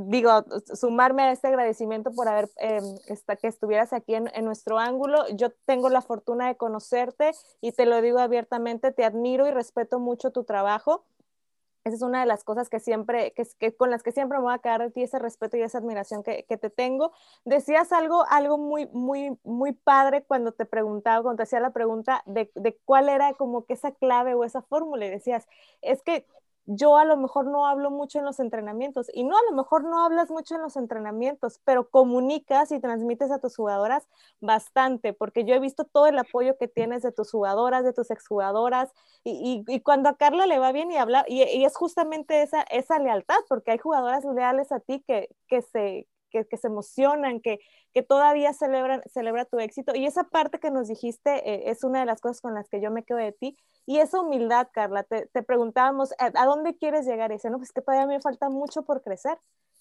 digo, 0.07 0.45
sumarme 0.75 1.23
a 1.23 1.31
este 1.31 1.47
agradecimiento 1.47 2.11
por 2.11 2.29
haber, 2.29 2.51
eh, 2.57 2.81
que 3.41 3.47
estuvieras 3.47 3.93
aquí 3.93 4.17
en, 4.17 4.45
nuestro 4.45 4.79
ángulo. 4.79 5.25
Yo 5.37 5.51
tengo 5.67 5.89
la 5.89 6.03
fortuna 6.03 6.49
de 6.49 6.57
conocerte 6.57 7.31
y 7.61 7.73
te 7.73 7.87
lo 7.87 8.01
digo 8.03 8.19
abiertamente, 8.19 8.91
te 8.91 9.05
admiro 9.05 9.47
y 9.47 9.53
respeto 9.53 10.01
mucho 10.01 10.33
tu 10.33 10.43
trabajo. 10.43 11.05
Esa 11.87 11.95
es 11.95 12.03
una 12.03 12.19
de 12.19 12.27
las 12.27 12.43
cosas 12.43 12.69
que 12.69 12.81
siempre, 12.81 13.33
que, 13.33 13.77
con 13.77 13.93
las 13.93 14.03
que 14.03 14.11
siempre 14.11 14.39
me 14.39 14.43
voy 14.43 14.55
a 14.55 14.59
quedar 14.59 14.83
de 14.83 14.91
ti, 14.91 15.05
ese 15.05 15.21
respeto 15.21 15.57
y 15.57 15.63
esa 15.63 15.79
admiración 15.79 16.25
que, 16.25 16.43
te 16.43 16.69
tengo. 16.69 17.13
Decías 17.45 17.93
algo, 17.93 18.25
algo 18.29 18.59
muy, 18.59 18.89
muy, 18.89 19.39
muy 19.45 19.71
padre 19.73 20.25
cuando 20.25 20.51
te 20.51 20.65
preguntaba, 20.65 21.23
cuando 21.23 21.37
te 21.37 21.43
hacía 21.45 21.61
la 21.61 21.71
pregunta 21.71 22.25
de, 22.27 22.51
de 22.57 22.77
cuál 22.85 23.09
era 23.09 23.35
como 23.35 23.67
que 23.67 23.75
esa 23.75 23.93
clave 23.93 24.35
o 24.35 24.43
esa 24.43 24.63
fórmula 24.63 25.07
y 25.07 25.11
decías, 25.11 25.47
es 25.81 26.03
que 26.03 26.27
yo 26.67 26.97
a 26.97 27.05
lo 27.05 27.17
mejor 27.17 27.47
no 27.47 27.67
hablo 27.67 27.91
mucho 27.91 28.19
en 28.19 28.25
los 28.25 28.41
entrenamientos 28.41 29.07
y 29.15 29.25
no 29.25 29.37
a 29.37 29.43
lo 29.51 29.57
mejor 29.57 29.85
no 29.85 30.05
hablas 30.05 30.31
mucho 30.31 30.57
en 30.57 30.63
los 30.63 30.77
entrenamientos, 30.77 31.61
pero 31.65 31.89
comunicas 31.89 32.73
y 32.73 32.81
transmites 32.81 33.31
a 33.31 33.39
tus 33.39 33.57
jugadoras 33.57 34.09
bastante, 34.41 35.13
porque 35.13 35.45
yo 35.45 35.55
he 35.55 35.61
visto 35.61 35.85
todo 35.85 36.07
el 36.07 36.19
apoyo 36.19 36.57
que 36.59 36.69
tienes 36.69 37.03
de 37.03 37.13
tus 37.13 37.31
jugadoras, 37.31 37.85
de 37.85 37.93
tus 37.93 38.11
exjugadoras 38.11 38.91
y, 39.25 39.65
y, 39.67 39.81
cuando 39.81 40.09
a 40.09 40.17
Carla 40.17 40.47
le 40.47 40.59
va 40.59 40.73
bien 40.73 40.91
y 40.91 40.97
habla, 40.97 41.25
y, 41.29 41.43
y, 41.43 41.65
es 41.65 41.77
justamente 41.77 42.43
esa, 42.43 42.63
esa 42.63 42.99
lealtad, 42.99 43.39
porque 43.49 43.73
hay 43.73 43.79
jugadoras 43.79 44.25
leales 44.25 44.73
a 44.73 44.81
ti 44.81 45.03
que, 45.07 45.29
que 45.49 45.63
se, 45.63 46.07
que, 46.31 46.47
que, 46.47 46.57
se 46.57 46.69
emocionan, 46.69 47.41
que, 47.41 47.61
que 47.93 48.03
todavía 48.03 48.53
celebran 48.53 49.03
celebra 49.07 49.45
tu 49.45 49.59
éxito. 49.59 49.93
Y 49.95 50.07
esa 50.07 50.25
parte 50.25 50.59
que 50.59 50.71
nos 50.71 50.89
dijiste 50.89 51.49
eh, 51.49 51.71
es 51.71 51.85
una 51.85 52.01
de 52.01 52.07
las 52.07 52.21
cosas 52.21 52.41
con 52.41 52.55
las 52.55 52.69
que 52.69 52.81
yo 52.81 52.91
me 52.91 53.05
quedo 53.05 53.19
de 53.19 53.33
ti. 53.33 53.57
Y 53.87 53.99
esa 53.99 54.21
humildad, 54.21 54.69
Carla, 54.73 55.05
te, 55.05 55.27
te 55.27 55.43
preguntábamos, 55.43 56.13
¿a, 56.19 56.45
dónde 56.45 56.77
quieres 56.77 57.07
llegar? 57.07 57.31
Y 57.31 57.35
dice, 57.35 57.51
no, 57.51 57.59
pues 57.59 57.73
que 57.73 57.83
todavía 57.83 58.07
me 58.07 58.21
falta 58.21 58.49
mucho 58.51 58.83
por 58.83 59.03
crecer. 59.03 59.39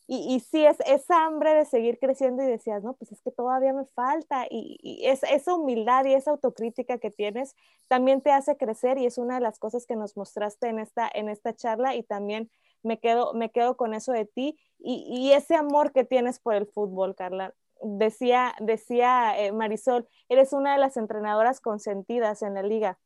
Y, 0.07 0.35
y 0.35 0.39
sí, 0.39 0.65
es 0.65 0.77
esa 0.85 1.25
hambre 1.25 1.53
de 1.55 1.65
seguir 1.65 1.97
creciendo 1.99 2.43
y 2.43 2.45
decías, 2.45 2.83
no, 2.83 2.93
pues 2.93 3.11
es 3.11 3.21
que 3.21 3.31
todavía 3.31 3.73
me 3.73 3.85
falta. 3.85 4.45
Y, 4.49 4.77
y 4.81 5.07
es, 5.07 5.23
esa 5.23 5.55
humildad 5.55 6.05
y 6.05 6.13
esa 6.13 6.31
autocrítica 6.31 6.99
que 6.99 7.09
tienes 7.11 7.55
también 7.87 8.21
te 8.21 8.31
hace 8.31 8.55
crecer 8.57 8.97
y 8.97 9.05
es 9.05 9.17
una 9.17 9.35
de 9.35 9.41
las 9.41 9.57
cosas 9.59 9.85
que 9.85 9.95
nos 9.95 10.15
mostraste 10.15 10.67
en 10.67 10.79
esta, 10.79 11.09
en 11.13 11.29
esta 11.29 11.55
charla 11.55 11.95
y 11.95 12.03
también 12.03 12.51
me 12.83 12.99
quedo, 12.99 13.33
me 13.33 13.49
quedo 13.49 13.77
con 13.77 13.93
eso 13.93 14.11
de 14.11 14.25
ti 14.25 14.59
y, 14.77 15.05
y 15.07 15.33
ese 15.33 15.55
amor 15.55 15.91
que 15.91 16.03
tienes 16.03 16.39
por 16.39 16.53
el 16.53 16.67
fútbol, 16.67 17.15
Carla. 17.15 17.55
Decía, 17.81 18.53
decía 18.59 19.37
eh, 19.39 19.51
Marisol, 19.51 20.07
eres 20.29 20.53
una 20.53 20.73
de 20.73 20.79
las 20.79 20.97
entrenadoras 20.97 21.61
consentidas 21.61 22.41
en 22.41 22.53
la 22.53 22.63
liga 22.63 22.99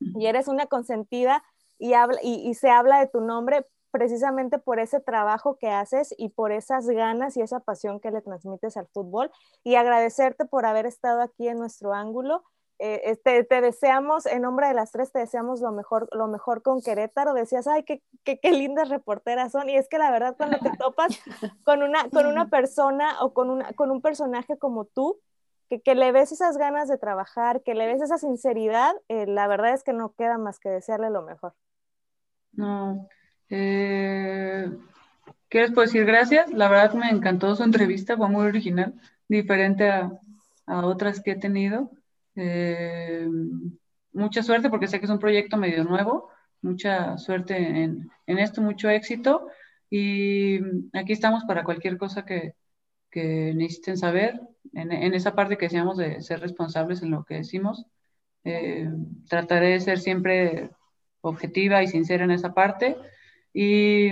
y 0.00 0.26
eres 0.26 0.48
una 0.48 0.66
consentida 0.66 1.44
y, 1.80 1.94
habla, 1.94 2.20
y, 2.22 2.52
se 2.54 2.70
habla 2.70 3.00
de 3.00 3.06
tu 3.06 3.20
nombre 3.20 3.66
precisamente 3.90 4.58
por 4.58 4.78
ese 4.78 5.00
trabajo 5.00 5.56
que 5.56 5.70
haces 5.70 6.14
y 6.16 6.28
por 6.28 6.52
esas 6.52 6.86
ganas 6.86 7.36
y 7.36 7.40
esa 7.40 7.60
pasión 7.60 7.98
que 7.98 8.10
le 8.10 8.20
transmites 8.20 8.76
al 8.76 8.86
fútbol 8.88 9.32
y 9.64 9.74
agradecerte 9.74 10.44
por 10.44 10.66
haber 10.66 10.86
estado 10.86 11.22
aquí 11.22 11.48
en 11.48 11.58
nuestro 11.58 11.94
ángulo. 11.94 12.44
Eh, 12.78 13.00
este, 13.10 13.44
te 13.44 13.60
deseamos, 13.60 14.26
en 14.26 14.42
nombre 14.42 14.68
de 14.68 14.74
las 14.74 14.92
tres, 14.92 15.10
te 15.10 15.18
deseamos 15.18 15.60
lo 15.60 15.72
mejor, 15.72 16.08
lo 16.12 16.28
mejor 16.28 16.62
con 16.62 16.82
Querétaro. 16.82 17.34
Decías, 17.34 17.66
ay, 17.66 17.82
qué, 17.82 18.02
qué, 18.24 18.38
qué 18.38 18.52
lindas 18.52 18.90
reporteras 18.90 19.52
son. 19.52 19.68
Y 19.68 19.76
es 19.76 19.88
que 19.88 19.98
la 19.98 20.10
verdad, 20.10 20.36
cuando 20.36 20.58
te 20.58 20.70
topas 20.78 21.18
con 21.64 21.82
una, 21.82 22.08
con 22.10 22.26
una 22.26 22.48
persona 22.48 23.22
o 23.22 23.32
con, 23.32 23.50
una, 23.50 23.72
con 23.72 23.90
un 23.90 24.02
personaje 24.02 24.58
como 24.58 24.84
tú, 24.84 25.18
que, 25.78 25.94
le 25.94 26.12
ves 26.12 26.32
esas 26.32 26.58
ganas 26.58 26.88
de 26.88 26.98
trabajar, 26.98 27.62
que 27.62 27.74
le 27.74 27.86
ves 27.86 28.02
esa 28.02 28.18
sinceridad, 28.18 28.94
eh, 29.08 29.26
la 29.26 29.46
verdad 29.46 29.72
es 29.72 29.84
que 29.84 29.92
no 29.92 30.14
queda 30.14 30.36
más 30.36 30.58
que 30.58 30.68
desearle 30.68 31.10
lo 31.10 31.22
mejor. 31.22 31.54
No. 32.52 33.08
Eh, 33.48 34.70
¿Qué 35.48 35.60
les 35.60 35.72
puedo 35.72 35.86
decir? 35.86 36.04
Gracias. 36.04 36.52
La 36.52 36.68
verdad 36.68 36.94
me 36.94 37.10
encantó 37.10 37.54
su 37.56 37.62
entrevista, 37.64 38.16
fue 38.16 38.28
muy 38.28 38.46
original, 38.46 38.94
diferente 39.28 39.88
a, 39.90 40.10
otras 40.66 41.20
que 41.20 41.32
he 41.32 41.36
tenido. 41.36 41.90
Eh, 42.36 43.28
mucha 44.12 44.42
suerte 44.42 44.70
porque 44.70 44.86
sé 44.88 45.00
que 45.00 45.06
es 45.06 45.10
un 45.10 45.18
proyecto 45.18 45.56
medio 45.56 45.84
nuevo. 45.84 46.30
Mucha 46.62 47.18
suerte 47.18 47.56
en, 47.56 48.10
en 48.26 48.38
esto, 48.38 48.62
mucho 48.62 48.88
éxito. 48.90 49.48
Y 49.90 50.60
aquí 50.92 51.12
estamos 51.12 51.44
para 51.44 51.64
cualquier 51.64 51.98
cosa 51.98 52.24
que, 52.24 52.54
que 53.10 53.52
necesiten 53.54 53.96
saber 53.98 54.40
en, 54.72 55.14
esa 55.14 55.34
parte 55.34 55.56
que 55.58 55.66
decíamos 55.66 55.96
de 55.96 56.22
ser 56.22 56.40
responsables 56.40 57.02
en 57.02 57.10
lo 57.10 57.24
que 57.24 57.36
decimos. 57.36 57.86
Eh, 58.44 58.88
trataré 59.28 59.70
de 59.70 59.80
ser 59.80 59.98
siempre 59.98 60.70
objetiva 61.20 61.82
y 61.82 61.88
sincera 61.88 62.24
en 62.24 62.30
esa 62.30 62.54
parte. 62.54 62.96
Y, 63.52 64.10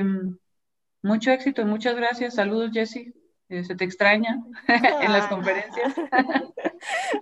Mucho 1.02 1.30
éxito, 1.30 1.64
muchas 1.64 1.94
gracias. 1.94 2.34
Saludos, 2.34 2.70
Jessy. 2.72 3.14
Eh, 3.50 3.64
se 3.64 3.74
te 3.74 3.84
extraña 3.84 4.42
en 4.68 5.10
las 5.10 5.26
conferencias. 5.28 5.94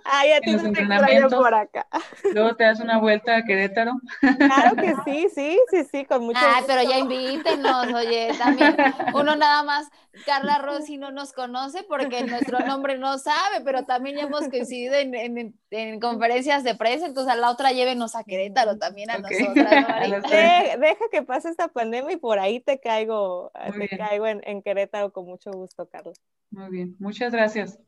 Ay, 0.04 0.32
a 0.32 0.40
ti 0.40 0.56
te 0.56 0.68
extraño 0.68 1.28
por 1.28 1.54
acá. 1.54 1.86
Luego 2.34 2.56
te 2.56 2.64
das 2.64 2.80
una 2.80 2.98
vuelta 2.98 3.36
a 3.36 3.44
Querétaro. 3.44 3.92
Claro 4.20 4.74
que 4.74 4.94
sí, 5.04 5.28
sí, 5.32 5.58
sí, 5.70 5.84
sí, 5.84 6.04
con 6.04 6.24
mucho 6.24 6.40
Ay, 6.42 6.64
pero 6.66 6.82
ya 6.82 6.98
invítenos, 6.98 7.92
oye, 7.92 8.30
también 8.38 8.76
uno 9.14 9.36
nada 9.36 9.62
más, 9.62 9.88
Carla 10.24 10.58
Rossi 10.58 10.96
no 10.96 11.12
nos 11.12 11.32
conoce 11.32 11.84
porque 11.84 12.24
nuestro 12.24 12.58
nombre 12.66 12.98
no 12.98 13.18
sabe, 13.18 13.60
pero 13.64 13.84
también 13.84 14.16
ya 14.16 14.22
hemos 14.22 14.48
coincidido 14.48 14.94
en, 14.94 15.14
en, 15.14 15.54
conferencias 16.00 16.64
de 16.64 16.74
prensa, 16.74 17.06
entonces 17.06 17.32
a 17.32 17.36
la 17.36 17.50
otra 17.50 17.72
llévenos 17.72 18.14
a 18.14 18.24
Querétaro 18.24 18.78
también 18.78 19.10
a 19.10 19.18
nosotras, 19.18 19.86
¿no, 20.08 20.20
deja 20.30 21.04
que 21.10 21.22
pase 21.22 21.48
esta 21.48 21.68
pandemia 21.68 22.12
y 22.12 22.16
por 22.16 22.38
ahí 22.38 22.60
te 22.60 22.78
caigo, 22.78 23.50
te 23.78 23.88
caigo 23.96 24.26
en, 24.26 24.42
en 24.44 24.62
Querétaro 24.62 25.12
con 25.12 25.26
mucho 25.26 25.50
gusto, 25.50 25.88
Carlos. 25.88 26.20
Muy 26.50 26.70
bien, 26.70 26.96
muchas 26.98 27.32
gracias. 27.32 27.78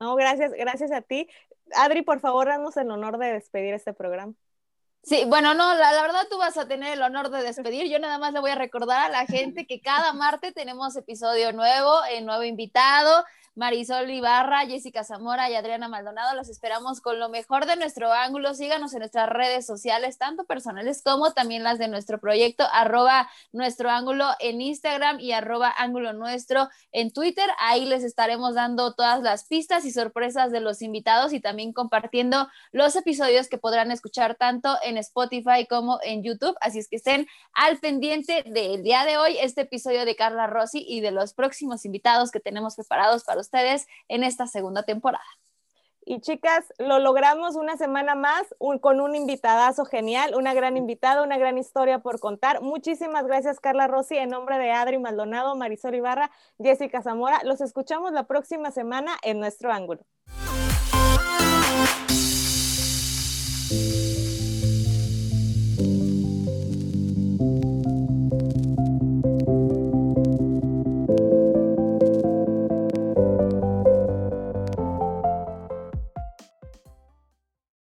No, 0.00 0.14
gracias, 0.14 0.52
gracias 0.52 0.92
a 0.92 1.00
ti. 1.00 1.28
Adri, 1.74 2.02
por 2.02 2.20
favor, 2.20 2.48
danos 2.48 2.76
el 2.76 2.90
honor 2.90 3.18
de 3.18 3.32
despedir 3.32 3.74
este 3.74 3.92
programa. 3.92 4.34
Sí, 5.02 5.24
bueno, 5.26 5.54
no, 5.54 5.74
la, 5.74 5.92
la, 5.92 6.02
verdad 6.02 6.26
tú 6.28 6.38
vas 6.38 6.56
a 6.56 6.66
tener 6.66 6.92
el 6.92 7.02
honor 7.02 7.30
de 7.30 7.42
despedir. 7.42 7.88
Yo 7.88 7.98
nada 7.98 8.18
más 8.18 8.32
le 8.32 8.40
voy 8.40 8.50
a 8.50 8.56
recordar 8.56 9.00
a 9.00 9.08
la 9.08 9.26
gente 9.26 9.66
que 9.66 9.80
cada 9.80 10.12
martes 10.12 10.54
tenemos 10.54 10.96
episodio 10.96 11.52
nuevo, 11.52 12.04
el 12.10 12.26
nuevo 12.26 12.44
invitado. 12.44 13.24
Marisol 13.58 14.08
Ibarra, 14.08 14.66
Jessica 14.66 15.02
Zamora 15.02 15.50
y 15.50 15.56
Adriana 15.56 15.88
Maldonado. 15.88 16.36
Los 16.36 16.48
esperamos 16.48 17.00
con 17.00 17.18
lo 17.18 17.28
mejor 17.28 17.66
de 17.66 17.74
nuestro 17.74 18.12
ángulo. 18.12 18.54
Síganos 18.54 18.92
en 18.92 19.00
nuestras 19.00 19.28
redes 19.28 19.66
sociales, 19.66 20.16
tanto 20.16 20.44
personales 20.44 21.02
como 21.02 21.32
también 21.32 21.64
las 21.64 21.80
de 21.80 21.88
nuestro 21.88 22.20
proyecto, 22.20 22.64
arroba 22.72 23.28
nuestro 23.50 23.90
ángulo 23.90 24.26
en 24.38 24.60
Instagram 24.60 25.18
y 25.18 25.32
arroba 25.32 25.74
ángulo 25.76 26.12
nuestro 26.12 26.68
en 26.92 27.12
Twitter. 27.12 27.50
Ahí 27.58 27.84
les 27.84 28.04
estaremos 28.04 28.54
dando 28.54 28.94
todas 28.94 29.22
las 29.22 29.48
pistas 29.48 29.84
y 29.84 29.90
sorpresas 29.90 30.52
de 30.52 30.60
los 30.60 30.80
invitados 30.80 31.32
y 31.32 31.40
también 31.40 31.72
compartiendo 31.72 32.46
los 32.70 32.94
episodios 32.94 33.48
que 33.48 33.58
podrán 33.58 33.90
escuchar 33.90 34.36
tanto 34.36 34.76
en 34.84 34.98
Spotify 34.98 35.66
como 35.68 35.98
en 36.04 36.22
YouTube. 36.22 36.56
Así 36.60 36.78
es 36.78 36.88
que 36.88 36.94
estén 36.94 37.26
al 37.54 37.78
pendiente 37.78 38.44
del 38.46 38.84
día 38.84 39.04
de 39.04 39.16
hoy, 39.16 39.36
este 39.40 39.62
episodio 39.62 40.04
de 40.04 40.14
Carla 40.14 40.46
Rossi 40.46 40.84
y 40.86 41.00
de 41.00 41.10
los 41.10 41.34
próximos 41.34 41.84
invitados 41.84 42.30
que 42.30 42.38
tenemos 42.38 42.76
preparados 42.76 43.24
para 43.24 43.40
ustedes 43.40 43.47
en 44.08 44.24
esta 44.24 44.46
segunda 44.46 44.82
temporada. 44.82 45.24
Y 46.10 46.20
chicas, 46.20 46.72
lo 46.78 47.00
logramos 47.00 47.54
una 47.54 47.76
semana 47.76 48.14
más 48.14 48.42
con 48.80 49.00
un 49.00 49.14
invitadazo 49.14 49.84
genial, 49.84 50.34
una 50.34 50.54
gran 50.54 50.78
invitada, 50.78 51.22
una 51.22 51.36
gran 51.36 51.58
historia 51.58 51.98
por 51.98 52.18
contar. 52.18 52.62
Muchísimas 52.62 53.26
gracias, 53.26 53.60
Carla 53.60 53.88
Rossi, 53.88 54.16
en 54.16 54.30
nombre 54.30 54.56
de 54.56 54.70
Adri 54.70 54.98
Maldonado, 54.98 55.54
Marisol 55.54 55.96
Ibarra, 55.96 56.30
Jessica 56.58 57.02
Zamora. 57.02 57.40
Los 57.44 57.60
escuchamos 57.60 58.12
la 58.12 58.26
próxima 58.26 58.70
semana 58.70 59.18
en 59.22 59.38
nuestro 59.38 59.70
ángulo. 59.70 60.00